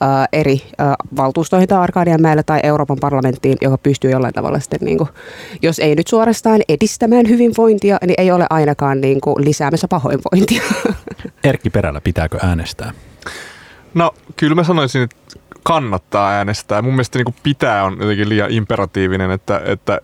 ää, 0.00 0.26
eri 0.32 0.62
ää, 0.78 0.94
valtuustoihin 1.16 1.68
tai 1.68 1.78
Arkadianmäelle 1.78 2.42
tai 2.42 2.60
Euroopan 2.62 2.96
parlamenttiin, 3.00 3.56
joka 3.60 3.78
pystyy 3.78 4.10
jollain 4.10 4.34
tavalla 4.34 4.60
sitten, 4.60 4.78
niin 4.82 4.98
kuin, 4.98 5.08
jos 5.62 5.78
ei 5.78 5.94
nyt 5.94 6.06
suorastaan 6.06 6.60
edistämään 6.68 7.28
hyvinvointia, 7.28 7.98
niin 8.06 8.14
ei 8.18 8.30
ole 8.30 8.46
ainakaan 8.50 9.00
niin 9.00 9.20
kuin, 9.20 9.44
lisäämässä 9.44 9.88
pahoinvointia. 9.88 10.62
Erkki 11.44 11.70
Perälä, 11.70 12.00
pitääkö 12.00 12.38
äänestää? 12.42 12.92
No 13.94 14.14
kyllä 14.36 14.54
mä 14.54 14.64
sanoisin, 14.64 15.02
että 15.02 15.37
kannattaa 15.68 16.30
äänestää. 16.30 16.82
Mun 16.82 16.92
mielestä 16.92 17.18
niin 17.18 17.24
kuin 17.24 17.34
pitää 17.42 17.84
on 17.84 17.96
jotenkin 18.00 18.28
liian 18.28 18.50
imperatiivinen, 18.50 19.30
että, 19.30 19.60
että 19.64 20.00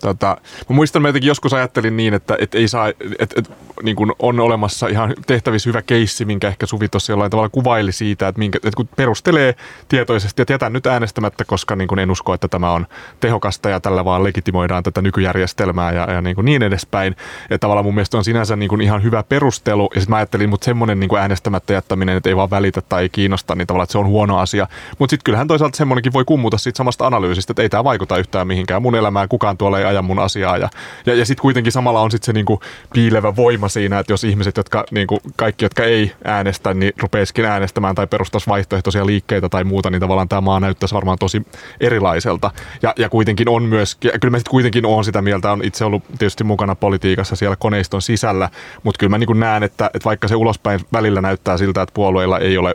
Tota, 0.00 0.36
mä 0.68 0.74
muistan, 0.74 1.04
jotenkin 1.04 1.28
joskus 1.28 1.54
ajattelin 1.54 1.96
niin, 1.96 2.14
että 2.14 2.36
et 2.40 2.54
ei 2.54 2.68
saa, 2.68 2.88
et, 2.88 3.32
et, 3.36 3.50
niin 3.82 3.96
kun 3.96 4.14
on 4.18 4.40
olemassa 4.40 4.86
ihan 4.86 5.14
tehtävissä 5.26 5.70
hyvä 5.70 5.82
keissi, 5.82 6.24
minkä 6.24 6.48
ehkä 6.48 6.66
Suvi 6.66 6.88
tuossa 6.88 7.12
jollain 7.12 7.30
tavalla 7.30 7.48
kuvaili 7.48 7.92
siitä, 7.92 8.28
että, 8.28 8.38
minkä, 8.38 8.56
että 8.56 8.76
kun 8.76 8.88
perustelee 8.96 9.54
tietoisesti, 9.88 10.42
että 10.42 10.52
jätän 10.52 10.72
nyt 10.72 10.86
äänestämättä, 10.86 11.44
koska 11.44 11.76
niin 11.76 11.88
kun 11.88 11.98
en 11.98 12.10
usko, 12.10 12.34
että 12.34 12.48
tämä 12.48 12.72
on 12.72 12.86
tehokasta 13.20 13.68
ja 13.68 13.80
tällä 13.80 14.04
vaan 14.04 14.24
legitimoidaan 14.24 14.82
tätä 14.82 15.02
nykyjärjestelmää 15.02 15.92
ja, 15.92 16.12
ja 16.12 16.22
niin, 16.22 16.34
kuin 16.34 16.44
niin 16.44 16.62
edespäin. 16.62 17.16
Ja 17.50 17.58
tavallaan 17.58 17.84
mun 17.84 17.94
mielestä 17.94 18.18
on 18.18 18.24
sinänsä 18.24 18.56
niin 18.56 18.68
kuin 18.68 18.80
ihan 18.80 19.02
hyvä 19.02 19.22
perustelu. 19.22 19.90
Ja 19.94 20.00
sitten 20.00 20.12
mä 20.12 20.16
ajattelin, 20.16 20.50
mutta 20.50 20.64
semmoinen 20.64 21.00
niin 21.00 21.16
äänestämättä 21.18 21.72
jättäminen, 21.72 22.16
että 22.16 22.28
ei 22.28 22.36
vaan 22.36 22.50
välitä 22.50 22.80
tai 22.80 23.02
ei 23.02 23.08
kiinnosta, 23.08 23.54
niin 23.54 23.66
tavallaan 23.66 23.84
että 23.84 23.92
se 23.92 23.98
on 23.98 24.06
huono 24.06 24.38
asia. 24.38 24.66
Mutta 24.98 25.10
sitten 25.10 25.24
kyllähän 25.24 25.48
toisaalta 25.48 25.76
semmoinenkin 25.76 26.12
voi 26.12 26.24
kummuta 26.24 26.58
siitä 26.58 26.76
samasta 26.76 27.06
analyysistä, 27.06 27.52
että 27.52 27.62
ei 27.62 27.68
tämä 27.68 27.84
vaikuta 27.84 28.16
yhtään 28.16 28.46
mihinkään 28.46 28.82
mun 28.82 28.94
elämään, 28.94 29.28
kukaan 29.28 29.56
tuolla 29.56 29.78
ei 29.78 29.84
aja 29.90 30.02
mun 30.02 30.18
asiaa. 30.18 30.56
Ja, 30.56 30.68
ja, 31.06 31.14
ja 31.14 31.26
sitten 31.26 31.42
kuitenkin 31.42 31.72
samalla 31.72 32.00
on 32.00 32.10
sitten 32.10 32.26
se 32.26 32.32
niinku 32.32 32.60
piilevä 32.94 33.36
voima 33.36 33.68
siinä, 33.68 33.98
että 33.98 34.12
jos 34.12 34.24
ihmiset, 34.24 34.56
jotka 34.56 34.84
niinku, 34.90 35.18
kaikki, 35.36 35.64
jotka 35.64 35.84
ei 35.84 36.12
äänestä, 36.24 36.74
niin 36.74 36.92
rupeisikin 37.02 37.44
äänestämään 37.44 37.94
tai 37.94 38.06
perustaisi 38.06 38.46
vaihtoehtoisia 38.46 39.06
liikkeitä 39.06 39.48
tai 39.48 39.64
muuta, 39.64 39.90
niin 39.90 40.00
tavallaan 40.00 40.28
tämä 40.28 40.40
maa 40.40 40.60
näyttäisi 40.60 40.94
varmaan 40.94 41.18
tosi 41.18 41.42
erilaiselta. 41.80 42.50
Ja, 42.82 42.94
ja 42.96 43.08
kuitenkin 43.08 43.48
on 43.48 43.62
myös, 43.62 43.96
ja 44.04 44.18
kyllä 44.18 44.30
mä 44.30 44.38
sitten 44.38 44.50
kuitenkin 44.50 44.86
on 44.86 45.04
sitä 45.04 45.22
mieltä, 45.22 45.52
on 45.52 45.64
itse 45.64 45.84
ollut 45.84 46.02
tietysti 46.18 46.44
mukana 46.44 46.74
politiikassa 46.74 47.36
siellä 47.36 47.56
koneiston 47.56 48.02
sisällä, 48.02 48.48
mutta 48.82 48.98
kyllä 48.98 49.10
mä 49.10 49.18
niin 49.18 49.40
näen, 49.40 49.62
että, 49.62 49.90
että 49.94 50.04
vaikka 50.04 50.28
se 50.28 50.36
ulospäin 50.36 50.80
välillä 50.92 51.20
näyttää 51.20 51.56
siltä, 51.56 51.82
että 51.82 51.94
puolueilla 51.94 52.38
ei 52.38 52.58
ole 52.58 52.74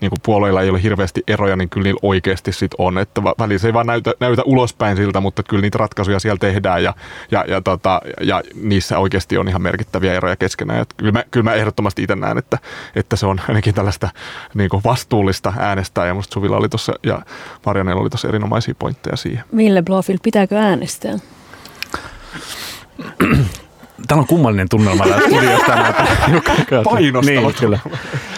niin 0.00 0.10
kuin 0.10 0.20
puolueilla 0.22 0.62
ei 0.62 0.70
ole 0.70 0.82
hirveästi 0.82 1.22
eroja, 1.26 1.56
niin 1.56 1.68
kyllä 1.68 1.84
niillä 1.84 2.00
oikeasti 2.02 2.52
sit 2.52 2.74
on. 2.78 2.98
Että 2.98 3.22
välillä 3.24 3.58
se 3.58 3.68
ei 3.68 3.72
vaan 3.72 3.86
näytä, 3.86 4.14
näytä 4.20 4.42
ulospäin 4.44 4.96
siltä, 4.96 5.20
mutta 5.20 5.42
kyllä 5.42 5.60
niitä 5.60 5.78
ratkaisuja 5.78 6.18
siellä 6.18 6.38
tehdään 6.38 6.51
ja, 6.82 6.94
ja, 7.30 7.44
ja, 7.48 7.60
tota, 7.60 8.00
ja 8.20 8.42
niissä 8.54 8.98
oikeasti 8.98 9.38
on 9.38 9.48
ihan 9.48 9.62
merkittäviä 9.62 10.14
eroja 10.14 10.36
keskenään. 10.36 10.80
Et 10.80 10.94
kyllä, 10.96 11.12
mä, 11.12 11.24
kyllä 11.30 11.44
mä 11.44 11.54
ehdottomasti 11.54 12.02
itse 12.02 12.16
näen, 12.16 12.38
että, 12.38 12.58
että 12.94 13.16
se 13.16 13.26
on 13.26 13.40
ainakin 13.48 13.74
tällaista 13.74 14.08
niin 14.54 14.70
kuin 14.70 14.82
vastuullista 14.84 15.52
äänestää 15.58 16.06
ja 16.06 16.14
musta 16.14 16.34
Suvilla 16.34 16.56
oli 16.56 16.68
tuossa 16.68 16.92
ja 17.02 17.22
Marianella 17.66 18.00
oli 18.00 18.10
tuossa 18.10 18.28
erinomaisia 18.28 18.74
pointteja 18.78 19.16
siihen. 19.16 19.44
Ville 19.56 19.82
Blofield, 19.82 20.18
pitääkö 20.22 20.58
äänestää? 20.58 21.18
Täällä 24.08 24.20
on 24.20 24.26
kummallinen 24.26 24.68
tunnelma 24.68 25.04
täällä 25.04 25.26
studiossa 25.28 25.66
tänään. 25.66 25.94
Painostava 26.84 27.20
niin, 27.20 27.54
kyllä. 27.60 27.78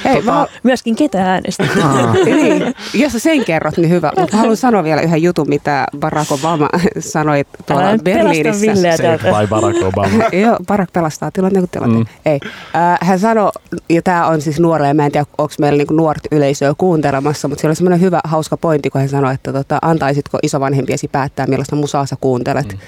Hei, 0.05 0.23
mä, 0.23 0.47
Myöskin 0.63 0.97
ketä 0.97 1.33
äänestä. 1.33 1.65
niin, 2.25 2.75
jos 2.95 3.13
sä 3.13 3.19
sen 3.19 3.45
kerrot, 3.45 3.77
niin 3.77 3.91
hyvä. 3.91 4.13
Mutta 4.19 4.37
haluan 4.37 4.57
sanoa 4.57 4.85
vielä 4.85 5.01
yhden 5.01 5.23
jutun, 5.23 5.49
mitä 5.49 5.87
Barack 5.99 6.33
Obama 6.33 6.69
sanoi 6.99 7.45
tuolla 7.67 7.85
Älä 7.85 7.99
Berliinissä. 7.99 8.67
Villeä 8.67 8.97
Save 8.97 9.19
täältä. 9.19 9.41
by 9.41 9.47
Barack 9.47 9.83
Obama. 9.83 10.25
Joo, 10.33 10.57
Barack 10.67 10.93
pelastaa 10.93 11.31
tilanteen 11.31 11.63
kuin 11.63 11.71
tilanteen. 11.71 12.01
Mm. 12.01 12.33
Ei. 12.33 12.41
Äh, 12.77 12.99
hän 13.01 13.19
sanoi, 13.19 13.51
ja 13.89 14.03
tämä 14.03 14.27
on 14.27 14.41
siis 14.41 14.61
nuorelle, 14.61 14.95
mä 14.95 15.07
en 15.07 15.13
tiedä, 15.13 15.27
onko 15.39 15.55
meillä 15.61 15.77
niinku 15.77 15.95
nuorta 15.95 16.29
yleisöä 16.33 16.75
kuuntelemassa, 16.79 17.49
mutta 17.49 17.61
siellä 17.61 17.73
on 17.73 17.77
semmoinen 17.77 18.01
hyvä, 18.01 18.21
hauska 18.25 18.57
pointti, 18.57 18.91
kun 18.91 19.01
hän 19.01 19.09
sanoi, 19.09 19.35
että 19.35 19.53
tota, 19.53 19.79
antaisitko 19.83 20.39
isovanhempiesi 20.43 21.09
päättää, 21.09 21.47
millaista 21.47 21.77
musaa 21.77 22.07
sä 22.07 22.17
kuuntelet. 22.21 22.73
Mm. 22.73 22.79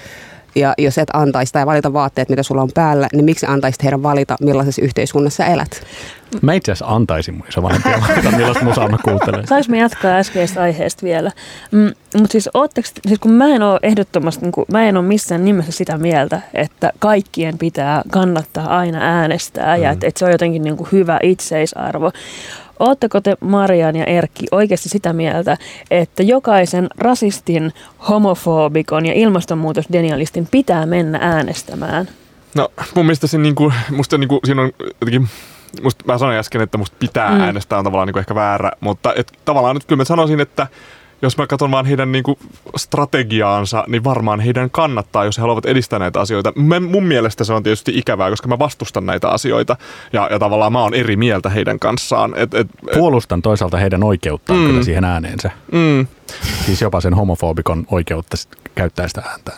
Ja 0.55 0.73
jos 0.77 0.97
et 0.97 1.09
antaisi 1.13 1.53
tai 1.53 1.65
valita 1.65 1.93
vaatteet, 1.93 2.29
mitä 2.29 2.43
sulla 2.43 2.61
on 2.61 2.69
päällä, 2.73 3.07
niin 3.13 3.25
miksi 3.25 3.45
antaisit 3.45 3.83
heidän 3.83 4.03
valita, 4.03 4.35
millaisessa 4.41 4.81
yhteiskunnassa 4.81 5.45
elät? 5.45 5.81
Mä 6.41 6.53
itse 6.53 6.71
asiassa 6.71 6.95
antaisin 6.95 7.35
mun 7.35 7.47
isovanhempia 7.49 8.01
valita, 8.09 8.31
millaista 8.31 8.63
musaa 8.63 8.87
mä 8.87 8.97
kuuntelen. 9.03 9.47
Saanko 9.47 9.65
me 9.69 9.77
jatkaa 9.77 10.17
äskeistä 10.17 10.61
aiheesta 10.61 11.03
vielä? 11.03 11.31
Mm, 11.71 11.91
mutta 12.17 12.31
siis, 12.31 12.49
ootteko, 12.53 12.87
siis 13.07 13.19
kun 13.19 13.31
mä 13.31 13.47
en 13.47 13.61
ole 13.61 13.79
ehdottomasti, 13.83 14.41
niin 14.41 14.51
kun, 14.51 14.65
mä 14.71 14.83
en 14.83 14.97
ole 14.97 15.05
missään 15.05 15.45
nimessä 15.45 15.71
sitä 15.71 15.97
mieltä, 15.97 16.41
että 16.53 16.91
kaikkien 16.99 17.57
pitää 17.57 18.01
kannattaa 18.11 18.77
aina 18.77 18.99
äänestää 19.01 19.77
mm. 19.77 19.83
ja 19.83 19.91
että, 19.91 20.07
että 20.07 20.19
se 20.19 20.25
on 20.25 20.31
jotenkin 20.31 20.61
niin 20.63 20.77
kuin 20.77 20.89
hyvä 20.91 21.19
itseisarvo. 21.23 22.11
Ootteko 22.79 23.21
te 23.21 23.37
Marian 23.41 23.95
ja 23.95 24.05
Erkki 24.05 24.45
oikeasti 24.51 24.89
sitä 24.89 25.13
mieltä, 25.13 25.57
että 25.91 26.23
jokaisen 26.23 26.87
rasistin, 26.97 27.73
homofobikon 28.09 29.05
ja 29.05 29.13
ilmastonmuutosdenialistin 29.13 30.47
pitää 30.51 30.85
mennä 30.85 31.19
äänestämään? 31.21 32.09
No 32.55 32.69
mun 32.95 33.05
mielestä 33.05 33.27
se 33.27 33.37
niinku, 33.37 33.73
musta 33.91 34.17
niinku, 34.17 34.39
siinä 34.45 34.61
on 34.61 34.71
jotenkin 35.01 35.27
musta, 35.83 36.03
mä 36.07 36.17
sanoin 36.17 36.37
äsken, 36.37 36.61
että 36.61 36.77
musta 36.77 36.97
pitää 36.99 37.31
Mm. 37.31 37.41
äänestää 37.41 37.77
on 37.77 37.83
tavallaan 37.83 38.07
niinku 38.07 38.19
ehkä 38.19 38.35
väärä, 38.35 38.71
mutta 38.79 39.13
et, 39.15 39.31
tavallaan 39.45 39.75
nyt 39.75 39.85
kyllä 39.85 39.99
mä 39.99 40.05
sanoisin, 40.05 40.39
että 40.39 40.67
jos 41.21 41.37
mä 41.37 41.47
katson 41.47 41.71
vaan 41.71 41.85
heidän 41.85 42.11
niinku 42.11 42.37
strategiaansa, 42.77 43.83
niin 43.87 44.03
varmaan 44.03 44.39
heidän 44.39 44.69
kannattaa, 44.69 45.25
jos 45.25 45.37
he 45.37 45.41
haluavat 45.41 45.65
edistää 45.65 45.99
näitä 45.99 46.19
asioita. 46.21 46.53
Mä, 46.55 46.79
mun 46.79 47.03
mielestä 47.03 47.43
se 47.43 47.53
on 47.53 47.63
tietysti 47.63 47.91
ikävää, 47.97 48.29
koska 48.29 48.47
mä 48.47 48.59
vastustan 48.59 49.05
näitä 49.05 49.29
asioita 49.29 49.75
ja, 50.13 50.27
ja 50.31 50.39
tavallaan 50.39 50.71
mä 50.73 50.81
oon 50.81 50.93
eri 50.93 51.15
mieltä 51.15 51.49
heidän 51.49 51.79
kanssaan. 51.79 52.33
Et, 52.37 52.53
et, 52.53 52.69
et, 52.87 52.93
Puolustan 52.93 53.41
toisaalta 53.41 53.77
heidän 53.77 54.03
oikeuttaan 54.03 54.59
Mm. 54.59 54.67
kyllä 54.67 54.83
siihen 54.83 55.03
ääneensä. 55.03 55.51
mm, 55.71 56.07
Siis 56.65 56.81
jopa 56.81 57.01
sen 57.01 57.13
homofobikon 57.13 57.85
oikeutta 57.91 58.37
käyttää 58.75 59.07
sitä 59.07 59.21
ääntään. 59.21 59.57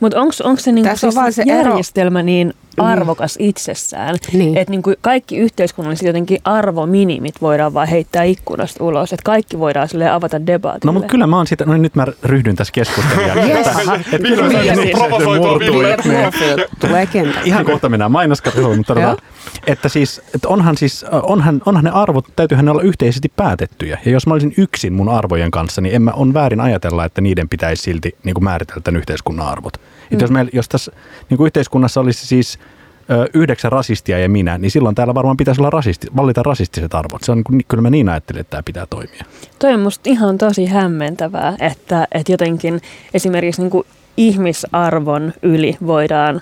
Mutta 0.00 0.20
onko 0.20 0.60
se, 0.60 0.72
niinku 0.72 0.88
Tässä 0.90 1.06
on 1.06 1.12
siis 1.12 1.36
se 1.36 1.42
ero. 1.42 1.52
järjestelmä 1.70 2.22
niin 2.22 2.54
arvokas 2.78 3.36
itsessään, 3.38 4.16
Niin. 4.32 4.56
että 4.56 4.70
niinku 4.70 4.92
kaikki 5.00 5.36
yhteiskunnalliset 5.36 6.06
jotenkin 6.06 6.38
arvominimit 6.44 7.34
voidaan 7.42 7.74
vaan 7.74 7.88
heittää 7.88 8.22
ikkunasta 8.22 8.84
ulos, 8.84 9.12
että 9.12 9.24
kaikki 9.24 9.58
voidaan 9.58 9.88
sille 9.88 10.10
avata 10.10 10.46
debaatille. 10.46 10.88
No 10.88 10.92
mutta 10.92 11.08
kyllä 11.08 11.26
mä 11.26 11.36
oon 11.36 11.46
sitä, 11.46 11.64
no 11.64 11.72
niin, 11.72 11.82
nyt 11.82 11.94
mä 11.94 12.06
ryhdyn 12.22 12.56
tässä 12.56 12.72
keskustelemaan. 12.72 13.38
Yes. 13.48 13.66
Vihdoin 14.22 14.48
Niin, 14.48 14.64
sain 14.66 14.78
niin. 14.78 14.96
provosoitua 14.96 15.58
tulee 16.80 17.06
kentälle. 17.06 17.40
Ihan 17.44 17.64
kohta 17.64 17.88
mennään 17.88 18.12
mainoskatkoon, 18.12 18.76
mutta 18.76 18.94
todetaan, 18.94 19.16
että 19.66 19.88
siis, 19.88 20.22
että 20.34 20.48
onhan, 20.48 20.76
siis 20.76 21.04
onhan, 21.22 21.62
onhan 21.66 21.84
ne 21.84 21.90
arvot, 21.90 22.24
täytyyhän 22.36 22.64
ne 22.64 22.70
olla 22.70 22.82
yhteisesti 22.82 23.32
päätettyjä. 23.36 23.98
Ja 24.04 24.12
jos 24.12 24.26
mä 24.26 24.34
olisin 24.34 24.54
yksin 24.58 24.92
mun 24.92 25.08
arvojen 25.08 25.50
kanssa, 25.50 25.80
niin 25.80 25.94
en 25.94 26.02
mä 26.02 26.10
on 26.10 26.34
väärin 26.34 26.60
ajatella, 26.60 27.04
että 27.04 27.20
niiden 27.20 27.48
pitäisi 27.48 27.82
silti 27.82 28.16
niin 28.24 28.34
kuin 28.34 28.44
määritellä 28.44 28.80
tämän 28.80 28.98
yhteiskunnan 28.98 29.46
arvot. 29.48 29.80
Mm. 30.10 30.18
Jos, 30.20 30.30
meillä, 30.30 30.50
jos 30.54 30.68
tässä 30.68 30.92
niin 31.30 31.38
kuin 31.38 31.46
yhteiskunnassa 31.46 32.00
olisi 32.00 32.26
siis 32.26 32.58
ö, 33.10 33.26
yhdeksän 33.34 33.72
rasistia 33.72 34.18
ja 34.18 34.28
minä, 34.28 34.58
niin 34.58 34.70
silloin 34.70 34.94
täällä 34.94 35.14
varmaan 35.14 35.36
pitäisi 35.36 35.60
olla 35.60 35.70
rasisti, 35.70 36.06
valita 36.16 36.42
rasistiset 36.42 36.94
arvot. 36.94 37.22
Se 37.22 37.32
on, 37.32 37.42
niin 37.50 37.64
kyllä 37.68 37.82
mä 37.82 37.90
niin 37.90 38.08
ajattelen, 38.08 38.40
että 38.40 38.50
tämä 38.50 38.62
pitää 38.62 38.86
toimia. 38.86 39.24
Toi 39.58 39.74
on 39.74 39.80
musta 39.80 40.10
ihan 40.10 40.38
tosi 40.38 40.66
hämmentävää, 40.66 41.56
että, 41.60 42.08
että 42.12 42.32
jotenkin 42.32 42.80
esimerkiksi 43.14 43.62
niin 43.62 43.84
ihmisarvon 44.16 45.32
yli 45.42 45.76
voidaan 45.86 46.40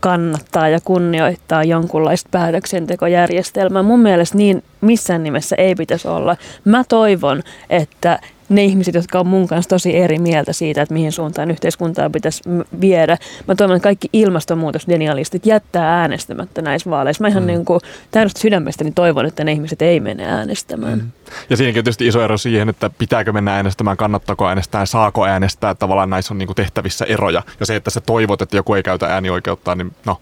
kannattaa 0.00 0.68
ja 0.68 0.80
kunnioittaa 0.80 1.64
jonkunlaista 1.64 2.28
päätöksentekojärjestelmää. 2.32 3.82
Mun 3.82 4.00
mielestä 4.00 4.38
niin 4.38 4.62
missään 4.80 5.22
nimessä 5.22 5.56
ei 5.56 5.74
pitäisi 5.74 6.08
olla. 6.08 6.36
Mä 6.64 6.84
toivon, 6.88 7.42
että 7.70 8.18
ne 8.48 8.64
ihmiset, 8.64 8.94
jotka 8.94 9.20
on 9.20 9.26
mun 9.26 9.48
kanssa 9.48 9.68
tosi 9.68 9.96
eri 9.96 10.18
mieltä 10.18 10.52
siitä, 10.52 10.82
että 10.82 10.94
mihin 10.94 11.12
suuntaan 11.12 11.50
yhteiskuntaa 11.50 12.10
pitäisi 12.10 12.42
viedä. 12.80 13.18
Mä 13.48 13.54
toivon, 13.54 13.76
että 13.76 13.84
kaikki 13.84 14.08
ilmastonmuutosdenialistit 14.12 15.46
jättää 15.46 16.00
äänestämättä 16.00 16.62
näissä 16.62 16.90
vaaleissa. 16.90 17.24
Mä 17.24 17.28
ihan 17.28 17.42
mm. 17.42 17.46
niin 17.46 17.64
kuin 17.64 17.80
täydestä 18.10 18.40
sydämestäni 18.40 18.92
toivon, 18.92 19.26
että 19.26 19.44
ne 19.44 19.52
ihmiset 19.52 19.82
ei 19.82 20.00
mene 20.00 20.24
äänestämään. 20.24 20.98
Mm. 20.98 21.10
Ja 21.50 21.56
siinäkin 21.56 21.80
on 21.80 21.84
tietysti 21.84 22.06
iso 22.06 22.22
ero 22.22 22.38
siihen, 22.38 22.68
että 22.68 22.90
pitääkö 22.98 23.32
mennä 23.32 23.56
äänestämään, 23.56 23.96
kannattaako 23.96 24.48
äänestää 24.48 24.82
ja 24.82 24.86
saako 24.86 25.26
äänestää. 25.26 25.74
Tavallaan 25.74 26.10
näissä 26.10 26.34
on 26.34 26.38
niinku 26.38 26.54
tehtävissä 26.54 27.04
eroja. 27.04 27.42
Ja 27.60 27.66
se, 27.66 27.76
että 27.76 27.90
sä 27.90 28.00
toivot, 28.00 28.42
että 28.42 28.56
joku 28.56 28.74
ei 28.74 28.82
käytä 28.82 29.06
äänioikeuttaan, 29.06 29.78
niin 29.78 29.92
no. 30.06 30.20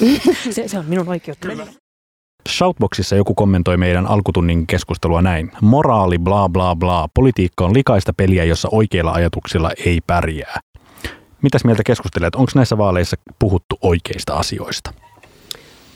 Se, 0.50 0.68
se 0.68 0.78
on 0.78 0.84
minun 0.86 1.08
oikeutta. 1.08 1.48
Shoutboxissa 2.48 3.16
joku 3.16 3.34
kommentoi 3.34 3.76
meidän 3.76 4.06
alkutunnin 4.06 4.66
keskustelua 4.66 5.22
näin. 5.22 5.52
Moraali 5.60 6.18
bla 6.18 6.48
bla 6.48 6.76
bla. 6.76 7.08
Politiikka 7.14 7.64
on 7.64 7.74
likaista 7.74 8.12
peliä, 8.12 8.44
jossa 8.44 8.68
oikeilla 8.72 9.12
ajatuksilla 9.12 9.70
ei 9.86 10.00
pärjää. 10.06 10.60
Mitäs 11.42 11.64
mieltä 11.64 11.82
keskustelet? 11.86 12.34
Onko 12.34 12.52
näissä 12.54 12.78
vaaleissa 12.78 13.16
puhuttu 13.38 13.78
oikeista 13.80 14.34
asioista? 14.34 14.92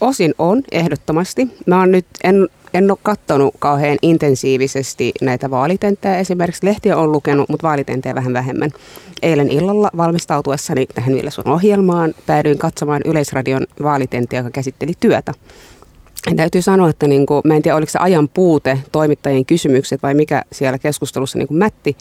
Osin 0.01 0.35
on, 0.39 0.63
ehdottomasti. 0.73 1.49
Mä 1.67 1.79
oon 1.79 1.91
nyt, 1.91 2.07
en, 2.25 2.49
en 2.75 2.91
ole 2.91 2.99
katsonut 3.03 3.55
kauhean 3.59 3.99
intensiivisesti 4.03 5.13
näitä 5.21 5.51
vaalitenttejä. 5.51 6.19
Esimerkiksi 6.19 6.67
lehtiä 6.67 6.97
on 6.97 7.13
lukenut, 7.13 7.49
mutta 7.49 7.69
vaalitenttejä 7.69 8.15
vähän 8.15 8.33
vähemmän. 8.33 8.71
Eilen 9.23 9.51
illalla 9.51 9.91
valmistautuessani 9.97 10.87
tähän 10.87 11.15
Ville 11.15 11.31
sun 11.31 11.49
ohjelmaan 11.49 12.15
päädyin 12.27 12.59
katsomaan 12.59 13.03
Yleisradion 13.05 13.67
vaalitenttiä, 13.83 14.39
joka 14.39 14.51
käsitteli 14.51 14.93
työtä. 15.01 15.33
Ja 16.27 16.37
täytyy 16.37 16.63
sanoa, 16.63 16.89
että 16.89 17.07
niin 17.07 17.27
kuin, 17.27 17.43
mä 17.45 17.57
en 17.57 17.63
tiedä 17.63 17.77
oliko 17.77 17.91
se 17.91 17.99
ajan 17.99 18.29
puute, 18.29 18.79
toimittajien 18.93 19.47
kysymykset 19.47 20.03
vai 20.03 20.15
mikä 20.15 20.43
siellä 20.53 20.79
keskustelussa 20.79 21.39
niin 21.39 21.49
kuin 21.49 21.59
mätti, 21.59 21.97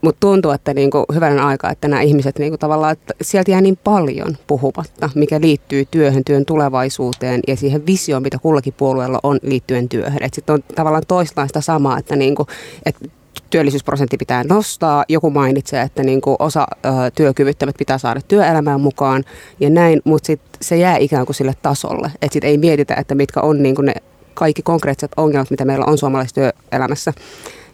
mutta 0.00 0.20
tuntuu, 0.20 0.50
että 0.50 0.74
niin 0.74 0.90
kuin 0.90 1.04
hyvänen 1.14 1.40
aika, 1.40 1.70
että 1.70 1.88
nämä 1.88 2.02
ihmiset 2.02 2.38
niin 2.38 2.50
kuin 2.50 2.58
tavallaan, 2.58 2.92
että 2.92 3.14
sieltä 3.22 3.50
jää 3.50 3.60
niin 3.60 3.78
paljon 3.84 4.36
puhumatta, 4.46 5.10
mikä 5.14 5.40
liittyy 5.40 5.84
työhön, 5.90 6.24
työn 6.24 6.44
tulevaisuuteen 6.44 7.40
ja 7.48 7.56
siihen 7.56 7.86
visioon, 7.86 8.22
mitä 8.22 8.38
kullakin 8.38 8.74
puolueella 8.76 9.20
on 9.22 9.38
liittyen 9.42 9.88
työhön. 9.88 10.18
Sitten 10.32 10.54
on 10.54 10.62
tavallaan 10.74 11.02
toistaan 11.08 11.48
sitä 11.48 11.60
samaa, 11.60 11.98
että, 11.98 12.16
niin 12.16 12.34
kuin, 12.34 12.46
että 12.86 13.08
työllisyysprosentti 13.50 14.16
pitää 14.16 14.44
nostaa. 14.44 15.04
Joku 15.08 15.30
mainitsee, 15.30 15.82
että 15.82 16.02
niin 16.02 16.20
kuin 16.20 16.36
osa 16.38 16.66
ö, 16.86 16.88
työkyvyttömät 17.14 17.74
pitää 17.78 17.98
saada 17.98 18.20
työelämään 18.28 18.80
mukaan 18.80 19.24
ja 19.60 19.70
näin, 19.70 20.00
mutta 20.04 20.26
sitten 20.26 20.58
se 20.62 20.76
jää 20.76 20.96
ikään 20.96 21.26
kuin 21.26 21.36
sille 21.36 21.52
tasolle. 21.62 22.10
Että 22.22 22.32
sitten 22.32 22.50
ei 22.50 22.58
mietitä, 22.58 22.94
että 22.94 23.14
mitkä 23.14 23.40
on 23.40 23.62
niin 23.62 23.74
kuin 23.74 23.86
ne 23.86 23.94
kaikki 24.34 24.62
konkreettiset 24.62 25.12
ongelmat, 25.16 25.50
mitä 25.50 25.64
meillä 25.64 25.84
on 25.84 25.98
suomalaisessa 25.98 26.40
työelämässä. 26.40 27.12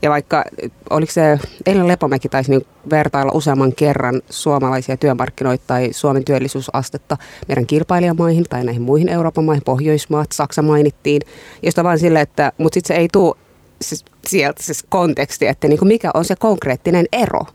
Ja 0.03 0.11
vaikka, 0.11 0.45
oliko 0.91 1.13
se, 1.13 1.39
eilen 1.67 1.89
Lepomäki 1.89 2.29
taisi 2.29 2.51
niin 2.51 2.67
vertailla 2.91 3.33
useamman 3.35 3.73
kerran 3.73 4.23
suomalaisia 4.31 4.97
työmarkkinoita 4.97 5.65
tai 5.67 5.89
Suomen 5.93 6.25
työllisyysastetta 6.25 7.17
meidän 7.49 7.67
kilpailijamaihin 7.67 8.45
tai 8.45 8.65
näihin 8.65 8.83
muihin 8.83 9.09
Euroopan 9.09 9.45
maihin, 9.45 9.63
Pohjoismaat, 9.65 10.33
Saksa 10.33 10.63
mainittiin, 10.63 11.23
josta 11.63 11.85
vaan 11.85 11.99
sille, 11.99 12.21
että, 12.21 12.53
mutta 12.59 12.75
sitten 12.75 12.97
se 12.97 13.01
ei 13.01 13.09
tule 13.13 13.37
se, 13.81 13.97
sieltä 14.27 14.63
se 14.63 14.75
konteksti, 14.89 15.47
että 15.47 15.69
niin 15.69 15.79
kuin 15.79 15.89
mikä 15.89 16.11
on 16.15 16.25
se 16.25 16.37
konkreettinen 16.37 17.07
ero 17.13 17.47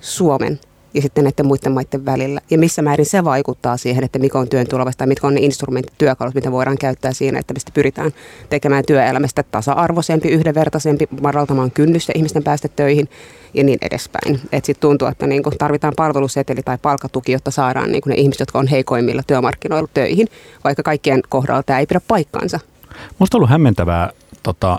Suomen 0.00 0.60
ja 0.94 1.02
sitten 1.02 1.24
näiden 1.24 1.46
muiden 1.46 1.72
maiden 1.72 2.04
välillä. 2.04 2.40
Ja 2.50 2.58
missä 2.58 2.82
määrin 2.82 3.06
se 3.06 3.24
vaikuttaa 3.24 3.76
siihen, 3.76 4.04
että 4.04 4.18
mikä 4.18 4.38
on 4.38 4.48
työn 4.48 4.66
tulevaisuus 4.66 4.96
tai 4.96 5.06
mitkä 5.06 5.26
on 5.26 5.34
ne 5.34 5.40
instrumentit, 5.40 5.92
työkalut, 5.98 6.34
mitä 6.34 6.52
voidaan 6.52 6.78
käyttää 6.78 7.12
siinä, 7.12 7.38
että 7.38 7.54
mistä 7.54 7.70
pyritään 7.74 8.10
tekemään 8.50 8.84
työelämästä 8.86 9.42
tasa-arvoisempi, 9.42 10.28
yhdenvertaisempi, 10.28 11.08
madaltamaan 11.22 11.70
kynnystä 11.70 12.12
ihmisten 12.16 12.44
päästä 12.44 12.68
töihin 12.68 13.08
ja 13.54 13.64
niin 13.64 13.78
edespäin. 13.82 14.40
Että 14.52 14.66
sitten 14.66 14.80
tuntuu, 14.80 15.08
että 15.08 15.26
niinku 15.26 15.50
tarvitaan 15.58 15.92
palveluseteli 15.96 16.62
tai 16.64 16.78
palkkatuki, 16.82 17.32
jotta 17.32 17.50
saadaan 17.50 17.92
niinku 17.92 18.08
ne 18.08 18.14
ihmiset, 18.14 18.40
jotka 18.40 18.58
on 18.58 18.66
heikoimmilla 18.66 19.22
työmarkkinoilla 19.26 19.88
töihin, 19.94 20.28
vaikka 20.64 20.82
kaikkien 20.82 21.20
kohdalla 21.28 21.62
tämä 21.62 21.78
ei 21.78 21.86
pidä 21.86 22.00
paikkaansa. 22.08 22.60
Musta 23.18 23.36
on 23.36 23.38
ollut 23.38 23.50
hämmentävää, 23.50 24.10
tota, 24.42 24.78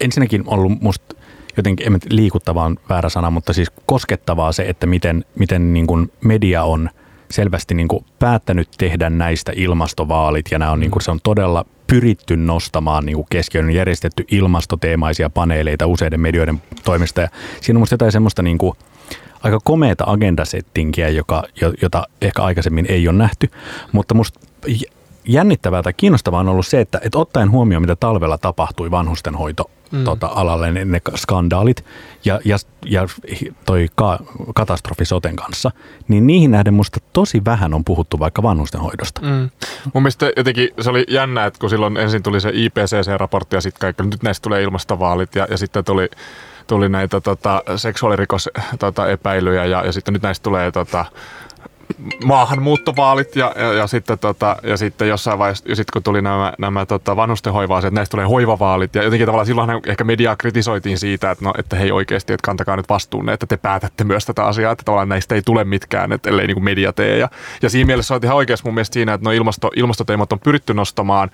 ensinnäkin 0.00 0.44
ollut 0.46 0.80
musta 0.80 1.16
jotenkin, 1.56 1.86
en 1.86 2.00
liikuttavaa 2.10 2.64
on 2.64 2.76
väärä 2.88 3.08
sana, 3.08 3.30
mutta 3.30 3.52
siis 3.52 3.70
koskettavaa 3.86 4.52
se, 4.52 4.62
että 4.68 4.86
miten, 4.86 5.24
miten 5.38 5.72
niin 5.72 5.86
kuin 5.86 6.12
media 6.24 6.64
on 6.64 6.90
selvästi 7.30 7.74
niin 7.74 7.88
kuin 7.88 8.04
päättänyt 8.18 8.68
tehdä 8.78 9.10
näistä 9.10 9.52
ilmastovaalit. 9.56 10.46
Ja 10.50 10.58
nämä 10.58 10.72
on, 10.72 10.80
niin 10.80 10.90
kuin, 10.90 11.02
se 11.02 11.10
on 11.10 11.20
todella 11.22 11.64
pyritty 11.86 12.36
nostamaan 12.36 13.06
niin 13.06 13.24
keskiöön, 13.30 13.66
on 13.66 13.74
järjestetty 13.74 14.24
ilmastoteemaisia 14.30 15.30
paneeleita 15.30 15.86
useiden 15.86 16.20
medioiden 16.20 16.62
toimesta. 16.84 17.20
Ja 17.20 17.28
siinä 17.60 17.76
on 17.76 17.80
musta 17.80 17.92
jotain 17.92 18.12
semmoista 18.12 18.42
niin 18.42 18.58
kuin 18.58 18.76
aika 19.42 19.58
komeata 19.64 20.04
agendasettinkiä, 20.06 21.08
joka, 21.08 21.42
jota 21.82 22.06
ehkä 22.22 22.42
aikaisemmin 22.42 22.86
ei 22.88 23.08
ole 23.08 23.16
nähty, 23.16 23.50
mutta 23.92 24.14
musta 24.14 24.40
jännittävää 25.28 25.82
tai 25.82 25.92
kiinnostavaa 25.92 26.40
on 26.40 26.48
ollut 26.48 26.66
se, 26.66 26.80
että, 26.80 27.00
että 27.04 27.18
ottaen 27.18 27.50
huomioon, 27.50 27.82
mitä 27.82 27.96
talvella 27.96 28.38
tapahtui 28.38 28.90
vanhustenhoito 28.90 29.70
mm. 29.90 30.04
tota, 30.04 30.26
alalle, 30.26 30.72
ne, 30.72 30.84
ne 30.84 31.00
skandaalit 31.16 31.84
ja, 32.24 32.40
ja, 32.44 32.56
ja 32.84 33.08
toi 33.66 33.88
ka, 33.94 34.18
katastrofi 34.54 35.04
soten 35.04 35.36
kanssa, 35.36 35.70
niin 36.08 36.26
niihin 36.26 36.50
nähden 36.50 36.74
musta 36.74 37.00
tosi 37.12 37.44
vähän 37.44 37.74
on 37.74 37.84
puhuttu 37.84 38.18
vaikka 38.18 38.42
vanhustenhoidosta. 38.42 39.20
Mm. 39.20 39.50
Mun 39.94 40.02
mielestä 40.02 40.32
jotenkin 40.36 40.68
se 40.80 40.90
oli 40.90 41.04
jännä, 41.08 41.46
että 41.46 41.60
kun 41.60 41.70
silloin 41.70 41.96
ensin 41.96 42.22
tuli 42.22 42.40
se 42.40 42.48
IPCC-raportti 42.48 43.56
ja 43.56 43.60
sitten 43.60 43.80
kaikki, 43.80 44.02
nyt 44.02 44.22
näistä 44.22 44.42
tulee 44.42 44.62
ilmastovaalit 44.62 45.34
ja, 45.34 45.46
ja 45.50 45.58
sitten 45.58 45.84
tuli 45.84 46.08
tuli 46.66 46.88
näitä 46.88 47.20
tota, 47.20 47.62
seksuaalirikosepäilyjä 47.76 49.62
tota, 49.62 49.70
ja, 49.70 49.84
ja 49.84 49.92
sitten 49.92 50.12
nyt 50.12 50.22
näistä 50.22 50.42
tulee 50.42 50.72
tota, 50.72 51.04
maahanmuuttovaalit 52.24 53.36
ja, 53.36 53.52
ja, 53.56 53.72
ja, 53.72 53.86
sitten, 53.86 54.18
tota, 54.18 54.56
ja 54.62 54.76
sitten 54.76 55.08
jossain 55.08 55.38
vaiheessa, 55.38 55.64
ja 55.68 55.76
sitten 55.76 55.92
kun 55.92 56.02
tuli 56.02 56.22
nämä, 56.22 56.52
nämä 56.58 56.86
tota, 56.86 57.16
vanhustenhoiva 57.16 57.78
että 57.78 57.90
näistä 57.90 58.10
tulee 58.10 58.26
hoivavaalit 58.26 58.94
ja 58.94 59.02
jotenkin 59.02 59.26
tavallaan 59.26 59.46
silloin 59.46 59.70
ehkä 59.86 60.04
mediaa 60.04 60.36
kritisoitiin 60.36 60.98
siitä, 60.98 61.30
että, 61.30 61.44
no, 61.44 61.52
että 61.58 61.76
hei 61.76 61.92
oikeasti, 61.92 62.32
että 62.32 62.44
kantakaa 62.44 62.76
nyt 62.76 62.88
vastuunne, 62.88 63.32
että 63.32 63.46
te 63.46 63.56
päätätte 63.56 64.04
myös 64.04 64.26
tätä 64.26 64.44
asiaa, 64.44 64.72
että 64.72 64.84
tavallaan 64.84 65.08
näistä 65.08 65.34
ei 65.34 65.42
tule 65.42 65.64
mitkään, 65.64 66.12
että 66.12 66.30
ellei 66.30 66.46
niin 66.46 66.64
media 66.64 66.92
tee. 66.92 67.18
Ja, 67.18 67.28
ja 67.62 67.70
siinä 67.70 67.86
mielessä 67.86 68.14
olet 68.14 68.24
ihan 68.24 68.36
oikeassa 68.36 68.64
mun 68.64 68.74
mielestä 68.74 68.94
siinä, 68.94 69.14
että 69.14 69.24
no 69.24 69.32
ilmasto, 69.32 69.70
ilmastoteemat 69.76 70.32
on 70.32 70.40
pyritty 70.40 70.74
nostamaan, 70.74 71.30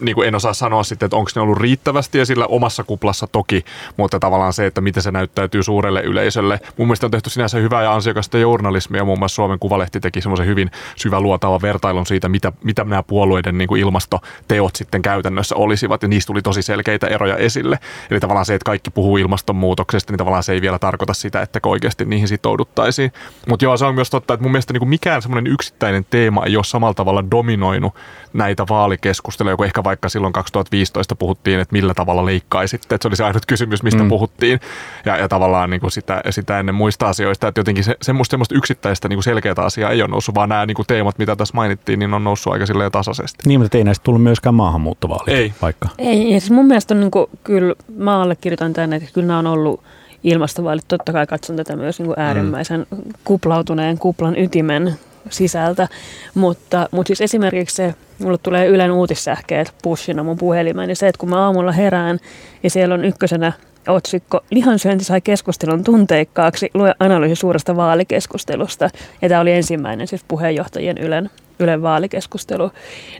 niin 0.00 0.14
kuin 0.14 0.28
en 0.28 0.34
osaa 0.34 0.54
sanoa 0.54 0.82
sitten, 0.82 1.06
että 1.06 1.16
onko 1.16 1.30
ne 1.34 1.42
ollut 1.42 1.58
riittävästi 1.58 2.20
esillä 2.20 2.46
omassa 2.46 2.84
kuplassa 2.84 3.26
toki, 3.26 3.64
mutta 3.96 4.20
tavallaan 4.20 4.52
se, 4.52 4.66
että 4.66 4.80
miten 4.80 5.02
se 5.02 5.10
näyttäytyy 5.10 5.62
suurelle 5.62 6.02
yleisölle. 6.02 6.60
Mun 6.76 6.86
mielestä 6.86 7.06
on 7.06 7.10
tehty 7.10 7.30
sinänsä 7.30 7.58
hyvää 7.58 7.82
ja 7.82 7.94
ansiokasta 7.94 8.38
journalismia, 8.38 9.04
muun 9.04 9.18
muassa 9.18 9.34
Suomen 9.34 9.58
Kuvalehti 9.58 10.00
teki 10.08 10.20
semmoisen 10.20 10.46
hyvin 10.46 10.70
syvä 10.96 11.20
luotava 11.20 11.62
vertailun 11.62 12.06
siitä, 12.06 12.28
mitä, 12.28 12.52
mitä 12.64 12.84
nämä 12.84 13.02
puolueiden 13.02 13.58
niin 13.58 13.68
kuin 13.68 13.80
ilmastoteot 13.80 14.76
sitten 14.76 15.02
käytännössä 15.02 15.54
olisivat, 15.54 16.02
ja 16.02 16.08
niistä 16.08 16.26
tuli 16.26 16.42
tosi 16.42 16.62
selkeitä 16.62 17.06
eroja 17.06 17.36
esille. 17.36 17.78
Eli 18.10 18.20
tavallaan 18.20 18.46
se, 18.46 18.54
että 18.54 18.64
kaikki 18.64 18.90
puhuu 18.90 19.16
ilmastonmuutoksesta, 19.16 20.12
niin 20.12 20.18
tavallaan 20.18 20.42
se 20.42 20.52
ei 20.52 20.60
vielä 20.60 20.78
tarkoita 20.78 21.14
sitä, 21.14 21.42
että 21.42 21.60
oikeasti 21.66 22.04
niihin 22.04 22.28
sitouduttaisiin. 22.28 23.12
Mutta 23.48 23.64
joo, 23.64 23.76
se 23.76 23.84
on 23.84 23.94
myös 23.94 24.10
totta, 24.10 24.34
että 24.34 24.42
mun 24.42 24.52
mielestä 24.52 24.72
niin 24.72 24.78
kuin 24.78 24.88
mikään 24.88 25.22
semmoinen 25.22 25.52
yksittäinen 25.52 26.06
teema 26.10 26.44
ei 26.44 26.56
ole 26.56 26.64
samalla 26.64 26.94
tavalla 26.94 27.24
dominoinut 27.30 27.94
näitä 28.32 28.64
vaalikeskusteluja, 28.68 29.56
kun 29.56 29.66
ehkä 29.66 29.84
vaikka 29.84 30.08
silloin 30.08 30.32
2015 30.32 31.16
puhuttiin, 31.16 31.60
että 31.60 31.72
millä 31.72 31.94
tavalla 31.94 32.24
leikkaisitte, 32.24 32.94
että 32.94 33.04
se 33.04 33.08
oli 33.08 33.16
se 33.16 33.24
ainut 33.24 33.46
kysymys, 33.46 33.82
mistä 33.82 34.02
mm. 34.02 34.08
puhuttiin, 34.08 34.60
ja, 35.06 35.16
ja 35.16 35.28
tavallaan 35.28 35.70
niin 35.70 35.80
kuin 35.80 35.90
sitä, 35.90 36.20
sitä 36.30 36.58
ennen 36.58 36.74
muista 36.74 37.08
asioista, 37.08 37.48
että 37.48 37.60
jotenkin 37.60 37.84
se, 37.84 37.96
semmoista, 38.02 38.30
semmoista 38.30 38.54
yksittäistä 38.54 39.08
niin 39.08 39.16
kuin 39.16 39.24
selkeää 39.24 39.54
asiaa 39.56 39.90
ei 39.90 40.02
ole 40.02 40.10
noussut, 40.10 40.34
vaan 40.34 40.48
nämä 40.48 40.66
niin 40.66 40.74
kuin 40.74 40.86
teemat, 40.86 41.18
mitä 41.18 41.36
tässä 41.36 41.54
mainittiin, 41.54 41.98
niin 41.98 42.14
on 42.14 42.24
noussut 42.24 42.52
aika 42.52 42.66
silleen 42.66 42.92
tasaisesti. 42.92 43.38
Niin, 43.46 43.60
mutta 43.60 43.78
ei 43.78 43.84
näistä 43.84 44.04
tullut 44.04 44.22
myöskään 44.22 44.54
maahanmuuttovaalit 44.54 45.28
ei. 45.28 45.52
vaikka. 45.62 45.88
Ei, 45.98 46.32
ja 46.32 46.40
siis 46.40 46.50
mun 46.50 46.66
mielestä 46.66 46.94
on 46.94 47.00
niin 47.00 47.10
kuin, 47.10 47.26
kyllä, 47.44 47.74
mä 47.96 48.22
allekirjoitan 48.22 48.72
tänne, 48.72 48.96
että 48.96 49.08
kyllä 49.12 49.26
nämä 49.26 49.38
on 49.38 49.46
ollut 49.46 49.82
ilmastovaalit. 50.24 50.84
Totta 50.88 51.12
kai 51.12 51.26
katson 51.26 51.56
tätä 51.56 51.76
myös 51.76 51.98
niin 51.98 52.06
kuin 52.06 52.20
äärimmäisen 52.20 52.86
mm. 52.90 52.98
kuplautuneen 53.24 53.98
kuplan 53.98 54.38
ytimen 54.38 54.98
sisältä, 55.30 55.88
mutta, 56.34 56.88
mutta 56.90 57.08
siis 57.08 57.20
esimerkiksi 57.20 57.76
se, 57.76 57.94
mulle 58.18 58.38
tulee 58.38 58.66
Ylen 58.66 58.92
uutissähkeet 58.92 59.74
pushina 59.82 60.22
mun 60.22 60.38
puhelimeen, 60.38 60.88
niin 60.88 60.96
se, 60.96 61.08
että 61.08 61.18
kun 61.18 61.30
mä 61.30 61.44
aamulla 61.44 61.72
herään 61.72 62.18
ja 62.62 62.70
siellä 62.70 62.94
on 62.94 63.04
ykkösenä 63.04 63.52
otsikko 63.88 64.40
Lihansyönti 64.50 65.04
sai 65.04 65.20
keskustelun 65.20 65.84
tunteikkaaksi, 65.84 66.70
lue 66.74 66.94
analyysi 67.00 67.34
suuresta 67.40 67.76
vaalikeskustelusta. 67.76 68.90
Ja 69.22 69.28
tämä 69.28 69.40
oli 69.40 69.52
ensimmäinen 69.52 70.06
siis 70.06 70.24
puheenjohtajien 70.28 70.98
Ylen, 70.98 71.30
Ylen 71.60 71.82
vaalikeskustelu. 71.82 72.70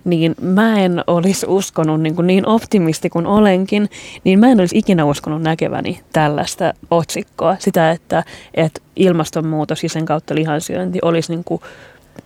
Niin 0.05 0.35
mä 0.41 0.81
en 0.81 1.05
olisi 1.07 1.47
uskonut, 1.49 2.01
niin, 2.01 2.17
kuin 2.17 2.27
niin 2.27 2.47
optimisti 2.47 3.11
kuin 3.11 3.27
olenkin, 3.27 3.91
niin 4.25 4.39
mä 4.39 4.49
en 4.49 4.61
olisi 4.61 4.79
ikinä 4.79 5.05
uskonut 5.05 5.43
näkeväni 5.43 6.01
tällaista 6.13 6.75
otsikkoa. 6.91 7.57
Sitä, 7.59 7.91
että, 7.91 8.25
että 8.55 8.81
ilmastonmuutos 8.97 9.83
ja 9.83 9.89
sen 9.89 10.05
kautta 10.05 10.35
lihansyönti 10.35 10.99
olisi 11.03 11.33
niin 11.33 11.45
kuin 11.45 11.61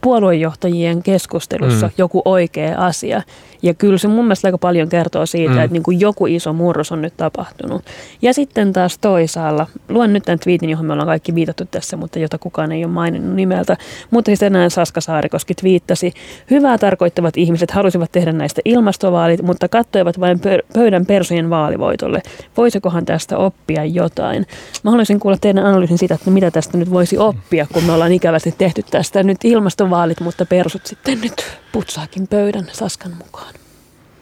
puoluejohtajien 0.01 1.03
keskustelussa 1.03 1.87
mm. 1.87 1.93
joku 1.99 2.23
oikea 2.25 2.79
asia. 2.79 3.23
Ja 3.63 3.75
kyllä 3.75 3.99
se 3.99 4.09
mun 4.09 4.25
mielestä 4.25 4.49
aika 4.49 4.59
paljon 4.59 4.89
kertoo 4.89 5.27
siitä, 5.27 5.53
mm. 5.53 5.59
että 5.59 5.73
niin 5.73 5.83
kuin 5.83 6.01
joku 6.01 6.27
iso 6.27 6.53
murros 6.53 6.93
on 6.93 7.03
nyt 7.03 7.17
tapahtunut. 7.17 7.83
Ja 8.23 8.35
sitten 8.35 8.73
taas 8.73 8.99
toisaalla, 8.99 9.67
luen 9.89 10.13
nyt 10.13 10.23
tämän 10.23 10.39
twiitin, 10.39 10.71
johon 10.71 10.87
me 10.87 10.93
ollaan 10.93 11.09
kaikki 11.09 11.35
viitattu 11.35 11.65
tässä, 11.71 11.97
mutta 11.97 12.19
jota 12.19 12.39
kukaan 12.39 12.73
ei 12.73 12.85
ole 12.85 12.93
maininnut 12.93 13.35
nimeltä. 13.35 13.77
Mutta 14.11 14.29
siis 14.29 14.39
tänään 14.39 14.71
Saska 14.71 15.01
Saarikoski 15.01 15.55
twiittasi, 15.55 16.13
hyvää 16.51 16.79
tarkoittavat 16.79 17.37
ihmiset 17.37 17.71
halusivat 17.71 18.13
tehdä 18.13 18.33
näistä 18.33 18.61
ilmastovaalit, 18.65 19.43
mutta 19.43 19.69
katsoivat 19.69 20.21
vain 20.21 20.41
pöydän 20.75 21.07
persojen 21.07 21.51
vaalivoitolle. 21.51 22.23
Voisikohan 22.57 23.05
tästä 23.05 23.39
oppia 23.39 23.85
jotain? 23.85 24.47
Mä 24.85 24.91
haluaisin 24.91 25.21
kuulla 25.21 25.39
teidän 25.41 25.67
analyysin 25.67 25.99
siitä, 25.99 26.15
että 26.15 26.31
mitä 26.31 26.51
tästä 26.51 26.79
nyt 26.79 26.91
voisi 26.91 27.19
oppia, 27.19 27.67
kun 27.73 27.85
me 27.85 27.93
ollaan 27.93 28.13
ikävästi 28.13 28.55
tehty 28.59 28.83
tästä 28.91 29.23
nyt 29.23 29.45
ilmastovaalit, 29.83 30.21
mutta 30.21 30.47
persut 30.47 30.87
sitten 30.87 31.21
nyt 31.21 31.59
putsaakin 31.73 32.29
pöydän 32.29 32.69
Saskan 32.73 33.13
mukaan. 33.17 33.55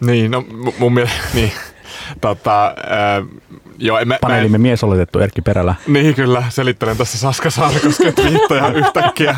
Niin, 0.06 0.30
no 0.30 0.44
mun 0.78 0.94
mielestä, 0.94 1.20
niin. 1.34 1.52
Tota, 2.20 2.66
äh, 2.66 3.26
joo, 3.80 3.98
en, 3.98 4.14
Paneelimme 4.20 4.56
en, 4.56 4.60
mies 4.60 4.84
oletettu 4.84 5.18
Erkki 5.18 5.42
Perälä. 5.42 5.74
Niin 5.86 6.14
kyllä, 6.14 6.44
selittelen 6.48 6.96
tässä 6.96 7.18
Saska 7.18 7.50
Saarikosken 7.50 8.14
twiittoja 8.14 8.68
yhtäkkiä. 8.80 9.36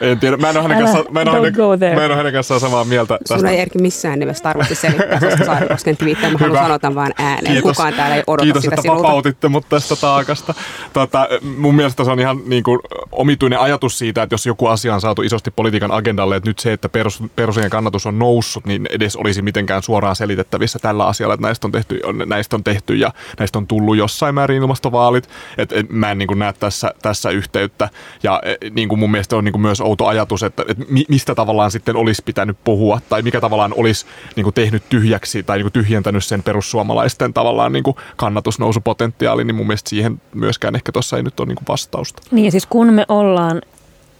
En 0.00 0.20
tiedä, 0.20 0.36
mä 0.36 0.50
en 0.50 0.56
ole 0.56 0.62
hänen, 0.62 0.78
kanssa, 0.78 1.04
mä 1.10 1.20
en 1.20 1.28
ole 1.28 1.36
hänen, 1.36 1.94
mä 1.94 2.04
en 2.04 2.10
ole 2.10 2.16
hänen 2.16 2.32
kanssaan 2.32 2.60
samaa 2.60 2.84
mieltä. 2.84 3.18
Tästä. 3.18 3.38
Sun 3.38 3.48
ei 3.48 3.60
Erkki 3.60 3.78
missään 3.78 4.18
nimessä 4.18 4.42
tarvitse 4.42 4.74
selittää 4.74 5.20
Saska 5.20 5.44
Saarikosken 5.44 5.96
twiittoja, 5.96 6.32
mä 6.32 6.38
haluan 6.38 6.80
sanoa 6.80 6.94
vaan 6.94 7.14
ääneen. 7.18 7.52
Kiitos, 7.52 7.76
Kukaan 7.76 7.94
täällä 7.94 8.16
ei 8.16 8.22
odota 8.26 8.44
kiitos, 8.44 8.62
sitä 8.62 8.74
että 8.74 8.82
sinulta. 8.82 9.02
vapautitte 9.02 9.48
mut 9.48 9.68
tästä 9.68 9.96
taakasta. 9.96 10.54
Tota, 10.92 11.28
mun 11.56 11.74
mielestä 11.74 12.04
se 12.04 12.10
on 12.10 12.20
ihan 12.20 12.38
niin 12.46 12.62
kuin, 12.62 12.80
omituinen 13.12 13.58
ajatus 13.58 13.98
siitä, 13.98 14.22
että 14.22 14.34
jos 14.34 14.46
joku 14.46 14.66
asia 14.66 14.94
on 14.94 15.00
saatu 15.00 15.22
isosti 15.22 15.50
politiikan 15.50 15.90
agendalle, 15.90 16.36
että 16.36 16.50
nyt 16.50 16.58
se, 16.58 16.72
että 16.72 16.88
perus, 16.88 17.22
perusien 17.36 17.70
kannatus 17.70 18.06
on 18.06 18.18
noussut, 18.18 18.66
niin 18.66 18.86
edes 18.90 19.16
olisi 19.16 19.42
mitenkään 19.42 19.82
suoraan 19.82 20.16
selitettävissä 20.16 20.78
tällä 20.78 21.06
asialla, 21.06 21.34
että 21.34 21.46
näistä 21.46 21.66
on 21.66 21.72
tehty, 21.72 22.00
näistä 22.26 22.56
on 22.56 22.64
tehty 22.64 22.94
ja 22.94 23.12
näistä 23.38 23.58
on 23.58 23.66
tullut 23.66 23.83
jossain 23.92 24.34
määrin 24.34 24.62
ilmastovaalit. 24.62 25.28
Et, 25.58 25.72
et, 25.72 25.90
mä 25.90 26.10
en 26.10 26.18
niin 26.18 26.26
kuin 26.26 26.38
näe 26.38 26.52
tässä, 26.52 26.94
tässä 27.02 27.30
yhteyttä. 27.30 27.88
Ja 28.22 28.40
e, 28.44 28.70
niin 28.70 28.88
kuin 28.88 28.98
mun 28.98 29.10
mielestä 29.10 29.36
on 29.36 29.44
niin 29.44 29.52
kuin 29.52 29.62
myös 29.62 29.80
outo 29.80 30.06
ajatus, 30.06 30.42
että 30.42 30.64
et 30.68 30.78
mistä 31.08 31.34
tavallaan 31.34 31.70
sitten 31.70 31.96
olisi 31.96 32.22
pitänyt 32.24 32.56
puhua 32.64 33.00
tai 33.08 33.22
mikä 33.22 33.40
tavallaan 33.40 33.74
olisi 33.76 34.06
niin 34.36 34.44
kuin 34.44 34.54
tehnyt 34.54 34.82
tyhjäksi 34.88 35.42
tai 35.42 35.56
niin 35.56 35.64
kuin 35.64 35.72
tyhjentänyt 35.72 36.24
sen 36.24 36.42
perussuomalaisten 36.42 37.34
tavallaan 37.34 37.72
niin 37.72 37.84
kuin 37.84 37.96
kannatusnousupotentiaali, 38.16 39.44
niin 39.44 39.54
mun 39.54 39.66
mielestä 39.66 39.90
siihen 39.90 40.20
myöskään 40.34 40.74
ehkä 40.74 40.92
tuossa 40.92 41.16
ei 41.16 41.22
nyt 41.22 41.40
ole 41.40 41.48
niin 41.48 41.56
kuin 41.56 41.68
vastausta. 41.68 42.22
Niin 42.30 42.50
siis 42.52 42.66
kun 42.66 42.92
me 42.92 43.04
ollaan 43.08 43.62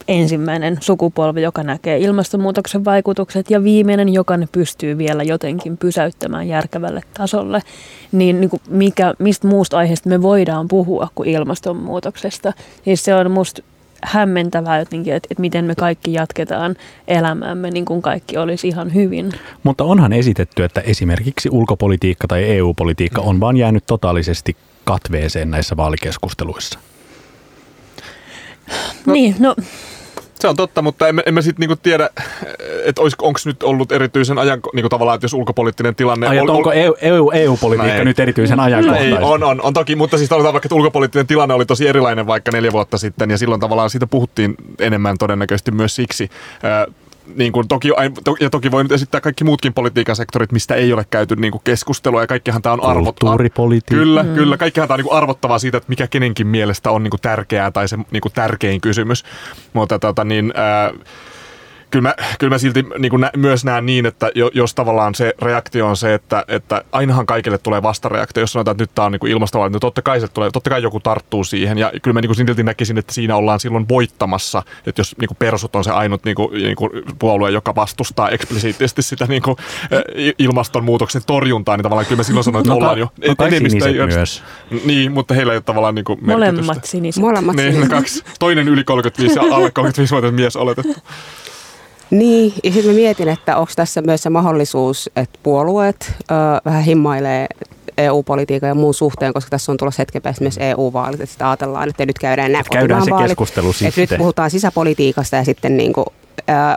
ensimmäinen 0.09 0.79
sukupolvi, 0.81 1.43
joka 1.43 1.63
näkee 1.63 1.99
ilmastonmuutoksen 1.99 2.85
vaikutukset 2.85 3.51
ja 3.51 3.65
viimeinen, 3.65 4.09
joka 4.09 4.37
ne 4.37 4.49
pystyy 4.53 4.99
vielä 4.99 5.23
jotenkin 5.23 5.77
pysäyttämään 5.77 6.49
järkevälle 6.49 7.01
tasolle, 7.15 7.61
niin, 8.13 8.41
niin 8.41 8.51
kuin 8.51 8.63
mikä, 8.69 9.15
mistä 9.19 9.49
muusta 9.49 9.79
aiheesta 9.79 10.09
me 10.09 10.23
voidaan 10.23 10.69
puhua 10.69 11.09
kuin 11.15 11.29
ilmastonmuutoksesta. 11.29 12.53
Siis 12.85 13.05
se 13.05 13.15
on 13.15 13.31
musta 13.31 13.63
hämmentävää 14.05 14.79
jotenkin, 14.79 15.15
että, 15.15 15.27
että 15.31 15.41
miten 15.41 15.65
me 15.65 15.75
kaikki 15.75 16.13
jatketaan 16.13 16.77
elämäämme 17.09 17.71
niin 17.71 17.85
kuin 17.85 18.03
kaikki 18.03 18.37
olisi 18.37 18.69
ihan 18.69 18.95
hyvin. 18.95 19.33
Mutta 19.63 19.85
onhan 19.85 20.13
esitetty, 20.13 20.65
että 20.65 20.81
esimerkiksi 20.81 21.49
ulkopolitiikka 21.53 22.27
tai 22.29 22.45
EU-politiikka 22.45 23.21
on 23.21 23.41
vaan 23.41 23.57
jäänyt 23.57 23.85
totaalisesti 23.87 24.57
katveeseen 24.85 25.51
näissä 25.51 25.77
vaalikeskusteluissa. 25.77 26.79
No, 29.07 29.13
niin, 29.13 29.37
no 29.39 29.57
se 30.41 30.49
on 30.49 30.57
totta, 30.57 30.83
mutta 30.83 31.09
emme, 31.09 31.23
emme 31.27 31.43
sitten 31.43 31.61
niinku 31.61 31.77
tiedä, 31.83 32.11
että 32.85 33.03
onko 33.03 33.39
nyt 33.45 33.63
ollut 33.63 33.93
erityisen 33.93 34.39
ajan, 34.39 34.61
niinku 34.75 34.89
tavallaan, 34.89 35.15
että 35.15 35.25
jos 35.25 35.35
ulkopoliittinen 35.35 35.95
tilanne... 35.95 36.27
Ai, 36.27 36.41
ol, 36.41 36.49
onko 36.49 36.73
EU, 36.73 36.95
EU, 37.01 37.31
EU-politiikka 37.31 37.99
no 37.99 38.05
nyt 38.05 38.21
erityisen 38.21 38.61
ajankohtaista? 38.61 39.19
Ei, 39.19 39.23
on, 39.23 39.43
on, 39.43 39.63
on 39.63 39.75
toki, 39.75 39.97
mutta 39.97 40.19
siis 40.19 40.29
tavallaan 40.29 40.53
vaikka, 40.53 40.67
että 40.67 40.75
ulkopoliittinen 40.75 41.27
tilanne 41.27 41.55
oli 41.55 41.67
tosi 41.67 41.89
erilainen 41.89 42.27
vaikka 42.27 42.51
neljä 42.51 42.73
vuotta 42.73 42.99
sitten, 42.99 43.31
ja 43.31 43.39
silloin 43.39 43.61
tavallaan 43.61 43.91
siitä 43.91 44.07
puhuttiin 44.07 44.55
enemmän 44.79 45.19
todennäköisesti 45.19 45.71
myös 45.71 45.97
siksi 45.97 46.31
niin 47.37 47.53
kuin 47.53 47.69
toki, 47.69 47.89
ja 48.41 48.51
toki 48.51 48.71
voi 48.71 48.83
nyt 48.83 48.93
esittää 48.93 49.21
kaikki 49.21 49.45
muutkin 49.45 49.75
politiikan 49.75 50.17
sektorit, 50.17 50.53
mistä 50.53 50.75
ei 50.75 50.93
ole 50.93 51.07
käyty 51.11 51.37
niin 51.37 51.51
kuin 51.53 51.63
keskustelua, 51.65 52.21
ja 52.21 52.27
kaikkihan 52.27 52.63
tämä 52.63 52.73
on 52.73 52.83
arvottavaa. 52.83 53.33
Kyllä, 53.99 54.23
mm. 54.23 54.35
kyllä. 54.35 54.57
Kaikkihan 54.57 54.89
tämä 54.89 54.95
on 54.95 54.99
niin 54.99 55.09
kuin 55.09 55.17
arvottavaa 55.17 55.59
siitä, 55.59 55.77
että 55.77 55.89
mikä 55.89 56.07
kenenkin 56.07 56.47
mielestä 56.47 56.91
on 56.91 57.03
niin 57.03 57.11
kuin 57.11 57.21
tärkeää 57.21 57.71
tai 57.71 57.89
se 57.89 57.97
niin 58.11 58.21
kuin 58.21 58.33
tärkein 58.33 58.81
kysymys. 58.81 59.25
Mutta 59.73 59.99
tota, 59.99 60.25
niin, 60.25 60.53
ää, 60.57 60.93
kyllä 61.95 62.09
mä, 62.09 62.15
kyllä 62.39 62.55
mä 62.55 62.59
silti 62.59 62.85
niin 62.99 63.11
kuin 63.11 63.21
nä, 63.21 63.31
myös 63.37 63.65
näen 63.65 63.87
niin, 63.87 64.07
että 64.07 64.31
jos 64.55 64.75
tavallaan 64.75 65.15
se 65.15 65.35
reaktio 65.43 65.87
on 65.87 65.97
se, 65.97 66.15
että, 66.15 66.45
että 66.49 66.85
ainahan 66.93 67.27
kaikille 67.27 67.59
tulee 67.59 67.83
vastareaktio, 67.83 68.41
jos 68.41 68.53
sanotaan, 68.53 68.73
että 68.73 68.83
nyt 68.83 68.91
tämä 68.95 69.07
on 69.07 69.13
niin 69.13 69.27
ilmastovalinta, 69.27 69.77
niin 69.77 69.81
totta 69.81 70.03
kai, 70.03 70.21
se 70.21 70.29
tulee, 70.29 70.51
totta 70.51 70.71
kai 70.71 70.83
joku 70.83 71.01
tarttuu 71.01 71.45
siihen. 71.45 71.79
Ja 71.79 71.93
kyllä 72.03 72.15
mä 72.15 72.21
niin 72.21 72.29
kuin 72.29 72.37
silti 72.37 72.63
näkisin, 72.63 72.99
että 72.99 73.13
siinä 73.13 73.37
ollaan 73.37 73.61
silloin 73.61 73.89
voittamassa, 73.89 74.63
että 74.87 75.01
jos 75.01 75.15
niin 75.21 75.29
kuin 75.29 75.37
persut 75.39 75.77
on 75.77 75.85
se 75.85 75.91
ainut 75.91 76.25
niin 76.25 76.35
kuin, 76.35 76.53
niin 76.53 76.77
kuin 76.77 76.91
puolue, 77.19 77.51
joka 77.51 77.75
vastustaa 77.75 78.31
eksplisiittisesti 78.31 79.03
sitä 79.03 79.27
niin 79.29 79.43
kuin, 79.43 79.57
ilmastonmuutoksen 80.39 81.23
torjuntaa, 81.27 81.77
niin 81.77 81.83
tavallaan 81.83 82.07
kyllä 82.07 82.19
mä 82.19 82.23
silloin 82.23 82.45
sanoin, 82.45 82.61
että 82.61 82.71
no, 82.71 82.77
ollaan 82.77 82.99
jo 82.99 83.09
no, 83.39 83.47
enemmistö. 83.47 84.07
Myös. 84.07 84.43
Niin, 84.85 85.13
mutta 85.13 85.35
heillä 85.35 85.53
ei 85.53 85.57
ole 85.57 85.63
tavallaan 85.63 85.95
niin 85.95 86.05
kuin 86.05 86.19
Molemmat 86.23 86.85
siniset. 86.85 87.23
Molemmat 87.23 87.57
niin, 87.57 87.73
siniset. 87.73 87.91
kaksi. 87.91 88.25
Toinen 88.39 88.69
yli 88.69 88.85
35 88.85 89.39
ja 89.39 89.55
alle 89.57 89.69
35-vuotias 89.69 90.33
mies 90.33 90.57
oletettu. 90.57 90.95
Niin, 92.11 92.53
ja 92.65 92.73
sitten 92.73 92.91
mä 92.91 92.97
mietin, 92.97 93.29
että 93.29 93.57
onko 93.57 93.73
tässä 93.77 94.03
myös 94.03 94.23
se 94.23 94.31
mahdollisuus, 94.31 95.11
että 95.17 95.39
puolueet 95.43 96.13
ö, 96.31 96.35
vähän 96.65 96.83
himmailee 96.83 97.47
EU-politiikan 97.99 98.69
ja 98.69 98.75
muun 98.75 98.95
suhteen, 98.95 99.33
koska 99.33 99.51
tässä 99.51 99.73
on 99.73 99.79
tulossa 99.79 100.01
hetken 100.01 100.23
päästä 100.23 100.45
myös 100.45 100.59
EU-vaalit, 100.61 101.21
että 101.21 101.33
sitä 101.33 101.51
ajatellaan, 101.51 101.89
että 101.89 102.07
nyt 102.07 102.19
käydään 102.19 102.53
nämä 102.53 102.65
Käydään 102.73 103.05
se 103.05 103.11
vaalit, 103.11 103.29
keskustelu 103.29 103.71
että 103.71 103.79
sitten. 103.79 104.03
nyt 104.11 104.19
puhutaan 104.19 104.51
sisäpolitiikasta 104.51 105.37
ja 105.37 105.45
sitten 105.45 105.77
niin 105.77 105.93
kuin, 105.93 106.07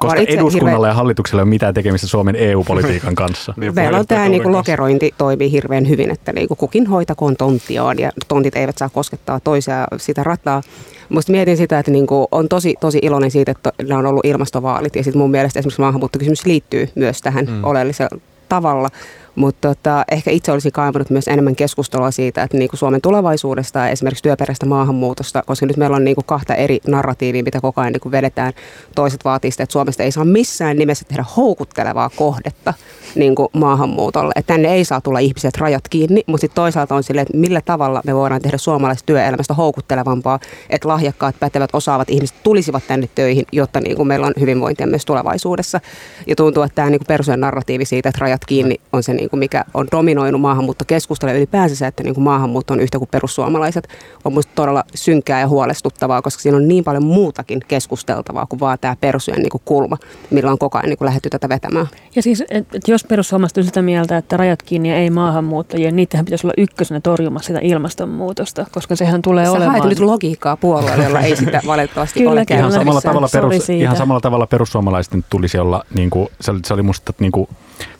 koska 0.01 0.19
eduskunnalla 0.19 0.71
hirveän... 0.71 0.89
ja 0.89 0.93
hallituksella 0.93 1.41
ei 1.41 1.43
ole 1.43 1.49
mitään 1.49 1.73
tekemistä 1.73 2.07
Suomen 2.07 2.35
EU-politiikan 2.35 3.15
kanssa. 3.25 3.53
niin, 3.57 3.75
Meillä 3.75 3.99
on 3.99 4.07
tämä 4.07 4.29
niin 4.29 4.51
lokerointi 4.51 5.13
toimii 5.17 5.51
hirveän 5.51 5.89
hyvin, 5.89 6.11
että 6.11 6.33
niin 6.33 6.47
kuin 6.47 6.57
kukin 6.57 6.87
hoitakoon 6.87 7.35
tonttiaan 7.35 7.99
ja 7.99 8.11
tontit 8.27 8.55
eivät 8.55 8.77
saa 8.77 8.89
koskettaa 8.89 9.39
toisia 9.39 9.87
sitä 9.97 10.23
rataa. 10.23 10.61
Musta 11.09 11.31
mietin 11.31 11.57
sitä, 11.57 11.79
että 11.79 11.91
niin 11.91 12.07
kuin 12.07 12.27
on 12.31 12.49
tosi, 12.49 12.75
tosi 12.79 12.99
iloinen 13.01 13.31
siitä, 13.31 13.51
että 13.51 13.71
nämä 13.83 13.99
on 13.99 14.05
ollut 14.05 14.25
ilmastovaalit 14.25 14.95
ja 14.95 15.03
sitten 15.03 15.21
mun 15.21 15.31
mielestä 15.31 15.59
esimerkiksi 15.59 15.81
maahanmuuttokysymys 15.81 16.45
liittyy 16.45 16.89
myös 16.95 17.21
tähän 17.21 17.45
mm. 17.45 17.63
oleellisella 17.63 18.19
tavalla. 18.49 18.89
Mutta 19.37 19.67
tota, 19.67 20.05
ehkä 20.11 20.31
itse 20.31 20.51
olisin 20.51 20.71
kaivannut 20.71 21.09
myös 21.09 21.27
enemmän 21.27 21.55
keskustelua 21.55 22.11
siitä, 22.11 22.43
että 22.43 22.57
niin 22.57 22.69
kuin 22.69 22.77
Suomen 22.77 23.01
tulevaisuudesta 23.01 23.79
ja 23.79 23.89
esimerkiksi 23.89 24.23
työperäistä 24.23 24.65
maahanmuutosta, 24.65 25.43
koska 25.45 25.65
nyt 25.65 25.77
meillä 25.77 25.95
on 25.95 26.03
niin 26.03 26.15
kuin 26.15 26.25
kahta 26.25 26.55
eri 26.55 26.79
narratiivia, 26.87 27.43
mitä 27.43 27.61
koko 27.61 27.81
ajan 27.81 27.93
niin 27.93 28.11
vedetään. 28.11 28.53
Toiset 28.95 29.25
vaatii 29.25 29.51
sitä, 29.51 29.63
että 29.63 29.73
Suomesta 29.73 30.03
ei 30.03 30.11
saa 30.11 30.25
missään 30.25 30.77
nimessä 30.77 31.05
tehdä 31.05 31.25
houkuttelevaa 31.37 32.09
kohdetta 32.15 32.73
niin 33.15 33.35
kuin 33.35 33.47
maahanmuutolle. 33.53 34.31
Että 34.35 34.53
tänne 34.53 34.73
ei 34.73 34.85
saa 34.85 35.01
tulla 35.01 35.19
ihmiset 35.19 35.57
rajat 35.57 35.87
kiinni, 35.89 36.23
mutta 36.27 36.41
sitten 36.41 36.55
toisaalta 36.55 36.95
on 36.95 37.03
silleen, 37.03 37.27
että 37.29 37.37
millä 37.37 37.61
tavalla 37.61 38.01
me 38.05 38.15
voidaan 38.15 38.41
tehdä 38.41 38.57
suomalaisesta 38.57 39.05
työelämästä 39.05 39.53
houkuttelevampaa, 39.53 40.39
että 40.69 40.87
lahjakkaat, 40.87 41.35
pätevät, 41.39 41.69
osaavat 41.73 42.09
ihmiset 42.09 42.37
tulisivat 42.43 42.87
tänne 42.87 43.09
töihin, 43.15 43.45
jotta 43.51 43.79
niin 43.79 43.95
kuin 43.95 44.07
meillä 44.07 44.27
on 44.27 44.33
hyvinvointia 44.39 44.87
myös 44.87 45.05
tulevaisuudessa. 45.05 45.79
Ja 46.27 46.35
tuntuu, 46.35 46.63
että 46.63 46.75
tämä 46.75 46.89
niin 46.89 47.01
kuin 47.07 47.39
narratiivi 47.39 47.85
siitä, 47.85 48.09
että 48.09 48.19
rajat 48.21 48.45
kiinni 48.45 48.75
on 48.93 49.03
se 49.03 49.13
niin 49.13 49.26
niin 49.27 49.29
kuin 49.29 49.39
mikä 49.39 49.65
on 49.73 49.87
dominoinut 49.91 50.41
maahanmuuttokeskustelua 50.41 51.33
ylipäänsä 51.33 51.75
se, 51.75 51.87
että 51.87 52.03
niin 52.03 52.13
kuin 52.13 52.23
maahanmuutto 52.23 52.73
on 52.73 52.79
yhtä 52.79 52.97
kuin 52.97 53.09
perussuomalaiset, 53.11 53.87
on 54.25 54.31
minusta 54.31 54.51
todella 54.55 54.83
synkkää 54.95 55.39
ja 55.39 55.47
huolestuttavaa, 55.47 56.21
koska 56.21 56.41
siinä 56.41 56.57
on 56.57 56.67
niin 56.67 56.83
paljon 56.83 57.03
muutakin 57.03 57.59
keskusteltavaa 57.67 58.45
kuin 58.45 58.59
vaan 58.59 58.77
tämä 58.81 58.95
persujen 59.01 59.39
niin 59.39 59.49
kuin 59.49 59.61
kulma, 59.65 59.97
millä 60.29 60.51
on 60.51 60.57
koko 60.57 60.77
ajan 60.77 60.89
niin 60.89 60.97
kuin 60.97 61.05
lähdetty 61.05 61.29
tätä 61.29 61.49
vetämään. 61.49 61.87
Ja 62.15 62.21
siis, 62.21 62.43
että 62.49 62.77
et 62.77 62.87
jos 62.87 63.03
perussuomalaiset 63.03 63.57
on 63.57 63.63
sitä 63.63 63.81
mieltä, 63.81 64.17
että 64.17 64.37
rajat 64.37 64.63
kiinni 64.63 64.93
ei 64.93 65.09
maahanmuuttajia, 65.09 65.91
niitähän 65.91 66.25
pitäisi 66.25 66.47
olla 66.47 66.53
ykkösenä 66.57 66.99
torjumassa 66.99 67.47
sitä 67.47 67.59
ilmastonmuutosta, 67.61 68.65
koska 68.71 68.95
sehän 68.95 69.21
tulee 69.21 69.45
Sä 69.45 69.51
olemaan... 69.51 69.81
Sä 69.81 69.87
nyt 69.87 69.99
logiikkaa 69.99 70.57
puolueelle, 70.57 71.03
jolla 71.03 71.19
ei 71.19 71.35
sitä 71.35 71.61
valitettavasti 71.67 72.19
kyllä, 72.19 72.31
ole 72.31 72.45
kyllä, 72.45 72.59
ihan 72.59 72.71
samalla, 72.71 73.01
tavalla 73.01 73.29
perus, 73.31 73.69
ihan 73.69 73.97
samalla 73.97 74.21
tavalla 74.21 74.47
perussuomalaisten 74.47 75.25
tulisi 75.29 75.57
olla, 75.57 75.83
niin 75.93 76.09
kuin, 76.09 76.27
se, 76.41 76.51
oli, 76.51 76.59
se 76.65 76.73
oli 76.73 76.81
musta 76.81 77.13
niin 77.19 77.31
kuin, 77.31 77.49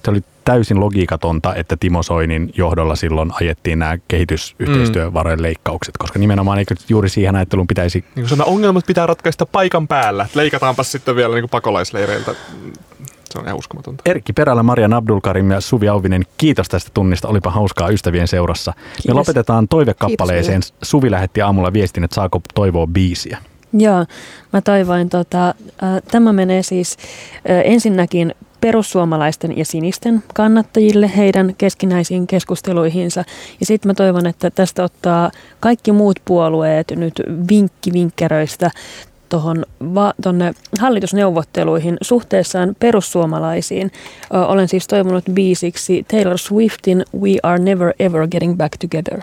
se 0.05 0.11
oli 0.11 0.23
täysin 0.47 0.79
logiikatonta, 0.79 1.55
että 1.55 1.77
Timo 1.79 2.03
Soinin 2.03 2.51
johdolla 2.57 2.95
silloin 2.95 3.31
ajettiin 3.41 3.79
nämä 3.79 3.97
kehitysyhteistyövarojen 4.07 5.41
leikkaukset, 5.41 5.97
koska 5.97 6.19
nimenomaan 6.19 6.59
eikö 6.59 6.75
juuri 6.89 7.09
siihen 7.09 7.35
ajatteluun 7.35 7.67
pitäisi... 7.67 8.05
Niin 8.15 8.27
kuin 8.29 8.41
ongelmat 8.45 8.85
pitää 8.85 9.05
ratkaista 9.05 9.45
paikan 9.45 9.87
päällä. 9.87 10.27
Leikataanpa 10.35 10.83
sitten 10.83 11.15
vielä 11.15 11.35
niin 11.35 11.41
kuin 11.41 11.49
pakolaisleireiltä. 11.49 12.35
Se 13.29 13.39
on 13.39 13.45
ihan 13.45 13.57
uskomatonta. 13.57 14.03
Erkki 14.05 14.33
Perälä, 14.33 14.63
Marian 14.63 14.93
Abdulkarim 14.93 15.51
ja 15.51 15.61
Suvi 15.61 15.89
Auvinen, 15.89 16.25
kiitos 16.37 16.67
tästä 16.69 16.91
tunnista. 16.93 17.27
Olipa 17.27 17.49
hauskaa 17.49 17.89
ystävien 17.89 18.27
seurassa. 18.27 18.73
Kiitos. 18.73 19.05
Me 19.07 19.13
lopetetaan 19.13 19.67
toivekappaleeseen. 19.67 20.61
Kiitos, 20.61 20.89
Suvi 20.89 21.11
lähetti 21.11 21.41
aamulla 21.41 21.73
viestin, 21.73 22.03
että 22.03 22.15
saako 22.15 22.41
toivoa 22.55 22.87
biisiä. 22.87 23.37
Joo, 23.77 24.05
mä 24.53 24.61
toivoin, 24.61 25.09
tota, 25.09 25.47
äh, 25.47 25.53
tämä 26.11 26.33
menee 26.33 26.63
siis 26.63 26.97
äh, 27.35 27.61
ensinnäkin 27.65 28.35
perussuomalaisten 28.61 29.57
ja 29.57 29.65
sinisten 29.65 30.23
kannattajille 30.33 31.11
heidän 31.17 31.55
keskinäisiin 31.57 32.27
keskusteluihinsa. 32.27 33.23
Ja 33.59 33.65
sitten 33.65 33.89
mä 33.89 33.93
toivon, 33.93 34.25
että 34.25 34.49
tästä 34.51 34.83
ottaa 34.83 35.31
kaikki 35.59 35.91
muut 35.91 36.19
puolueet 36.25 36.91
nyt 36.95 37.21
vinkki 37.49 37.93
vinkkeröistä 37.93 38.71
tuohon 39.29 39.65
va- 39.95 40.13
hallitusneuvotteluihin 40.79 41.97
suhteessaan 42.01 42.75
perussuomalaisiin. 42.79 43.91
Ö, 44.33 44.45
olen 44.45 44.67
siis 44.67 44.87
toivonut 44.87 45.23
biisiksi 45.33 46.05
Taylor 46.11 46.37
Swiftin 46.37 47.05
We 47.19 47.31
Are 47.43 47.63
Never 47.63 47.93
Ever 47.99 48.27
Getting 48.27 48.57
Back 48.57 48.77
Together. 48.77 49.21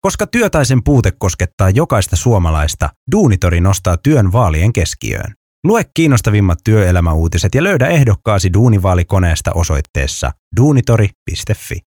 Koska 0.00 0.26
työtaisen 0.26 0.84
puute 0.84 1.12
koskettaa 1.18 1.70
jokaista 1.70 2.16
suomalaista, 2.16 2.90
Duunitori 3.12 3.60
nostaa 3.60 3.96
työn 3.96 4.32
vaalien 4.32 4.72
keskiöön. 4.72 5.34
Lue 5.64 5.84
kiinnostavimmat 5.94 6.58
työelämäuutiset 6.64 7.54
ja 7.54 7.64
löydä 7.64 7.86
ehdokkaasi 7.86 8.52
Duunivaalikoneesta 8.52 9.52
osoitteessa 9.52 10.32
duunitori.fi. 10.56 11.85